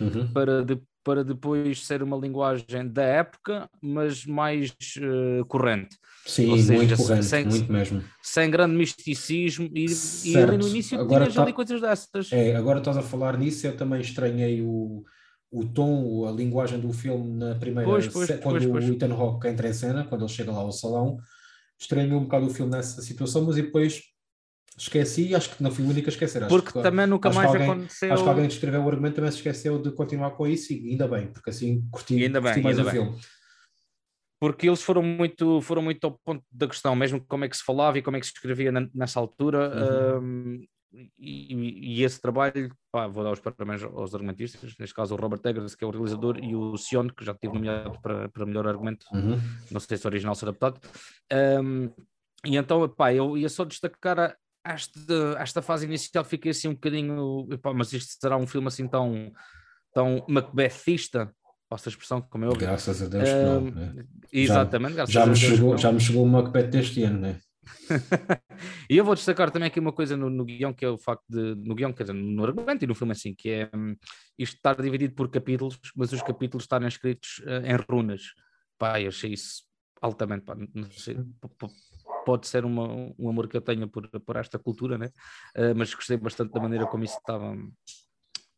uhum. 0.00 0.32
para, 0.32 0.64
de, 0.64 0.80
para 1.04 1.22
depois 1.22 1.86
ser 1.86 2.02
uma 2.02 2.16
linguagem 2.16 2.88
da 2.88 3.02
época, 3.02 3.68
mas 3.80 4.24
mais 4.26 4.74
uh, 4.98 5.44
corrente. 5.46 5.96
Sim, 6.24 6.56
seja, 6.58 6.72
muito 6.74 6.96
corrente, 6.96 7.24
sem, 7.24 7.44
muito 7.44 7.72
mesmo. 7.72 8.02
Sem 8.22 8.50
grande 8.50 8.74
misticismo, 8.74 9.70
e, 9.72 9.86
e 10.24 10.36
ali 10.36 10.58
no 10.58 10.66
início 10.66 10.98
agora 10.98 11.24
tinhas 11.24 11.34
tá, 11.36 11.42
ali 11.42 11.52
coisas 11.52 11.80
dessas. 11.80 12.32
É, 12.32 12.56
agora 12.56 12.78
estás 12.78 12.96
a 12.96 13.02
falar 13.02 13.38
nisso, 13.38 13.66
eu 13.66 13.76
também 13.76 14.00
estranhei 14.00 14.60
o, 14.60 15.04
o 15.52 15.64
tom, 15.64 16.26
a 16.26 16.32
linguagem 16.32 16.80
do 16.80 16.92
filme 16.92 17.38
na 17.38 17.54
primeira, 17.54 17.88
pois, 17.88 18.08
pois, 18.08 18.28
quando 18.40 18.68
pois, 18.68 18.88
o 18.88 18.92
Ethan 18.92 19.14
Hawke 19.14 19.46
entra 19.46 19.68
em 19.68 19.72
cena, 19.72 20.04
quando 20.04 20.22
ele 20.24 20.32
chega 20.32 20.50
lá 20.50 20.58
ao 20.58 20.72
salão, 20.72 21.18
estranhou 21.78 22.20
um 22.20 22.24
bocado 22.24 22.46
o 22.46 22.50
filme 22.50 22.72
nessa 22.72 23.02
situação, 23.02 23.44
mas 23.44 23.56
depois 23.56 24.02
esqueci 24.78 25.34
acho 25.34 25.56
que 25.56 25.62
não 25.62 25.70
fui 25.70 25.84
o 25.84 25.88
único 25.88 26.08
a 26.08 26.12
esquecer. 26.12 26.44
Acho 26.44 26.54
porque 26.54 26.72
que, 26.72 26.82
também 26.82 27.06
nunca 27.06 27.30
mais 27.30 27.48
alguém, 27.48 27.70
aconteceu. 27.70 28.12
Acho 28.12 28.22
que 28.22 28.28
alguém 28.28 28.46
que 28.46 28.54
escreveu 28.54 28.82
o 28.82 28.88
argumento 28.88 29.16
também 29.16 29.30
se 29.30 29.38
esqueceu 29.38 29.80
de 29.80 29.90
continuar 29.92 30.32
com 30.32 30.46
isso 30.46 30.72
e 30.72 30.90
ainda 30.90 31.08
bem, 31.08 31.28
porque 31.28 31.50
assim 31.50 31.86
curti, 31.90 32.22
ainda 32.22 32.40
bem, 32.40 32.52
curti 32.52 32.64
mais 32.64 32.78
ainda 32.78 32.90
o 32.90 32.92
bem. 32.92 33.02
filme. 33.02 33.20
Porque 34.38 34.68
eles 34.68 34.82
foram 34.82 35.02
muito, 35.02 35.62
foram 35.62 35.80
muito 35.80 36.04
ao 36.04 36.18
ponto 36.22 36.44
da 36.52 36.66
questão, 36.66 36.94
mesmo 36.94 37.24
como 37.26 37.46
é 37.46 37.48
que 37.48 37.56
se 37.56 37.64
falava 37.64 37.98
e 37.98 38.02
como 38.02 38.18
é 38.18 38.20
que 38.20 38.26
se 38.26 38.32
escrevia 38.32 38.70
nessa 38.94 39.18
altura. 39.18 40.20
Uhum. 40.20 40.58
Um, 40.58 40.66
e, 41.18 41.98
e, 41.98 42.02
esse 42.02 42.20
trabalho, 42.20 42.74
pá, 42.90 43.06
vou 43.06 43.22
dar 43.22 43.32
os 43.32 43.40
parabéns 43.40 43.82
aos 43.82 44.14
argumentistas, 44.14 44.74
neste 44.78 44.94
caso 44.94 45.14
o 45.14 45.18
Robert 45.18 45.40
Eggers, 45.44 45.74
que 45.74 45.84
é 45.84 45.86
o 45.86 45.90
realizador, 45.90 46.38
e 46.38 46.54
o 46.54 46.76
Sion, 46.76 47.08
que 47.08 47.24
já 47.24 47.34
tive 47.34 47.54
nomeado 47.54 48.00
para, 48.00 48.28
para 48.28 48.46
melhor 48.46 48.66
argumento, 48.66 49.06
uhum. 49.12 49.38
não 49.70 49.80
sei 49.80 49.96
se 49.96 50.06
original 50.06 50.34
se 50.34 50.44
adaptado. 50.44 50.80
Um, 51.62 51.90
e 52.44 52.56
então, 52.56 52.88
pá, 52.88 53.12
eu 53.12 53.36
ia 53.36 53.48
só 53.48 53.64
destacar 53.64 54.18
a, 54.18 54.36
esta, 54.64 55.36
esta 55.38 55.62
fase 55.62 55.86
inicial, 55.86 56.24
fiquei 56.24 56.50
assim 56.50 56.68
um 56.68 56.74
bocadinho, 56.74 57.48
pá, 57.60 57.72
mas 57.72 57.92
isto 57.92 58.14
será 58.20 58.36
um 58.36 58.46
filme 58.46 58.68
assim 58.68 58.88
tão, 58.88 59.32
tão 59.92 60.24
Macbethista, 60.28 61.32
posso 61.68 61.88
a 61.88 61.90
expressão, 61.90 62.22
como 62.22 62.44
é 62.44 62.48
óbvio. 62.48 62.66
Graças 62.66 63.02
a 63.02 63.06
Deus 63.06 63.28
que 63.28 63.42
não. 63.42 63.60
Né? 63.70 64.04
Exatamente, 64.32 64.96
já, 64.96 65.04
já, 65.06 65.26
me 65.26 65.36
chegou, 65.36 65.76
já 65.76 65.92
me 65.92 66.00
chegou 66.00 66.24
o 66.24 66.28
Macbeth 66.28 66.68
deste 66.68 67.02
ano, 67.02 67.20
né? 67.20 67.40
e 68.90 68.96
eu 68.96 69.04
vou 69.04 69.14
destacar 69.14 69.50
também 69.50 69.66
aqui 69.66 69.80
uma 69.80 69.92
coisa 69.92 70.16
no, 70.16 70.30
no 70.30 70.44
guião, 70.44 70.72
que 70.72 70.84
é 70.84 70.88
o 70.88 70.98
facto 70.98 71.24
de, 71.28 71.54
no 71.56 71.74
guião, 71.74 71.92
quer 71.92 72.04
dizer, 72.04 72.14
no 72.14 72.44
argumento 72.44 72.84
e 72.84 72.86
no 72.86 72.94
filme 72.94 73.12
assim, 73.12 73.34
que 73.34 73.50
é 73.50 73.70
um, 73.74 73.96
isto 74.38 74.56
estar 74.56 74.80
dividido 74.80 75.14
por 75.14 75.30
capítulos, 75.30 75.78
mas 75.94 76.12
os 76.12 76.22
capítulos 76.22 76.64
estarem 76.64 76.88
escritos 76.88 77.38
uh, 77.40 77.66
em 77.66 77.76
runas. 77.90 78.22
Pá, 78.78 79.00
eu 79.00 79.08
achei 79.08 79.32
isso 79.32 79.64
altamente, 80.00 80.44
pá, 80.44 80.56
sei, 80.92 81.16
pode 82.24 82.46
ser 82.46 82.64
uma, 82.64 83.12
um 83.18 83.28
amor 83.28 83.48
que 83.48 83.56
eu 83.56 83.62
tenho 83.62 83.88
por, 83.88 84.08
por 84.20 84.36
esta 84.36 84.58
cultura, 84.58 84.98
né? 84.98 85.06
Uh, 85.56 85.74
mas 85.76 85.94
gostei 85.94 86.16
bastante 86.16 86.52
da 86.52 86.60
maneira 86.60 86.86
como 86.86 87.04
isso 87.04 87.16
estava, 87.16 87.56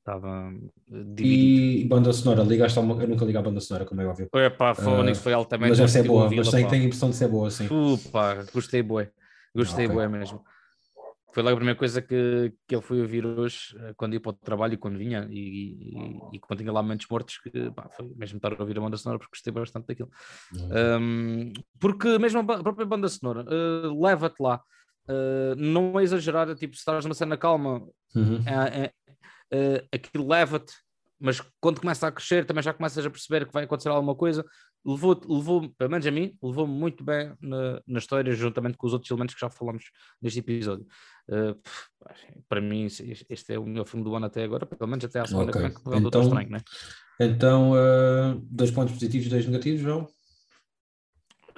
estava 0.08 0.52
dividido. 0.88 1.24
E 1.24 1.84
banda 1.84 2.12
sonora, 2.12 2.42
ligaste 2.42 2.78
a 2.78 2.82
uma... 2.82 3.00
Eu 3.02 3.08
nunca 3.08 3.24
ligo 3.24 3.38
à 3.38 3.42
banda 3.42 3.60
sonora, 3.60 3.84
como 3.84 4.00
é 4.00 4.06
óbvio. 4.06 4.28
Epá, 4.34 4.74
Phoenix 4.74 5.18
Ah, 5.18 5.22
foi 5.22 5.32
altamente. 5.34 5.68
Mas 5.70 5.78
deve 5.78 5.90
ser 5.90 5.98
gostei 5.98 6.02
de 6.02 6.08
boa, 6.08 6.30
mas 6.34 6.50
tem, 6.50 6.64
pá. 6.64 6.70
tem 6.70 6.80
a 6.80 6.84
impressão 6.84 7.10
de 7.10 7.16
ser 7.16 7.28
boa, 7.28 7.50
sim. 7.50 7.66
Uh, 7.66 7.98
pá, 8.10 8.44
gostei 8.52 8.82
bué. 8.82 9.10
Gostei 9.54 9.86
Ok. 9.86 9.94
bué 9.94 10.08
mesmo. 10.08 10.42
Foi 11.32 11.42
logo 11.42 11.54
a 11.54 11.56
primeira 11.56 11.78
coisa 11.78 12.00
que, 12.00 12.54
que 12.66 12.74
eu 12.74 12.80
fui 12.80 13.00
ouvir 13.00 13.24
hoje, 13.24 13.76
eh, 13.78 13.92
quando 13.96 14.14
ia 14.14 14.20
para 14.20 14.30
o 14.30 14.32
trabalho 14.32 14.74
e 14.74 14.76
quando 14.78 14.96
vinha, 14.98 15.28
e, 15.30 15.38
e, 15.38 16.36
e 16.36 16.40
quando 16.40 16.60
tinha 16.60 16.72
lá 16.72 16.82
momentos 16.82 17.06
mortos, 17.08 17.38
que 17.38 17.70
pá, 17.70 17.88
foi 17.90 18.10
mesmo 18.16 18.38
estar 18.38 18.54
a 18.54 18.56
ouvir 18.58 18.78
a 18.78 18.80
banda 18.80 18.96
sonora, 18.96 19.18
porque 19.18 19.36
gostei 19.36 19.52
bastante 19.52 19.86
daquilo. 19.86 20.08
Um, 20.52 21.52
porque 21.78 22.18
mesmo 22.18 22.40
a 22.40 22.54
a 22.54 22.62
própria 22.62 22.86
banda 22.86 23.08
sonora 23.08 23.44
uh, 23.44 24.02
leva-te 24.02 24.42
lá. 24.42 24.60
Uh, 25.06 25.54
não 25.56 26.00
é 26.00 26.02
exagerada, 26.02 26.54
tipo, 26.54 26.74
se 26.74 26.80
estás 26.80 27.04
numa 27.04 27.14
cena 27.14 27.36
calma, 27.36 27.86
Uhum. 28.16 28.42
é- 28.46 28.84
é- 28.86 28.92
é, 29.52 29.84
aquilo 29.92 30.26
leva-te, 30.28 30.72
mas 31.20 31.40
quando 31.60 31.80
começa 31.80 32.06
a 32.06 32.12
crescer 32.12 32.44
também 32.44 32.62
já 32.62 32.72
começas 32.72 33.04
a 33.04 33.10
perceber 33.10 33.46
que 33.46 33.52
vai 33.52 33.64
acontecer 33.64 33.88
alguma 33.88 34.14
coisa. 34.14 34.44
Levou, 34.86 35.20
levou 35.28 35.68
pelo 35.76 35.90
menos 35.90 36.06
a 36.06 36.10
mim, 36.10 36.38
levou-me 36.40 36.72
muito 36.72 37.02
bem 37.02 37.34
na, 37.40 37.82
na 37.86 37.98
história, 37.98 38.32
juntamente 38.32 38.78
com 38.78 38.86
os 38.86 38.92
outros 38.92 39.10
elementos 39.10 39.34
que 39.34 39.40
já 39.40 39.50
falamos 39.50 39.90
neste 40.22 40.38
episódio. 40.38 40.86
Uh, 41.28 41.60
para 42.48 42.60
mim, 42.60 42.86
este 42.86 43.52
é 43.52 43.58
o 43.58 43.66
melhor 43.66 43.84
filme 43.84 44.04
do 44.04 44.14
ano 44.14 44.26
até 44.26 44.44
agora, 44.44 44.64
pelo 44.64 44.88
menos 44.88 45.04
até 45.04 45.18
à 45.20 45.26
segunda, 45.26 45.50
Ok. 45.50 45.70
que 45.70 45.90
vem, 45.90 45.94
é 45.98 46.00
Então- 46.00 46.22
Estranho, 46.22 46.50
né? 46.50 46.60
Então, 47.20 47.72
ah, 47.74 48.38
dois 48.44 48.70
pontos 48.70 48.94
positivos 48.94 49.26
e 49.26 49.30
dois 49.30 49.46
negativos, 49.46 49.80
João? 49.80 50.06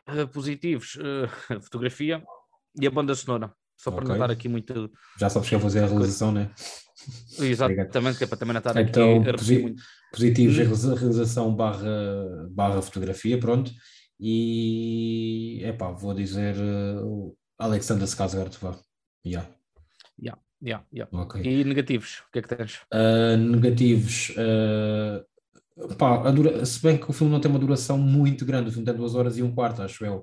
Uh, 0.08 0.26
positivos, 0.26 0.96
uh, 0.96 1.54
a 1.54 1.60
fotografia 1.60 2.24
e 2.80 2.86
a 2.86 2.90
banda 2.90 3.14
sonora. 3.14 3.54
Só 3.82 3.90
para 3.90 4.00
Ok. 4.04 4.08
não 4.08 4.14
estar 4.16 4.30
aqui 4.30 4.46
muito. 4.48 4.90
Já 5.18 5.30
sabes 5.30 5.48
que 5.48 5.54
eu 5.54 5.58
vou 5.58 5.70
fazer 5.70 5.82
a 5.82 5.86
realização, 5.86 6.30
né? 6.30 6.50
Exatamente, 7.38 8.18
que 8.18 8.24
é 8.24 8.26
para 8.26 8.36
também 8.36 8.52
não 8.52 8.58
estar 8.58 8.76
Então, 8.78 9.22
aqui 9.22 9.32
posi- 9.32 9.58
muito. 9.62 9.82
Positivos, 10.12 10.54
Hum. 10.56 10.58
realiza- 10.58 10.94
realização 10.96 11.54
barra, 11.54 12.48
barra 12.50 12.82
fotografia, 12.82 13.38
pronto. 13.38 13.70
E, 14.20 15.62
epá, 15.64 15.90
vou 15.92 16.12
dizer 16.12 16.54
ah, 16.58 17.00
o 17.04 17.34
Alexander 17.58 18.06
Skarsgård, 18.06 18.54
vá. 18.60 18.78
Yeah, 19.24 19.48
Yeah, 20.62 20.84
yeah. 20.92 21.08
ok. 21.18 21.40
E 21.42 21.64
negativos, 21.64 22.22
o 22.28 22.32
que 22.32 22.40
é 22.40 22.42
que 22.42 22.54
tens? 22.54 22.80
Uh, 22.92 23.34
negativos. 23.38 24.30
uh, 24.36 25.94
pá, 25.96 26.28
a 26.28 26.30
dura- 26.30 26.66
se 26.66 26.82
bem 26.82 26.98
que 26.98 27.08
o 27.08 27.14
filme 27.14 27.32
não 27.32 27.40
tem 27.40 27.50
uma 27.50 27.58
duração 27.58 27.96
muito 27.96 28.44
grande, 28.44 28.68
o 28.68 28.72
filme 28.72 28.84
tem 28.84 28.94
duas 28.94 29.14
horas 29.14 29.38
e 29.38 29.42
um 29.42 29.54
quarto, 29.54 29.80
acho 29.80 30.04
eu. 30.04 30.18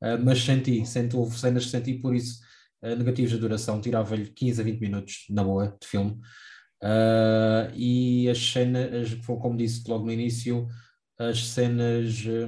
Uh, 0.00 0.16
mas 0.24 0.44
senti, 0.44 0.86
senti, 0.86 1.16
houve 1.16 1.36
cenas 1.36 1.64
que 1.64 1.70
senti, 1.72 1.94
por 1.94 2.14
isso, 2.14 2.38
uh, 2.40 2.44
negativos 2.82 3.30
de 3.30 3.38
duração, 3.38 3.80
tirava-lhe 3.80 4.26
15 4.26 4.60
a 4.60 4.64
20 4.64 4.80
minutos, 4.80 5.26
na 5.30 5.44
boa, 5.44 5.76
de 5.80 5.86
filme. 5.86 6.12
Uh, 6.82 7.70
e 7.74 8.28
as 8.28 8.38
cenas, 8.38 9.14
como 9.26 9.56
disse 9.56 9.88
logo 9.88 10.06
no 10.06 10.12
início, 10.12 10.66
as 11.18 11.46
cenas 11.48 12.14
de 12.14 12.46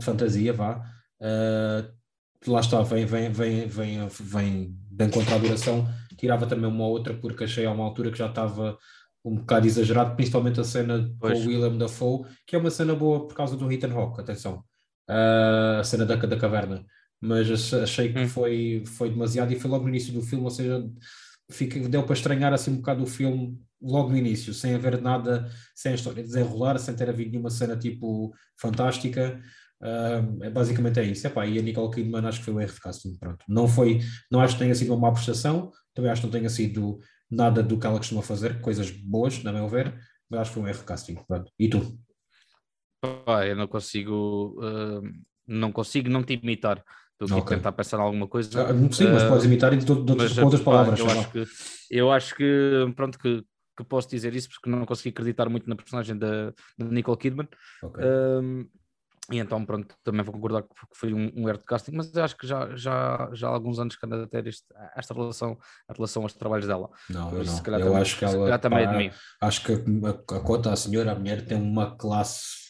fantasia, 0.00 0.52
vá. 0.52 0.78
uh, 1.20 2.50
lá 2.50 2.60
está, 2.60 2.82
vem, 2.82 3.04
vem, 3.04 3.30
vem, 3.32 3.66
vem, 3.66 4.08
vem 4.08 4.78
de 4.90 5.04
encontrar 5.04 5.36
a 5.36 5.38
duração 5.38 5.88
tirava 6.18 6.46
também 6.46 6.68
uma 6.68 6.86
outra 6.86 7.14
porque 7.14 7.44
achei 7.44 7.64
a 7.64 7.70
uma 7.70 7.84
altura 7.84 8.10
que 8.10 8.18
já 8.18 8.26
estava 8.26 8.76
um 9.24 9.36
bocado 9.36 9.66
exagerado, 9.66 10.16
principalmente 10.16 10.60
a 10.60 10.64
cena 10.64 11.08
com 11.18 11.28
Pois. 11.28 11.44
o 11.44 11.48
William 11.48 11.76
Dafoe, 11.76 12.26
que 12.46 12.56
é 12.56 12.58
uma 12.58 12.70
cena 12.70 12.94
boa 12.94 13.26
por 13.26 13.34
causa 13.34 13.56
do 13.56 13.70
Ethan 13.70 13.92
Hawke, 13.92 14.20
atenção, 14.20 14.64
Ah, 15.08 15.78
a 15.80 15.84
cena 15.84 16.04
da, 16.04 16.16
da 16.16 16.36
caverna, 16.36 16.84
mas 17.20 17.50
ach- 17.50 17.82
achei 17.82 18.12
que 18.12 18.20
Hum. 18.20 18.28
foi, 18.28 18.82
foi 18.86 19.10
demasiado 19.10 19.52
e 19.52 19.58
foi 19.58 19.70
logo 19.70 19.84
no 19.84 19.90
início 19.90 20.12
do 20.12 20.22
filme, 20.22 20.44
ou 20.44 20.50
seja, 20.50 20.84
fica, 21.50 21.78
deu 21.88 22.02
para 22.04 22.14
estranhar 22.14 22.52
assim 22.52 22.70
um 22.72 22.76
bocado 22.76 23.02
o 23.02 23.06
filme 23.06 23.58
logo 23.80 24.10
no 24.10 24.16
início, 24.16 24.52
sem 24.54 24.74
haver 24.74 25.00
nada, 25.00 25.48
sem 25.74 25.92
a 25.92 25.94
história 25.94 26.22
desenrolar, 26.22 26.78
sem 26.78 26.94
ter 26.96 27.08
havido 27.08 27.30
nenhuma 27.30 27.50
cena 27.50 27.76
tipo 27.76 28.32
fantástica. 28.60 29.40
É 30.42 30.50
basicamente 30.50 30.98
é 30.98 31.04
isso. 31.04 31.24
Epá, 31.26 31.46
e 31.46 31.56
a 31.58 31.62
Nicole 31.62 31.94
Kidman 31.94 32.26
acho 32.26 32.40
que 32.40 32.44
foi 32.46 32.54
o 32.54 32.60
erro 32.60 32.74
de 32.74 32.80
casting. 32.80 33.16
Pronto. 33.16 33.44
Não 33.48 33.68
foi, 33.68 34.00
não 34.30 34.40
acho 34.40 34.54
que 34.54 34.60
tenha 34.60 34.74
sido 34.74 34.92
uma 34.92 35.08
má 35.08 35.12
prestação, 35.12 35.70
também 35.94 36.10
acho 36.10 36.20
que 36.22 36.26
não 36.26 36.32
tenha 36.32 36.50
sido 36.50 36.98
nada 37.30 37.62
do 37.62 37.78
que 37.78 37.86
ela 37.86 37.98
costuma 37.98 38.22
fazer, 38.22 38.60
coisas 38.60 38.90
boas, 38.90 39.42
na 39.44 39.52
meu 39.52 39.68
ver, 39.68 39.94
mas 40.28 40.40
acho 40.40 40.50
que 40.50 40.54
foi 40.54 40.62
um 40.64 40.68
erro 40.68 40.78
de 40.80 40.84
casting. 40.84 41.14
Pronto. 41.26 41.52
E 41.58 41.68
tu? 41.68 41.96
Pá, 43.24 43.46
eu 43.46 43.54
não 43.54 43.68
consigo, 43.68 44.56
uh, 44.60 45.02
não 45.46 45.70
consigo 45.70 46.08
não 46.10 46.24
te 46.24 46.34
imitar. 46.34 46.82
Estou 47.20 47.36
aqui 47.36 47.42
Ok. 47.46 47.56
a 47.56 47.58
tentar 47.58 47.72
pensar 47.72 47.98
em 47.98 48.02
alguma 48.02 48.28
coisa. 48.28 48.62
Ah, 48.62 48.68
sim, 48.92 49.08
mas 49.12 49.24
Ah, 49.24 49.28
podes 49.28 49.44
imitar 49.44 49.72
e 49.72 49.76
de, 49.76 49.84
de, 49.84 50.04
de, 50.04 50.14
mas, 50.16 50.32
com 50.32 50.44
outras 50.44 50.62
palavras. 50.62 51.00
eu 51.00 51.06
acho 51.10 51.30
que 51.32 51.44
eu 51.90 52.12
acho 52.12 52.34
que 52.36 52.92
pronto 52.94 53.18
que, 53.18 53.42
que 53.76 53.84
posso 53.84 54.08
dizer 54.08 54.34
isso 54.36 54.48
porque 54.48 54.70
não 54.70 54.86
consegui 54.86 55.08
acreditar 55.08 55.48
muito 55.48 55.68
na 55.68 55.74
personagem 55.74 56.16
da, 56.16 56.52
da 56.78 56.84
Nicole 56.84 57.16
Kidman. 57.18 57.48
Ok. 57.82 58.04
Um, 58.04 58.68
e 59.32 59.38
então, 59.38 59.62
pronto, 59.66 59.94
também 60.04 60.22
vou 60.22 60.32
concordar 60.32 60.62
que 60.62 60.68
foi 60.94 61.12
um, 61.12 61.30
um 61.36 61.48
erro 61.48 61.58
de 61.58 61.64
casting, 61.64 61.90
mas 61.92 62.14
eu 62.14 62.22
acho 62.24 62.34
que 62.36 62.46
já, 62.46 62.74
já, 62.76 63.28
já 63.34 63.48
há 63.48 63.50
alguns 63.50 63.78
anos 63.78 63.94
que 63.96 64.06
anda 64.06 64.22
a 64.22 64.26
ter 64.26 64.46
este- 64.46 64.64
esta 64.96 65.12
relação, 65.12 65.58
a 65.88 65.92
relação 65.92 66.22
aos 66.22 66.32
trabalhos 66.32 66.66
dela. 66.66 66.88
Não, 67.10 67.32
eu 67.34 67.42
isso, 67.42 67.52
não. 67.68 67.78
Eu 67.78 67.84
também- 67.88 68.00
acho 68.00 68.16
que 68.18 68.24
ela. 68.24 68.58
também 68.58 68.84
é 68.84 68.86
de 68.86 68.96
mim. 68.96 69.10
Acho 69.40 69.64
que 69.64 69.72
a, 69.72 70.36
a 70.36 70.40
cota, 70.40 70.72
a 70.72 70.76
senhora, 70.76 71.12
a 71.12 71.14
mulher, 71.16 71.44
tem 71.44 71.60
uma 71.60 71.94
classe 71.96 72.67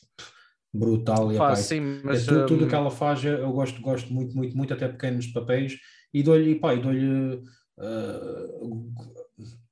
brutal. 0.72 1.32
E, 1.32 1.36
epá, 1.36 1.54
sim, 1.56 1.80
mas 2.04 2.24
tudo, 2.24 2.46
tudo 2.46 2.64
um, 2.64 2.68
que 2.68 2.74
ela 2.74 2.90
faz, 2.90 3.24
eu 3.24 3.50
gosto, 3.52 3.80
gosto 3.80 4.12
muito, 4.12 4.36
muito, 4.36 4.56
muito, 4.56 4.72
até 4.74 4.88
pequenos 4.88 5.26
papéis, 5.28 5.78
e 6.12 6.22
dou-lhe, 6.22 6.54
pá, 6.56 6.74
e 6.74 6.80
dou-lhe, 6.80 7.42
ah, 7.78 8.46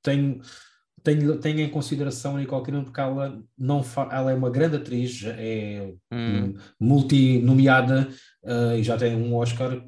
tenho, 0.01 0.39
tenho, 1.03 1.37
tenho 1.39 1.59
em 1.61 1.69
consideração 1.69 2.35
a 2.35 2.39
Nicole 2.39 2.63
Kidman 2.63 2.83
porque 2.83 2.99
ela, 2.99 3.41
não 3.57 3.83
ela 4.11 4.31
é 4.31 4.35
uma 4.35 4.49
grande 4.49 4.77
atriz, 4.77 5.23
é 5.25 5.93
hum, 6.11 6.53
multi-nomeada 6.79 8.07
ah, 8.45 8.75
e 8.75 8.83
já 8.83 8.97
tem 8.97 9.15
um 9.15 9.35
Oscar, 9.35 9.81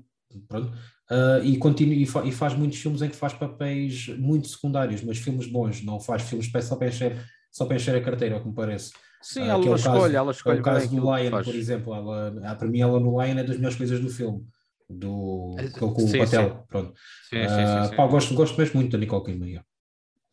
pronto, 0.48 0.72
ah, 1.10 1.40
e, 1.44 1.58
continua, 1.58 1.96
e, 1.96 2.06
fa- 2.06 2.26
e 2.26 2.32
faz 2.32 2.54
muitos 2.54 2.80
filmes 2.80 3.02
em 3.02 3.10
que 3.10 3.16
faz 3.16 3.34
papéis 3.34 4.08
muito 4.18 4.48
secundários, 4.48 5.04
mas 5.04 5.18
filmes 5.18 5.48
bons, 5.48 5.84
não 5.84 6.00
faz 6.00 6.24
filmes 6.24 6.50
só 6.64 6.76
para 6.76 6.88
encher, 6.88 7.18
só 7.52 7.66
para 7.66 7.76
encher 7.78 7.96
a 7.96 8.02
carteira, 8.02 8.44
me 8.44 8.54
parece. 8.54 8.92
Sim, 9.22 9.42
Ah, 9.44 9.46
ela 9.48 9.66
é 9.66 9.70
o 9.70 9.76
escolhe, 9.76 10.00
caso- 10.02 10.16
ela 10.16 10.30
É 10.30 10.32
escolhe 10.32 10.60
o 10.60 10.64
bem 10.64 10.74
caso 10.74 10.86
aquilo 10.86 11.02
do 11.02 11.18
Lion, 11.18 11.44
por 11.44 11.56
exemplo. 11.56 11.94
Ela, 11.96 12.34
ah, 12.44 12.56
para 12.56 12.68
mim, 12.68 12.80
ela 12.82 13.00
no 13.00 13.12
Lion 13.22 13.38
é 13.38 13.44
das 13.44 13.58
melhores 13.58 13.78
coisas 13.78 14.00
do 14.00 14.10
filme, 14.10 14.48
do, 14.90 15.56
É, 15.58 15.70
com, 15.70 15.94
com 15.94 16.02
sim, 16.02 16.18
o 16.18 16.26
Patel. 16.26 16.66
Pronto. 16.68 16.94
Sim, 17.30 17.48
sim, 17.48 17.62
Ah, 17.64 17.84
sim, 17.84 17.90
sim. 17.90 17.96
pá, 17.96 18.08
gosto, 18.08 18.34
gosto 18.34 18.58
mesmo 18.58 18.80
muito 18.80 18.92
da 18.92 18.98
Nicole 18.98 19.24
Kidman. 19.26 19.64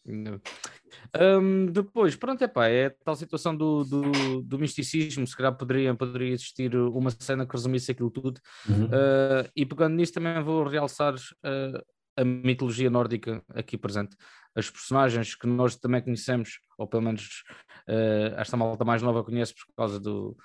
Hum, 0.09 1.66
depois, 1.66 2.14
pronto, 2.14 2.42
é 2.44 2.49
pá, 2.49 2.68
é 2.68 2.90
tal 2.90 3.16
situação 3.16 3.57
do, 3.57 3.85
do, 3.85 4.42
do 4.42 4.59
misticismo, 4.59 5.27
se 5.27 5.37
calhar 5.37 5.57
poderia, 5.57 5.94
poderia 5.94 6.33
existir 6.33 6.75
uma 6.77 7.11
cena 7.11 7.46
que 7.46 7.53
resumisse 7.53 7.90
aquilo 7.90 8.11
tudo. 8.11 8.40
Uhum. 8.68 8.85
Uh, 8.87 9.51
e 9.55 9.66
pegando 9.66 9.94
nisso 9.96 10.12
também 10.12 10.40
vou 10.42 10.64
realçar 10.68 11.14
uh, 11.14 11.83
a 12.16 12.24
mitologia 12.24 12.90
nórdica 12.90 13.42
aqui 13.50 13.76
presente. 13.76 14.16
As 14.55 14.70
personagens 14.70 15.35
que 15.35 15.46
nós 15.46 15.76
também 15.76 16.00
conhecemos, 16.00 16.59
ou 16.79 16.87
pelo 16.87 17.02
menos 17.02 17.42
uh, 17.88 18.35
esta 18.38 18.57
malta 18.57 18.85
mais 18.85 19.02
nova 19.02 19.22
conhece 19.22 19.55
por 19.55 19.66
causa 19.76 20.00
do, 20.00 20.37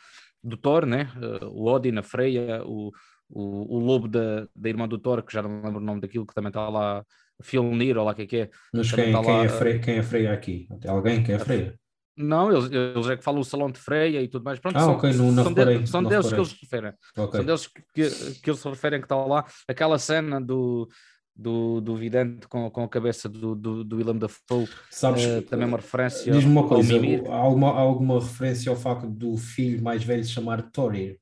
do 0.44 0.58
Thor, 0.58 0.86
né? 0.86 1.10
Uh, 1.16 1.46
o 1.48 1.72
Odin, 1.72 1.98
a 1.98 2.04
Freya, 2.04 2.62
o, 2.66 2.92
o, 3.30 3.78
o 3.78 3.80
lobo 3.80 4.08
da, 4.08 4.48
da 4.56 4.70
irmã 4.70 4.88
do 4.88 4.98
Thor, 5.00 5.24
que 5.24 5.32
já 5.34 5.42
não 5.42 5.62
lembro 5.62 5.78
o 5.80 5.84
nome 5.84 6.02
daquilo, 6.02 6.26
que 6.28 6.34
também 6.34 6.50
está 6.50 6.68
lá, 6.68 7.04
Fjolnir, 7.42 7.98
ou 7.98 8.04
lá 8.04 8.12
o 8.12 8.16
que 8.16 8.22
é 8.24 8.28
que 8.28 8.38
é. 8.38 8.50
Mas 8.74 8.92
quem, 8.92 9.14
tá 9.14 9.22
quem, 9.22 9.32
lá, 9.34 9.44
é 9.44 9.46
ah, 9.46 9.50
freia, 9.50 9.80
quem 9.80 9.98
é 9.98 10.04
freia 10.04 10.34
aqui? 10.34 10.68
Tem 10.82 10.92
alguém 10.92 11.24
que 11.24 11.32
é 11.32 11.40
freia? 11.40 11.80
Não, 12.18 12.52
eles, 12.52 12.70
eles 12.70 13.08
é 13.08 13.16
que 13.16 13.24
falam 13.24 13.40
o 13.40 13.46
salão 13.46 13.72
de 13.72 13.80
Freia 13.80 14.22
e 14.22 14.28
tudo 14.28 14.44
mais. 14.44 14.60
Pronto, 14.60 14.76
Ah, 14.76 14.82
são, 14.82 14.94
ok, 14.96 15.14
não- 15.14 15.32
não 15.32 15.44
são, 15.44 15.54
reparei, 15.54 15.80
de- 15.80 15.90
são 15.90 16.04
deles 16.04 16.26
que 16.28 16.36
reparei. 16.36 16.40
eles 16.40 16.50
se 16.52 16.62
referem. 16.62 16.94
Ok. 17.18 17.38
São 17.38 17.46
deles 17.46 17.68
que, 17.68 17.82
que, 17.94 18.42
que 18.42 18.50
eles 18.50 18.60
se 18.60 18.70
referem 18.70 19.00
que 19.00 19.06
está 19.06 19.16
lá. 19.16 19.46
Aquela 19.68 19.98
cena 19.98 20.40
do, 20.40 20.90
do, 21.36 21.80
do 21.82 21.96
vidente 21.96 22.48
com, 22.48 22.70
com 22.70 22.84
a 22.84 22.90
cabeça 22.90 23.28
do, 23.30 23.56
do, 23.56 23.84
do 23.84 23.98
Willem 23.98 24.18
Dafoe, 24.20 24.68
Sabes, 24.90 25.24
eh, 25.24 25.42
também 25.42 25.68
uma 25.68 25.78
referência 25.78 26.32
diz-me 26.32 26.52
uma 26.52 26.68
coisa, 26.68 26.94
há 27.30 27.36
alguma, 27.36 27.70
alguma 27.72 28.20
referência 28.20 28.70
ao 28.70 28.76
facto 28.76 29.08
do 29.10 29.36
filho 29.38 29.82
mais 29.82 30.04
velho 30.04 30.24
se 30.24 30.32
chamar 30.32 30.62
Thorir? 30.72 31.20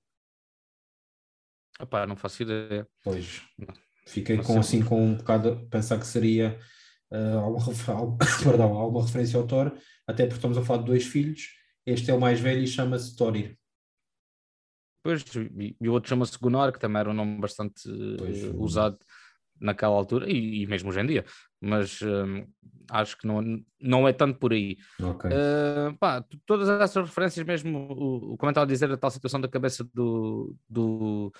Epá, 1.80 2.06
não 2.06 2.16
faço 2.16 2.44
ideia. 2.44 2.86
Pois, 3.04 3.42
fiquei 4.06 4.36
Não 4.38 4.44
com, 4.44 4.54
sei. 4.62 4.80
assim 4.80 4.84
com 4.84 5.02
um 5.06 5.16
bocado 5.16 5.50
a 5.50 5.56
pensar 5.70 5.98
que 5.98 6.06
seria 6.08 6.60
ah, 7.12 7.36
alguma, 7.40 8.18
perdão, 8.44 8.74
alguma 8.74 9.06
referência 9.06 9.40
ao 9.40 9.48
Thor, 9.48 9.72
até 10.06 10.24
porque 10.26 10.36
estamos 10.38 10.58
a 10.58 10.62
falar 10.64 10.80
de 10.80 10.88
dois 10.88 11.06
filhos, 11.06 11.48
este 11.86 12.12
é 12.12 12.14
o 12.14 12.20
mais 12.20 12.40
velho 12.40 12.62
e 12.62 12.68
chama-se 12.68 13.16
Thorir. 13.16 13.58
Pois, 15.02 15.24
e, 15.58 15.88
o 15.88 15.94
outro 15.94 16.10
chama-se 16.10 16.38
Gunnar, 16.38 16.74
que 16.74 16.80
também 16.80 17.00
era 17.00 17.10
um 17.10 17.14
nome 17.14 17.40
bastante 17.40 17.84
Pois, 18.18 18.44
eh, 18.44 18.48
o- 18.50 18.62
usado 18.62 18.98
naquela 19.60 19.96
altura 19.96 20.30
e, 20.30 20.64
e 20.64 20.68
mesmo 20.68 20.90
hoje 20.90 21.02
em 21.02 21.06
dia. 21.06 21.26
Mas 21.62 22.02
hum, 22.02 22.46
acho 22.90 23.18
que 23.18 23.28
não, 23.28 23.42
não 23.80 24.08
é 24.08 24.14
tanto 24.14 24.40
por 24.40 24.54
aí. 24.54 24.78
Ok. 25.02 25.30
Uh, 25.30 25.98
pá, 25.98 26.24
todas 26.46 26.70
essas 26.70 27.06
referências, 27.08 27.46
mesmo 27.46 27.78
o, 27.92 28.34
o 28.34 28.50
estava 28.50 28.64
a 28.64 28.66
dizer, 28.66 28.92
a 28.92 28.98
tal 28.98 29.12
situação 29.12 29.40
da 29.40 29.48
cabeça 29.48 29.88
do. 29.94 30.56
do 30.70 31.32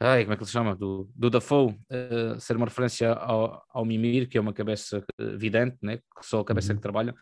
ai, 0.00 0.22
como 0.22 0.34
é 0.34 0.36
que 0.36 0.42
ele 0.42 0.46
se 0.46 0.52
chama? 0.52 0.76
Do, 0.76 1.08
do 1.14 1.30
Dafoe, 1.30 1.72
uh, 1.72 2.40
ser 2.40 2.56
uma 2.56 2.66
referência 2.66 3.12
ao, 3.12 3.64
ao 3.70 3.84
Mimir, 3.84 4.28
que 4.28 4.38
é 4.38 4.40
uma 4.40 4.52
cabeça 4.52 5.04
uh, 5.20 5.36
vidente, 5.38 5.76
né? 5.82 5.98
que 5.98 6.24
só 6.24 6.40
a 6.40 6.44
cabeça 6.44 6.72
Uhum. 6.72 6.76
que 6.76 6.82
trabalha. 6.82 7.14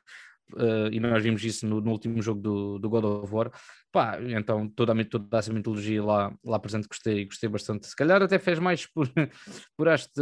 Uh, 0.55 0.89
e 0.93 1.01
nós 1.01 1.23
vimos 1.23 1.45
isso 1.45 1.67
no, 1.67 1.81
no, 1.81 1.91
último 1.91 2.21
jogo 2.23 2.41
do, 2.41 2.79
do 2.79 2.89
God 2.89 3.05
of 3.05 3.35
War. 3.35 3.51
Pá, 3.91 4.19
então 4.21 4.69
toda, 4.69 4.93
a, 4.93 5.05
toda 5.05 5.39
essa 5.39 5.53
mitologia 5.53 6.03
lá, 6.03 6.33
lá 6.45 6.59
presente 6.59 6.89
gostei, 6.89 7.25
gostei 7.25 7.49
bastante. 7.49 7.87
Se 7.87 7.97
calhar 7.97 8.23
até 8.23 8.39
fez 8.39 8.59
mais 8.59 8.87
por, 8.87 9.09
por, 9.77 9.89
este, 9.89 10.21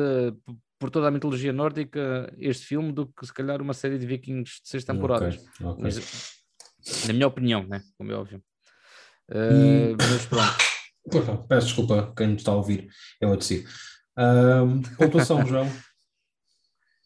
por 0.79 0.91
toda 0.91 1.09
a 1.09 1.11
mitologia 1.11 1.53
nórdica 1.53 2.33
este 2.39 2.67
filme 2.67 2.93
do 2.93 3.07
que 3.07 3.27
se 3.27 3.33
calhar 3.33 3.61
uma 3.61 3.75
série 3.75 3.99
de 3.99 4.07
vikings 4.07 4.61
de 4.63 4.69
seis 4.69 4.85
temporadas. 4.85 5.37
Okay, 5.37 5.67
okay. 5.67 5.83
Mas, 5.83 6.35
na 7.07 7.13
minha 7.13 7.27
opinião, 7.27 7.67
né? 7.67 7.83
como 7.99 8.13
é 8.13 8.15
óbvio. 8.15 8.43
Uh, 9.31 9.97
mas 9.99 10.27
pronto. 10.27 11.47
peço 11.49 11.67
desculpa 11.67 12.13
quem 12.17 12.29
nos 12.29 12.39
está 12.39 12.53
a 12.53 12.57
ouvir, 12.57 12.89
eu 13.21 13.33
a 13.33 13.37
decido. 13.37 13.69
Um, 14.17 14.83
pontuação, 14.97 15.45
João. 15.47 15.71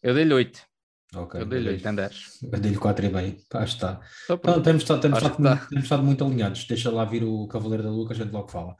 Eu 0.01 0.13
dei-lhe 0.13 0.33
8. 0.33 0.68
Okay, 1.15 1.41
eu 1.41 1.45
dei-lhe 1.45 1.69
8 1.69 1.87
em 1.87 1.95
10. 1.95 2.39
Eu 2.43 2.59
dei-lhe 2.59 2.77
4 2.77 3.05
e 3.05 3.09
bem. 3.09 3.37
Ah, 3.53 3.63
está. 3.63 3.99
Então, 4.29 4.61
temos, 4.61 4.83
estado, 4.83 5.01
temos 5.01 5.83
estado 5.83 6.03
muito 6.03 6.23
alinhados. 6.23 6.65
Deixa 6.65 6.91
lá 6.91 7.03
vir 7.03 7.23
o 7.23 7.47
Cavaleiro 7.47 7.83
da 7.83 7.89
Lua 7.89 8.07
que 8.07 8.13
a 8.13 8.15
gente 8.15 8.31
logo 8.31 8.47
fala. 8.47 8.75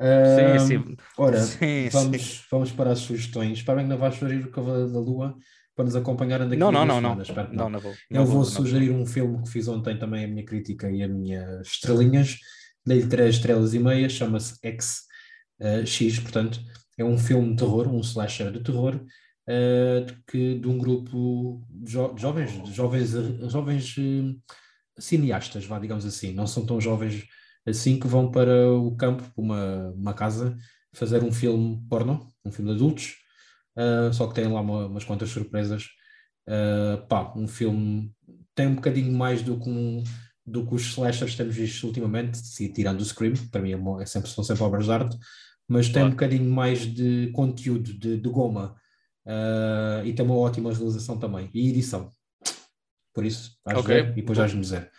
Um, 0.00 0.58
sim, 0.66 0.84
sim. 0.86 0.96
Ora, 1.18 1.40
sim, 1.42 1.88
vamos, 1.90 2.22
sim. 2.22 2.40
vamos 2.50 2.72
para 2.72 2.92
as 2.92 3.00
sugestões. 3.00 3.58
Espero 3.58 3.80
que 3.80 3.86
não 3.86 3.98
vais 3.98 4.14
sugerir 4.14 4.46
o 4.46 4.50
Cavaleiro 4.50 4.92
da 4.92 4.98
Lua 4.98 5.36
para 5.76 5.84
nos 5.84 5.94
acompanhar 5.94 6.40
daqui 6.40 6.56
não, 6.56 6.72
não, 6.72 6.86
não, 6.86 7.00
não. 7.00 7.14
não. 7.14 7.48
não, 7.52 7.70
não 7.70 7.80
vou, 7.80 7.94
Eu 8.10 8.24
vou, 8.24 8.36
vou 8.36 8.44
sugerir 8.44 8.90
um 8.90 9.06
filme 9.06 9.42
que 9.42 9.50
fiz 9.50 9.68
ontem 9.68 9.96
também 9.96 10.24
a 10.24 10.28
minha 10.28 10.44
crítica 10.44 10.90
e 10.90 11.02
a 11.02 11.08
minha 11.08 11.60
estrelinhas. 11.62 12.38
Dei-lhe 12.84 13.06
3 13.06 13.36
estrelas 13.36 13.74
e 13.74 13.78
meia, 13.78 14.08
chama-se 14.08 14.54
X, 14.62 15.02
uh, 15.60 15.86
X, 15.86 16.18
portanto, 16.18 16.58
é 16.96 17.04
um 17.04 17.18
filme 17.18 17.50
de 17.50 17.56
terror, 17.56 17.86
um 17.86 18.00
slasher 18.00 18.50
de 18.50 18.60
terror, 18.60 19.00
uh, 19.48 20.04
de, 20.04 20.12
que, 20.26 20.58
de 20.58 20.68
um 20.68 20.78
grupo 20.78 21.64
de, 21.70 21.92
jo 21.92 22.12
de 22.14 22.20
jovens, 22.20 22.62
de 22.62 22.72
jovens, 22.72 23.10
jovens 23.50 23.96
uh, 23.96 24.42
cineastas, 24.98 25.64
vá, 25.64 25.78
digamos 25.78 26.04
assim, 26.04 26.32
não 26.32 26.46
são 26.46 26.66
tão 26.66 26.80
jovens 26.80 27.24
assim 27.66 27.98
que 27.98 28.06
vão 28.06 28.30
para 28.30 28.70
o 28.70 28.94
campo, 28.96 29.22
para 29.22 29.42
uma, 29.42 29.90
uma 29.90 30.14
casa, 30.14 30.56
fazer 30.92 31.22
um 31.22 31.32
filme 31.32 31.82
porno, 31.88 32.28
um 32.44 32.52
filme 32.52 32.70
de 32.70 32.76
adultos, 32.76 33.16
uh, 33.76 34.12
só 34.12 34.26
que 34.26 34.34
tem 34.34 34.46
lá 34.48 34.60
uma, 34.60 34.86
umas 34.86 35.04
quantas 35.04 35.30
surpresas. 35.30 35.86
Uh, 36.46 37.06
pá, 37.08 37.32
um 37.36 37.46
filme 37.46 38.10
tem 38.54 38.66
um 38.66 38.74
bocadinho 38.74 39.12
mais 39.12 39.42
do 39.42 39.58
que, 39.60 39.68
um, 39.68 40.02
do 40.44 40.66
que 40.66 40.74
os 40.74 40.82
slashers 40.82 41.36
temos 41.36 41.54
visto 41.54 41.84
ultimamente, 41.86 42.38
se, 42.38 42.72
tirando 42.72 43.00
o 43.00 43.04
Scream, 43.04 43.34
para 43.50 43.60
mim 43.60 43.72
é, 43.72 44.02
é 44.02 44.06
sempre, 44.06 44.30
são 44.30 44.42
sempre 44.42 44.62
obras 44.64 44.86
de 44.86 44.92
arte, 44.92 45.16
mas 45.68 45.86
tem 45.86 45.94
claro. 45.94 46.08
um 46.08 46.10
bocadinho 46.12 46.50
mais 46.50 46.80
de 46.80 47.30
conteúdo, 47.32 47.92
de, 47.98 48.16
de 48.16 48.28
goma, 48.30 48.74
uh, 49.28 50.04
e 50.04 50.12
tem 50.12 50.24
uma 50.24 50.36
ótima 50.36 50.72
realização 50.72 51.18
também, 51.18 51.50
e 51.52 51.68
edição. 51.68 52.10
Por 53.14 53.24
isso, 53.24 53.56
vais 53.64 53.78
okay. 53.78 54.02
ver 54.02 54.12
e 54.12 54.14
depois 54.16 54.38
vais-me 54.38 54.60
dizer. 54.60 54.90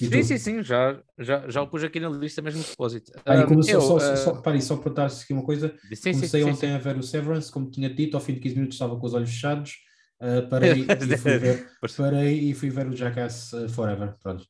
E 0.00 0.06
sim, 0.06 0.10
tu? 0.10 0.24
sim, 0.24 0.38
sim, 0.38 0.62
já, 0.62 1.00
já, 1.18 1.48
já 1.48 1.62
o 1.62 1.68
pus 1.68 1.84
aqui 1.84 2.00
na 2.00 2.08
lista 2.08 2.42
mesmo 2.42 2.60
de 2.60 2.66
propósito. 2.66 3.12
Ah, 3.24 3.36
e 3.36 3.46
começou, 3.46 3.74
eu, 3.74 3.80
só, 3.80 3.96
uh... 3.96 4.16
só, 4.16 4.32
para 4.34 4.60
só 4.60 4.76
para 4.76 4.92
dar 4.92 5.06
aqui 5.06 5.32
uma 5.32 5.44
coisa, 5.44 5.74
sim, 5.94 6.12
comecei 6.12 6.42
sim, 6.42 6.50
ontem 6.50 6.68
sim, 6.68 6.74
a 6.74 6.78
ver 6.78 6.96
o 6.96 7.02
Severance, 7.02 7.50
como 7.50 7.70
tinha 7.70 7.88
dito, 7.88 8.16
ao 8.16 8.20
fim 8.20 8.34
de 8.34 8.40
15 8.40 8.54
minutos 8.56 8.74
estava 8.74 8.98
com 8.98 9.06
os 9.06 9.14
olhos 9.14 9.30
fechados, 9.30 9.76
uh, 10.20 10.48
parei, 10.48 10.84
e 10.90 11.16
fui 11.16 11.38
ver, 11.38 11.68
parei 11.96 12.50
e 12.50 12.54
fui 12.54 12.70
ver 12.70 12.88
o 12.88 12.96
Jackass 12.96 13.52
Forever, 13.70 14.16
pronto. 14.20 14.44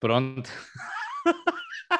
Pronto. 0.00 0.50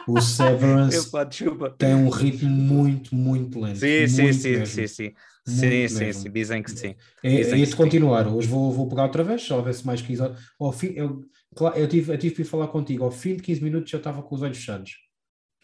O 0.07 0.20
Severance 0.20 1.11
tem 1.76 1.95
um 1.95 2.09
ritmo 2.09 2.49
muito, 2.49 3.14
muito 3.14 3.61
lento. 3.61 3.79
Sim, 3.79 3.99
muito 3.99 4.11
sim, 4.11 4.33
sim, 4.33 4.66
sim, 4.66 4.87
sim. 4.87 5.14
Sim, 5.49 5.88
sim, 5.88 6.12
sim, 6.12 6.30
dizem 6.30 6.62
que 6.62 6.70
sim. 6.70 6.94
É, 7.22 7.40
é 7.40 7.64
de 7.64 7.76
continuar. 7.76 8.26
Hoje 8.28 8.46
vou, 8.46 8.70
vou 8.70 8.88
pegar 8.88 9.05
outra 9.05 9.24
vez, 9.24 9.42
se 9.42 9.53
houvesse 9.53 9.86
mais 9.86 10.03
15 10.03 10.22
horas. 10.22 10.38
Ao 10.61 10.72
fim, 10.72 10.92
eu, 10.94 11.24
claro, 11.57 11.76
eu, 11.76 11.88
tive, 11.88 12.12
eu 12.12 12.18
tive 12.18 12.34
que 12.36 12.44
falar 12.44 12.68
contigo. 12.68 13.05
Ao 13.05 13.11
fim 13.11 13.36
de 13.36 13.42
15 13.42 13.64
minutos 13.64 13.90
já 13.90 13.99
estava 13.99 14.22
com 14.22 14.34
os 14.34 14.42
olhos 14.42 14.59
fechados. 14.59 14.92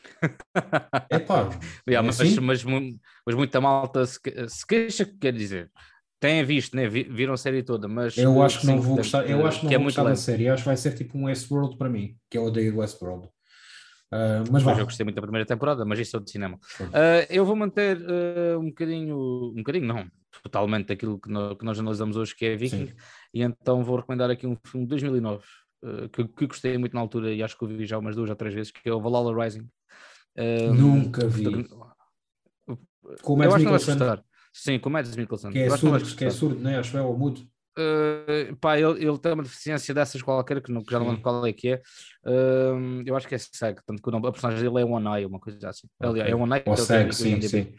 é 1.11 1.19
pá. 1.19 1.51
Yeah, 1.89 1.99
é 1.99 2.03
mas, 2.03 2.21
assim? 2.21 2.41
mas, 2.41 2.65
mas, 2.65 3.35
muita 3.35 3.61
malta 3.61 4.07
se, 4.07 4.19
se 4.49 4.67
queixa, 4.67 5.05
quer 5.21 5.33
dizer. 5.33 5.71
Têm 6.19 6.43
visto, 6.43 6.75
né? 6.75 6.89
viram 6.89 7.35
a 7.35 7.37
série 7.37 7.63
toda, 7.63 7.87
mas. 7.87 8.17
Eu 8.17 8.43
acho 8.43 8.61
que 8.61 8.67
não 8.67 8.81
vou 8.81 8.97
gostar, 8.97 9.29
eu 9.29 9.47
acho 9.47 9.61
que 9.61 9.67
não 9.67 9.73
é 9.73 9.77
vou 9.77 9.85
gostar 9.85 10.05
da 10.05 10.17
série. 10.17 10.45
Eu 10.47 10.55
acho 10.55 10.63
que 10.63 10.69
vai 10.69 10.77
ser 10.77 10.95
tipo 10.95 11.19
um 11.19 11.25
Westworld 11.25 11.77
para 11.77 11.91
mim, 11.91 12.17
que 12.31 12.39
eu 12.39 12.45
odeio 12.45 12.79
Westworld. 12.79 13.29
Uh, 14.15 14.47
mas 14.53 14.79
eu 14.79 14.85
gostei 14.85 15.03
muito 15.03 15.17
da 15.17 15.23
primeira 15.23 15.45
temporada, 15.45 15.85
mas 15.85 15.99
isso 15.99 16.17
é 16.17 16.21
de 16.21 16.31
cinema. 16.31 16.57
Uh, 16.81 17.27
eu 17.29 17.45
vou 17.45 17.57
manter 17.57 17.99
uh, 17.99 18.61
um 18.61 18.69
bocadinho, 18.69 19.51
um 19.51 19.57
bocadinho 19.57 19.87
não, 19.87 20.07
totalmente 20.41 20.93
aquilo 20.93 21.19
que, 21.19 21.29
no, 21.29 21.57
que 21.57 21.65
nós 21.65 21.81
analisamos 21.81 22.17
hoje, 22.17 22.33
que 22.33 22.47
é 22.47 22.55
Viking, 22.55 22.87
Sim. 22.87 22.95
e 23.35 23.43
então 23.43 23.83
vou 23.83 23.97
recomendar 23.97 24.31
aqui 24.31 24.47
um 24.47 24.57
filme 24.65 24.87
de 24.87 24.91
2009, 24.91 25.45
que, 26.13 26.29
que, 26.29 26.47
gostei 26.47 26.79
muito 26.79 26.95
na 26.95 27.01
altura 27.01 27.35
e 27.35 27.43
acho 27.43 27.59
que 27.59 27.65
o 27.65 27.67
vi 27.67 27.85
já 27.85 27.99
umas 27.99 28.15
duas 28.15 28.31
ou 28.31 28.37
três 28.37 28.55
vezes, 28.55 28.71
que 28.71 28.89
é 28.89 28.93
o 28.93 29.01
Valhalla 29.01 29.45
Rising. 29.45 29.69
Nunca 30.75 31.27
vi. 31.27 31.67
Com 33.23 33.35
o 33.35 33.37
Mads 33.37 33.57
Mikkelsen. 33.57 33.99
Sim, 34.53 34.79
com 34.79 34.89
o 34.89 34.93
Mads 34.93 35.17
Mikkelsen. 35.17 35.51
Que 35.51 35.59
é, 35.59 35.77
surdo, 35.77 36.17
que 36.17 36.25
é 36.25 36.31
surdo, 36.31 36.61
não 36.61 36.71
é? 36.71 36.79
Acho 36.79 36.93
que 36.93 36.97
é 36.97 37.03
o 37.03 37.13
mudo. 37.13 37.47
Uh, 37.77 38.55
pá, 38.57 38.79
ele, 38.79 39.05
ele 39.05 39.19
tem 39.19 39.33
uma 39.33 39.43
deficiência 39.43 39.93
dessas 39.93 40.23
qualquer, 40.23 40.63
que, 40.63 40.71
não, 40.71 40.83
que 40.83 40.93
já 40.93 40.99
não 40.99 41.09
lembro 41.09 41.23
qual 41.23 41.45
é 41.47 41.53
que 41.53 41.69
é. 41.69 41.83
Uh, 42.25 43.03
eu 43.05 43.17
acho 43.17 43.27
que 43.27 43.35
é 43.35 43.39
cego, 43.39 43.81
tanto 43.85 44.03
que 44.03 44.09
o 44.09 44.13
nome, 44.13 44.29
a 44.29 44.33
personagem 44.33 44.63
dele 44.63 44.83
é 44.83 44.85
One 44.85 45.07
Eye, 45.09 45.27
uma 45.27 45.41
coisa 45.41 45.69
assim. 45.69 45.89
Okay. 45.99 46.11
Aliás, 46.11 46.31
é 46.31 46.35
One 46.35 46.55
Eye. 46.55 46.63
Ou 46.67 46.77
cego, 46.77 47.13
sim, 47.13 47.41
sim. 47.43 47.75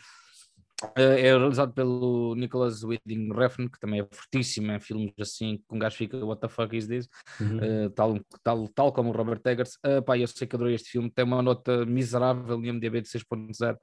Uh, 0.84 1.16
é 1.18 1.22
realizado 1.22 1.74
pelo 1.74 2.36
Nicholas 2.36 2.84
Winding 2.84 3.34
Refn, 3.34 3.68
que 3.68 3.80
também 3.80 4.02
é 4.02 4.08
fortíssimo 4.12 4.72
em 4.74 4.80
filmes 4.80 5.14
assim, 5.20 5.62
com 5.68 5.78
um 5.78 5.80
gajo 5.80 5.96
fica, 5.96 6.18
what 6.18 6.42
the 6.42 6.50
fuck 6.50 6.76
is 6.76 6.86
this? 6.86 7.08
Uhum. 7.40 7.86
Uh, 7.86 7.90
tal, 7.92 8.20
tal, 8.44 8.68
tal 8.68 8.92
como 8.92 9.10
o 9.10 9.14
Robert 9.14 9.42
Eggers. 9.46 9.78
Uh, 9.86 10.04
pá, 10.04 10.18
eu 10.18 10.28
sei 10.28 10.46
que 10.46 10.56
adorei 10.56 10.76
este 10.76 10.90
filme, 10.90 11.10
tem 11.10 11.24
uma 11.24 11.42
nota 11.42 11.86
miserável 11.86 12.62
em 12.64 12.74
MDB 12.74 13.02
de 13.02 13.08
6.0 13.08 13.78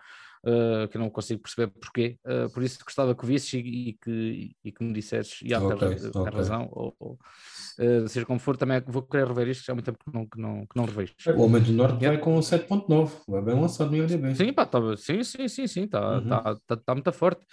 uh, 0.44 0.88
que 0.88 0.96
eu 0.96 1.00
não 1.00 1.10
consigo 1.10 1.42
perceber 1.42 1.68
porquê. 1.68 2.18
Uh, 2.24 2.50
por 2.50 2.62
isso 2.62 2.78
gostava 2.84 3.14
que 3.14 3.26
visses 3.26 3.52
e, 3.54 3.58
e, 3.58 3.92
que, 3.94 4.56
e 4.64 4.72
que 4.72 4.84
me 4.84 4.92
dissesses, 4.92 5.40
e 5.42 5.54
há 5.54 5.60
okay, 5.60 5.88
okay. 6.14 6.32
razão, 6.32 6.68
ou, 6.72 6.94
ou 6.98 7.18
uh, 7.78 8.08
seja 8.08 8.26
como 8.26 8.38
for, 8.38 8.56
também 8.56 8.82
vou 8.86 9.02
querer 9.02 9.26
rever 9.26 9.48
isto, 9.48 9.64
já 9.64 9.72
há 9.72 9.74
muito 9.74 9.86
tempo 9.86 9.98
que 10.04 10.12
não, 10.12 10.26
que 10.26 10.40
não, 10.40 10.66
que 10.66 10.76
não 10.76 10.84
revejo. 10.84 11.14
O 11.36 11.42
Homem 11.42 11.62
do 11.62 11.72
Norte 11.72 12.04
vai 12.04 12.18
com 12.18 12.38
7.9, 12.38 13.10
vai 13.28 13.42
bem 13.42 13.60
lançado 13.60 13.90
no 13.90 13.96
IMDb. 13.96 14.34
Sim, 14.34 14.52
pá, 14.52 14.66
tá, 14.66 14.78
sim, 14.96 15.22
sim, 15.22 15.48
sim, 15.48 15.66
sim, 15.66 15.82
está 15.84 16.18
uhum. 16.18 16.28
tá, 16.28 16.56
tá, 16.66 16.76
tá 16.76 16.94
muito 16.94 17.12
forte. 17.12 17.44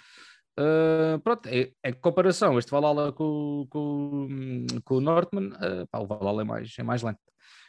Uh, 0.58 1.18
pronto, 1.20 1.48
é, 1.48 1.70
em 1.84 1.92
comparação, 1.94 2.58
este 2.58 2.70
Valhalla 2.70 3.12
com, 3.12 3.66
com, 3.70 4.66
com 4.84 4.94
o 4.96 5.00
Northman, 5.00 5.48
uh, 5.48 5.86
pá, 5.90 6.00
o 6.00 6.06
Valhalla 6.06 6.42
é 6.42 6.44
mais, 6.44 6.74
é 6.78 6.82
mais 6.82 7.02
lento, 7.02 7.20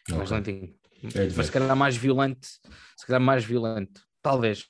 é 0.09 0.13
mais 0.13 0.32
lentinho. 0.32 0.76
É 1.15 1.30
mas 1.36 1.45
se 1.47 1.51
calhar 1.51 1.76
mais 1.76 1.95
violento, 1.95 2.47
se 2.97 3.07
calhar 3.07 3.22
mais 3.22 3.43
violento. 3.43 4.01
Talvez. 4.22 4.65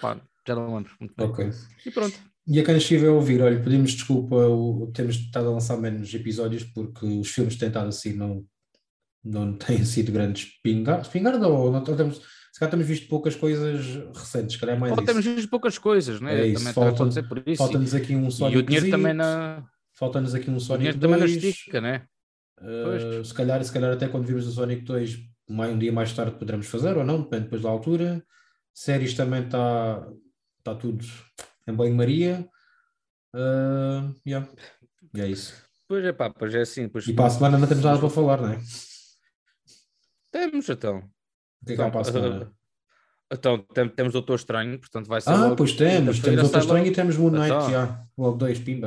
Pá, 0.00 0.20
já 0.46 0.54
não 0.54 0.74
lembro 0.74 0.92
muito 1.00 1.14
bem. 1.16 1.26
Ok. 1.26 1.50
E 1.84 1.90
pronto. 1.90 2.18
E 2.46 2.60
a 2.60 2.64
quem 2.64 2.76
estiver 2.76 3.08
a 3.08 3.12
ouvir, 3.12 3.40
olha, 3.40 3.60
pedimos 3.60 3.92
desculpa, 3.92 4.36
o, 4.36 4.90
temos 4.92 5.16
estado 5.16 5.48
a 5.48 5.52
lançar 5.52 5.78
menos 5.78 6.12
episódios 6.12 6.62
porque 6.62 7.06
os 7.06 7.30
filmes 7.30 7.56
tentado 7.56 7.88
assim 7.88 8.12
não, 8.14 8.44
não 9.24 9.52
têm 9.56 9.84
sido 9.84 10.12
grandes 10.12 10.48
espingarda, 10.48 11.02
espingarda 11.02 11.48
ou 11.48 11.72
não 11.72 11.82
temos, 11.82 12.16
se 12.52 12.60
calhar 12.60 12.70
temos 12.70 12.86
visto 12.86 13.08
poucas 13.08 13.34
coisas 13.34 13.86
recentes, 14.14 14.54
se 14.54 14.60
calhar 14.60 14.76
é 14.76 14.78
mais 14.78 14.96
ou 14.96 15.02
temos 15.02 15.24
visto 15.24 15.48
poucas 15.48 15.78
coisas, 15.78 16.20
né? 16.20 16.42
É 16.42 16.46
isso, 16.46 16.72
falta, 16.72 17.04
isso. 17.46 17.56
Falta-nos 17.56 17.94
aqui 17.94 18.14
um 18.14 18.30
Sonic 18.30 18.56
E 18.56 18.60
o 18.60 18.62
dinheiro 18.62 18.90
também 18.90 19.14
na... 19.14 19.64
Falta-nos 19.94 20.34
aqui 20.34 20.50
um 20.50 20.60
Sonic 20.60 20.90
o 20.90 20.92
dinheiro 20.92 20.98
2. 20.98 21.12
também 21.12 21.40
na 21.40 21.48
estica, 21.48 21.80
né? 21.80 22.06
Uh, 22.60 23.24
se, 23.24 23.32
calhar, 23.32 23.64
se 23.64 23.72
calhar 23.72 23.92
até 23.92 24.06
quando 24.06 24.26
vimos 24.26 24.46
o 24.46 24.52
Sonic 24.52 24.82
2, 24.82 25.18
um 25.48 25.78
dia 25.78 25.92
mais 25.92 26.12
tarde 26.12 26.38
poderemos 26.38 26.66
fazer 26.66 26.96
ou 26.96 27.04
não, 27.04 27.22
depende 27.22 27.44
depois 27.44 27.62
da 27.62 27.70
altura. 27.70 28.22
Séries 28.74 29.14
também 29.14 29.44
está 29.44 30.04
tá 30.64 30.74
tudo 30.74 31.04
em 31.66 31.72
banho-maria. 31.72 32.46
Uh, 33.34 34.14
yeah. 34.26 34.48
E 35.14 35.20
é 35.20 35.28
isso. 35.28 35.54
Pois 35.86 36.04
é, 36.04 36.12
pá, 36.12 36.28
pois 36.28 36.54
é 36.54 36.62
assim. 36.62 36.88
Pois... 36.88 37.06
E 37.06 37.12
para 37.12 37.26
a 37.26 37.30
semana 37.30 37.56
não 37.56 37.68
temos 37.68 37.84
nada 37.84 37.98
para 37.98 38.10
falar, 38.10 38.40
não 38.40 38.48
é? 38.48 38.60
Temos 40.32 40.68
então. 40.68 40.98
O 40.98 41.66
que 41.66 41.72
é 41.74 41.76
que 41.76 41.82
há 41.82 41.90
para 41.90 42.00
a 42.00 42.04
semana? 42.04 42.52
Então, 43.32 43.58
temos 43.96 44.12
Doutor 44.12 44.36
Estranho, 44.36 44.78
portanto 44.78 45.08
vai 45.08 45.20
ser. 45.20 45.30
Ah, 45.30 45.36
logo, 45.36 45.56
pois 45.56 45.72
temos, 45.72 46.20
temos 46.20 46.42
Doutor 46.42 46.60
Estranho 46.60 46.84
logo... 46.84 46.92
e 46.92 46.94
temos 46.94 47.16
Moon 47.16 47.30
Knight, 47.30 47.46
então. 47.46 47.70
já. 47.70 48.06
Logo 48.16 48.36
dois, 48.36 48.60
pimba. 48.60 48.86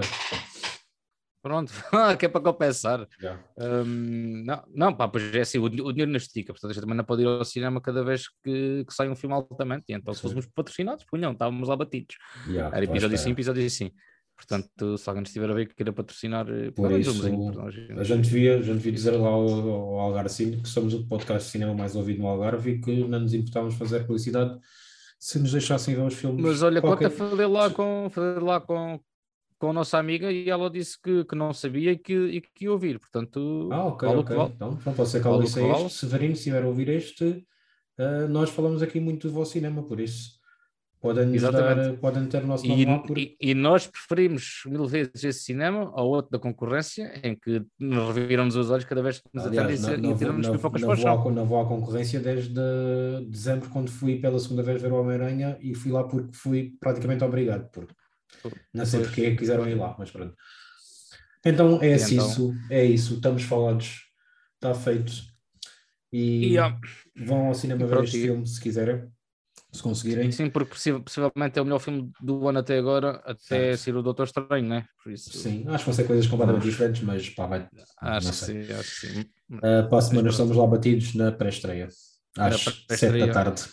Pronto, 1.47 1.71
que 2.19 2.25
é 2.25 2.29
para 2.29 2.41
compensar. 2.41 3.07
Yeah. 3.21 3.41
Um, 3.57 4.43
não, 4.45 4.63
não, 4.75 4.93
pá, 4.93 5.07
pois 5.07 5.33
é 5.33 5.39
assim, 5.39 5.57
o, 5.57 5.63
o 5.63 5.69
dinheiro 5.69 6.11
não 6.11 6.17
estica, 6.17 6.51
portanto 6.51 6.71
a 6.71 6.73
gente 6.73 6.81
também 6.81 6.97
não 6.97 7.05
pode 7.05 7.21
ir 7.21 7.25
ao 7.25 7.45
cinema 7.45 7.79
cada 7.79 8.03
vez 8.03 8.27
que, 8.43 8.83
que 8.85 8.93
sai 8.93 9.09
um 9.09 9.15
filme 9.15 9.33
altamente, 9.33 9.85
e 9.87 9.93
então 9.93 10.13
se 10.13 10.21
fôssemos 10.21 10.45
patrocinados, 10.47 11.05
punham, 11.05 11.31
estávamos 11.31 11.69
lá 11.69 11.75
batidos. 11.77 12.17
Yeah, 12.49 12.75
Era 12.75 12.83
episódio 12.83 13.17
sim, 13.17 13.31
episódio 13.31 13.69
sim. 13.69 13.91
Portanto, 14.35 14.97
se 14.97 15.09
alguém 15.09 15.23
estiver 15.23 15.49
a 15.49 15.53
ver 15.53 15.67
que 15.67 15.73
queira 15.73 15.93
patrocinar, 15.93 16.47
eh, 16.49 16.69
por 16.69 16.91
isso, 16.91 17.09
a 17.97 18.03
gente 18.03 18.21
devia, 18.21 18.57
a 18.57 18.61
gente 18.61 18.75
devia 18.75 18.91
dizer 18.91 19.11
lá 19.11 19.29
ao, 19.29 19.49
ao 19.49 19.99
Algarve 19.99 20.57
que 20.57 20.67
somos 20.67 20.93
o 20.93 21.07
podcast 21.07 21.45
de 21.45 21.51
cinema 21.51 21.73
mais 21.73 21.95
ouvido 21.95 22.21
no 22.21 22.27
Algarve 22.27 22.71
e 22.71 22.79
que 22.79 23.03
não 23.05 23.21
nos 23.21 23.33
importávamos 23.33 23.75
fazer 23.75 24.01
publicidade 24.01 24.59
se 25.17 25.39
nos 25.39 25.51
deixassem 25.53 25.95
ver 25.95 26.01
os 26.01 26.13
filmes. 26.13 26.43
Mas 26.43 26.61
olha, 26.61 26.81
qualquer... 26.81 27.09
quanto 27.09 27.23
a 27.23 27.29
fazer 27.29 27.47
lá 27.47 27.69
com, 27.69 28.09
fazer 28.11 28.43
lá 28.43 28.61
com, 28.61 28.99
com 29.59 29.69
a 29.69 29.73
nossa 29.73 29.97
amiga 29.97 30.31
e 30.31 30.49
ela 30.49 30.69
disse 30.69 31.01
que, 31.01 31.25
que 31.25 31.35
não 31.35 31.51
sabia 31.53 31.91
e 31.91 31.97
que, 31.97 32.13
e 32.13 32.41
que 32.41 32.65
ia 32.65 32.71
ouvir, 32.71 32.99
portanto... 32.99 33.69
Ah, 33.71 33.85
ok, 33.85 34.07
vale 34.07 34.19
ok. 34.21 34.35
vale. 34.35 34.51
Então, 34.55 34.79
não 34.85 34.93
pode 34.93 35.09
ser 35.09 35.21
que 35.21 35.27
ela 35.27 35.41
disse 35.43 35.59
vale. 35.59 35.85
este. 35.85 35.99
Severino, 35.99 36.35
se 36.35 36.39
estiver 36.39 36.63
a 36.63 36.67
ouvir 36.67 36.89
este, 36.89 37.23
uh, 37.25 38.27
nós 38.29 38.49
falamos 38.49 38.81
aqui 38.81 38.99
muito 38.99 39.27
do 39.27 39.33
vosso 39.33 39.53
cinema, 39.53 39.81
por 39.83 39.99
isso 39.99 40.37
podem 40.99 41.33
Exatamente. 41.35 41.89
dar, 41.91 41.97
podem 41.97 42.25
ter 42.25 42.43
o 42.43 42.47
nosso 42.47 42.67
nome 42.67 42.81
E, 42.81 42.85
lá 42.85 42.99
por... 42.99 43.17
e- 43.17 43.37
e 43.39 43.53
nós 43.53 43.85
preferimos 43.87 44.63
mil 44.65 44.85
vezes 44.87 45.23
esse 45.23 45.39
cinema 45.43 45.91
ao 45.93 46.07
outro 46.07 46.31
da 46.31 46.39
concorrência, 46.39 47.19
em 47.23 47.35
que 47.35 47.63
nos 47.79 48.15
reviram-nos 48.15 48.55
os 48.55 48.69
olhos 48.71 48.83
cada 48.83 49.01
vez 49.01 49.19
que 49.19 49.29
nos 49.33 49.45
atendem 49.45 49.75
e 50.11 50.15
tiramos 50.17 50.47
não 50.47 50.57
para 50.57 51.25
o 51.25 51.31
não 51.31 51.45
vou 51.45 51.61
à 51.61 51.65
concorrência 51.67 52.19
desde 52.19 52.59
dezembro, 53.27 53.69
quando 53.69 53.89
fui 53.89 54.19
pela 54.19 54.39
segunda 54.39 54.63
vez 54.63 54.81
ver 54.81 54.91
o 54.91 54.99
Homem-Aranha 54.99 55.57
e 55.61 55.73
fui 55.75 55.91
lá 55.91 56.03
porque 56.03 56.33
fui 56.33 56.73
praticamente 56.79 57.23
obrigado, 57.23 57.69
porque 57.71 57.93
não 58.73 58.85
sei 58.85 58.99
Pois. 58.99 59.09
porque 59.09 59.25
é 59.25 59.31
que 59.31 59.37
quiseram 59.37 59.67
ir 59.67 59.75
lá, 59.75 59.95
mas 59.97 60.11
pronto. 60.11 60.35
Então 61.45 61.81
é 61.81 61.93
assim, 61.93 62.15
então? 62.15 62.29
isso, 62.29 62.61
é 62.69 62.83
isso, 62.85 63.13
estamos 63.15 63.43
falados, 63.43 64.01
está 64.55 64.73
feito. 64.73 65.13
E 66.11 66.55
vão 67.25 67.47
ao 67.47 67.53
cinema 67.53 67.83
e 67.83 67.85
ver 67.85 68.03
este 68.03 68.21
filme 68.21 68.47
se 68.47 68.59
quiserem, 68.61 69.07
se 69.71 69.81
conseguirem. 69.83 70.31
Sim, 70.31 70.49
porque 70.49 70.69
possi- 70.69 70.99
possivelmente 70.99 71.59
é 71.59 71.61
o 71.61 71.65
melhor 71.65 71.79
filme 71.79 72.11
do 72.21 72.47
ano 72.47 72.59
até 72.59 72.77
agora, 72.77 73.21
até 73.25 73.75
ser 73.77 73.95
o 73.95 74.01
Doutor 74.01 74.23
Estranho, 74.25 74.67
né? 74.67 74.85
Por 75.03 75.11
isso, 75.11 75.37
Sim, 75.37 75.65
acho 75.67 75.79
que 75.83 75.85
vão 75.89 75.93
ser 75.93 76.07
coisas 76.07 76.27
completamente 76.27 76.63
diferentes, 76.63 77.01
mas 77.01 77.29
pá, 77.29 77.45
vai. 77.45 77.67
acho 78.01 78.29
que 78.29 78.35
sim, 78.35 78.59
acho 78.73 79.01
que 79.01 79.07
sim. 79.07 79.21
Uh, 79.51 79.87
para 79.89 79.97
a 79.97 80.01
semana 80.01 80.29
estamos 80.29 80.55
lá 80.55 80.65
batidos 80.67 81.13
na 81.13 81.31
pré-estreia, 81.31 81.87
às 82.37 82.61
sete 82.61 82.85
pré-estreia. 82.87 83.27
da 83.27 83.33
tarde. 83.33 83.63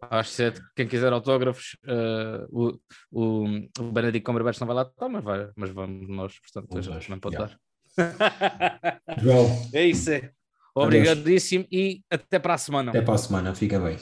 Às 0.00 0.30
sete, 0.30 0.60
quem 0.74 0.86
quiser 0.86 1.12
autógrafos, 1.12 1.76
eh, 1.86 2.46
o, 2.50 2.78
o, 3.10 3.44
o 3.78 3.92
Benedict 3.92 4.24
Cumberbatch 4.24 4.60
não 4.60 4.66
vai 4.66 4.76
lá 4.76 4.82
estar, 4.82 5.08
mas, 5.08 5.24
vai, 5.24 5.48
mas 5.56 5.70
vamos 5.70 6.08
nós, 6.08 6.38
portanto, 6.38 6.68
Vamos 6.70 6.86
nós, 6.86 7.08
não 7.08 7.18
pode 7.18 7.36
yeah. 7.36 7.56
dar. 7.96 9.00
João, 9.18 9.46
é 9.72 9.84
isso, 9.86 10.10
é. 10.10 10.30
Obrigadíssimo 10.74 11.66
e 11.72 12.02
até 12.10 12.38
para 12.38 12.52
a 12.52 12.58
semana. 12.58 12.90
até 12.90 13.00
para 13.00 13.14
a 13.14 13.18
semana, 13.18 13.54
fica 13.54 13.78
bem. 13.80 13.96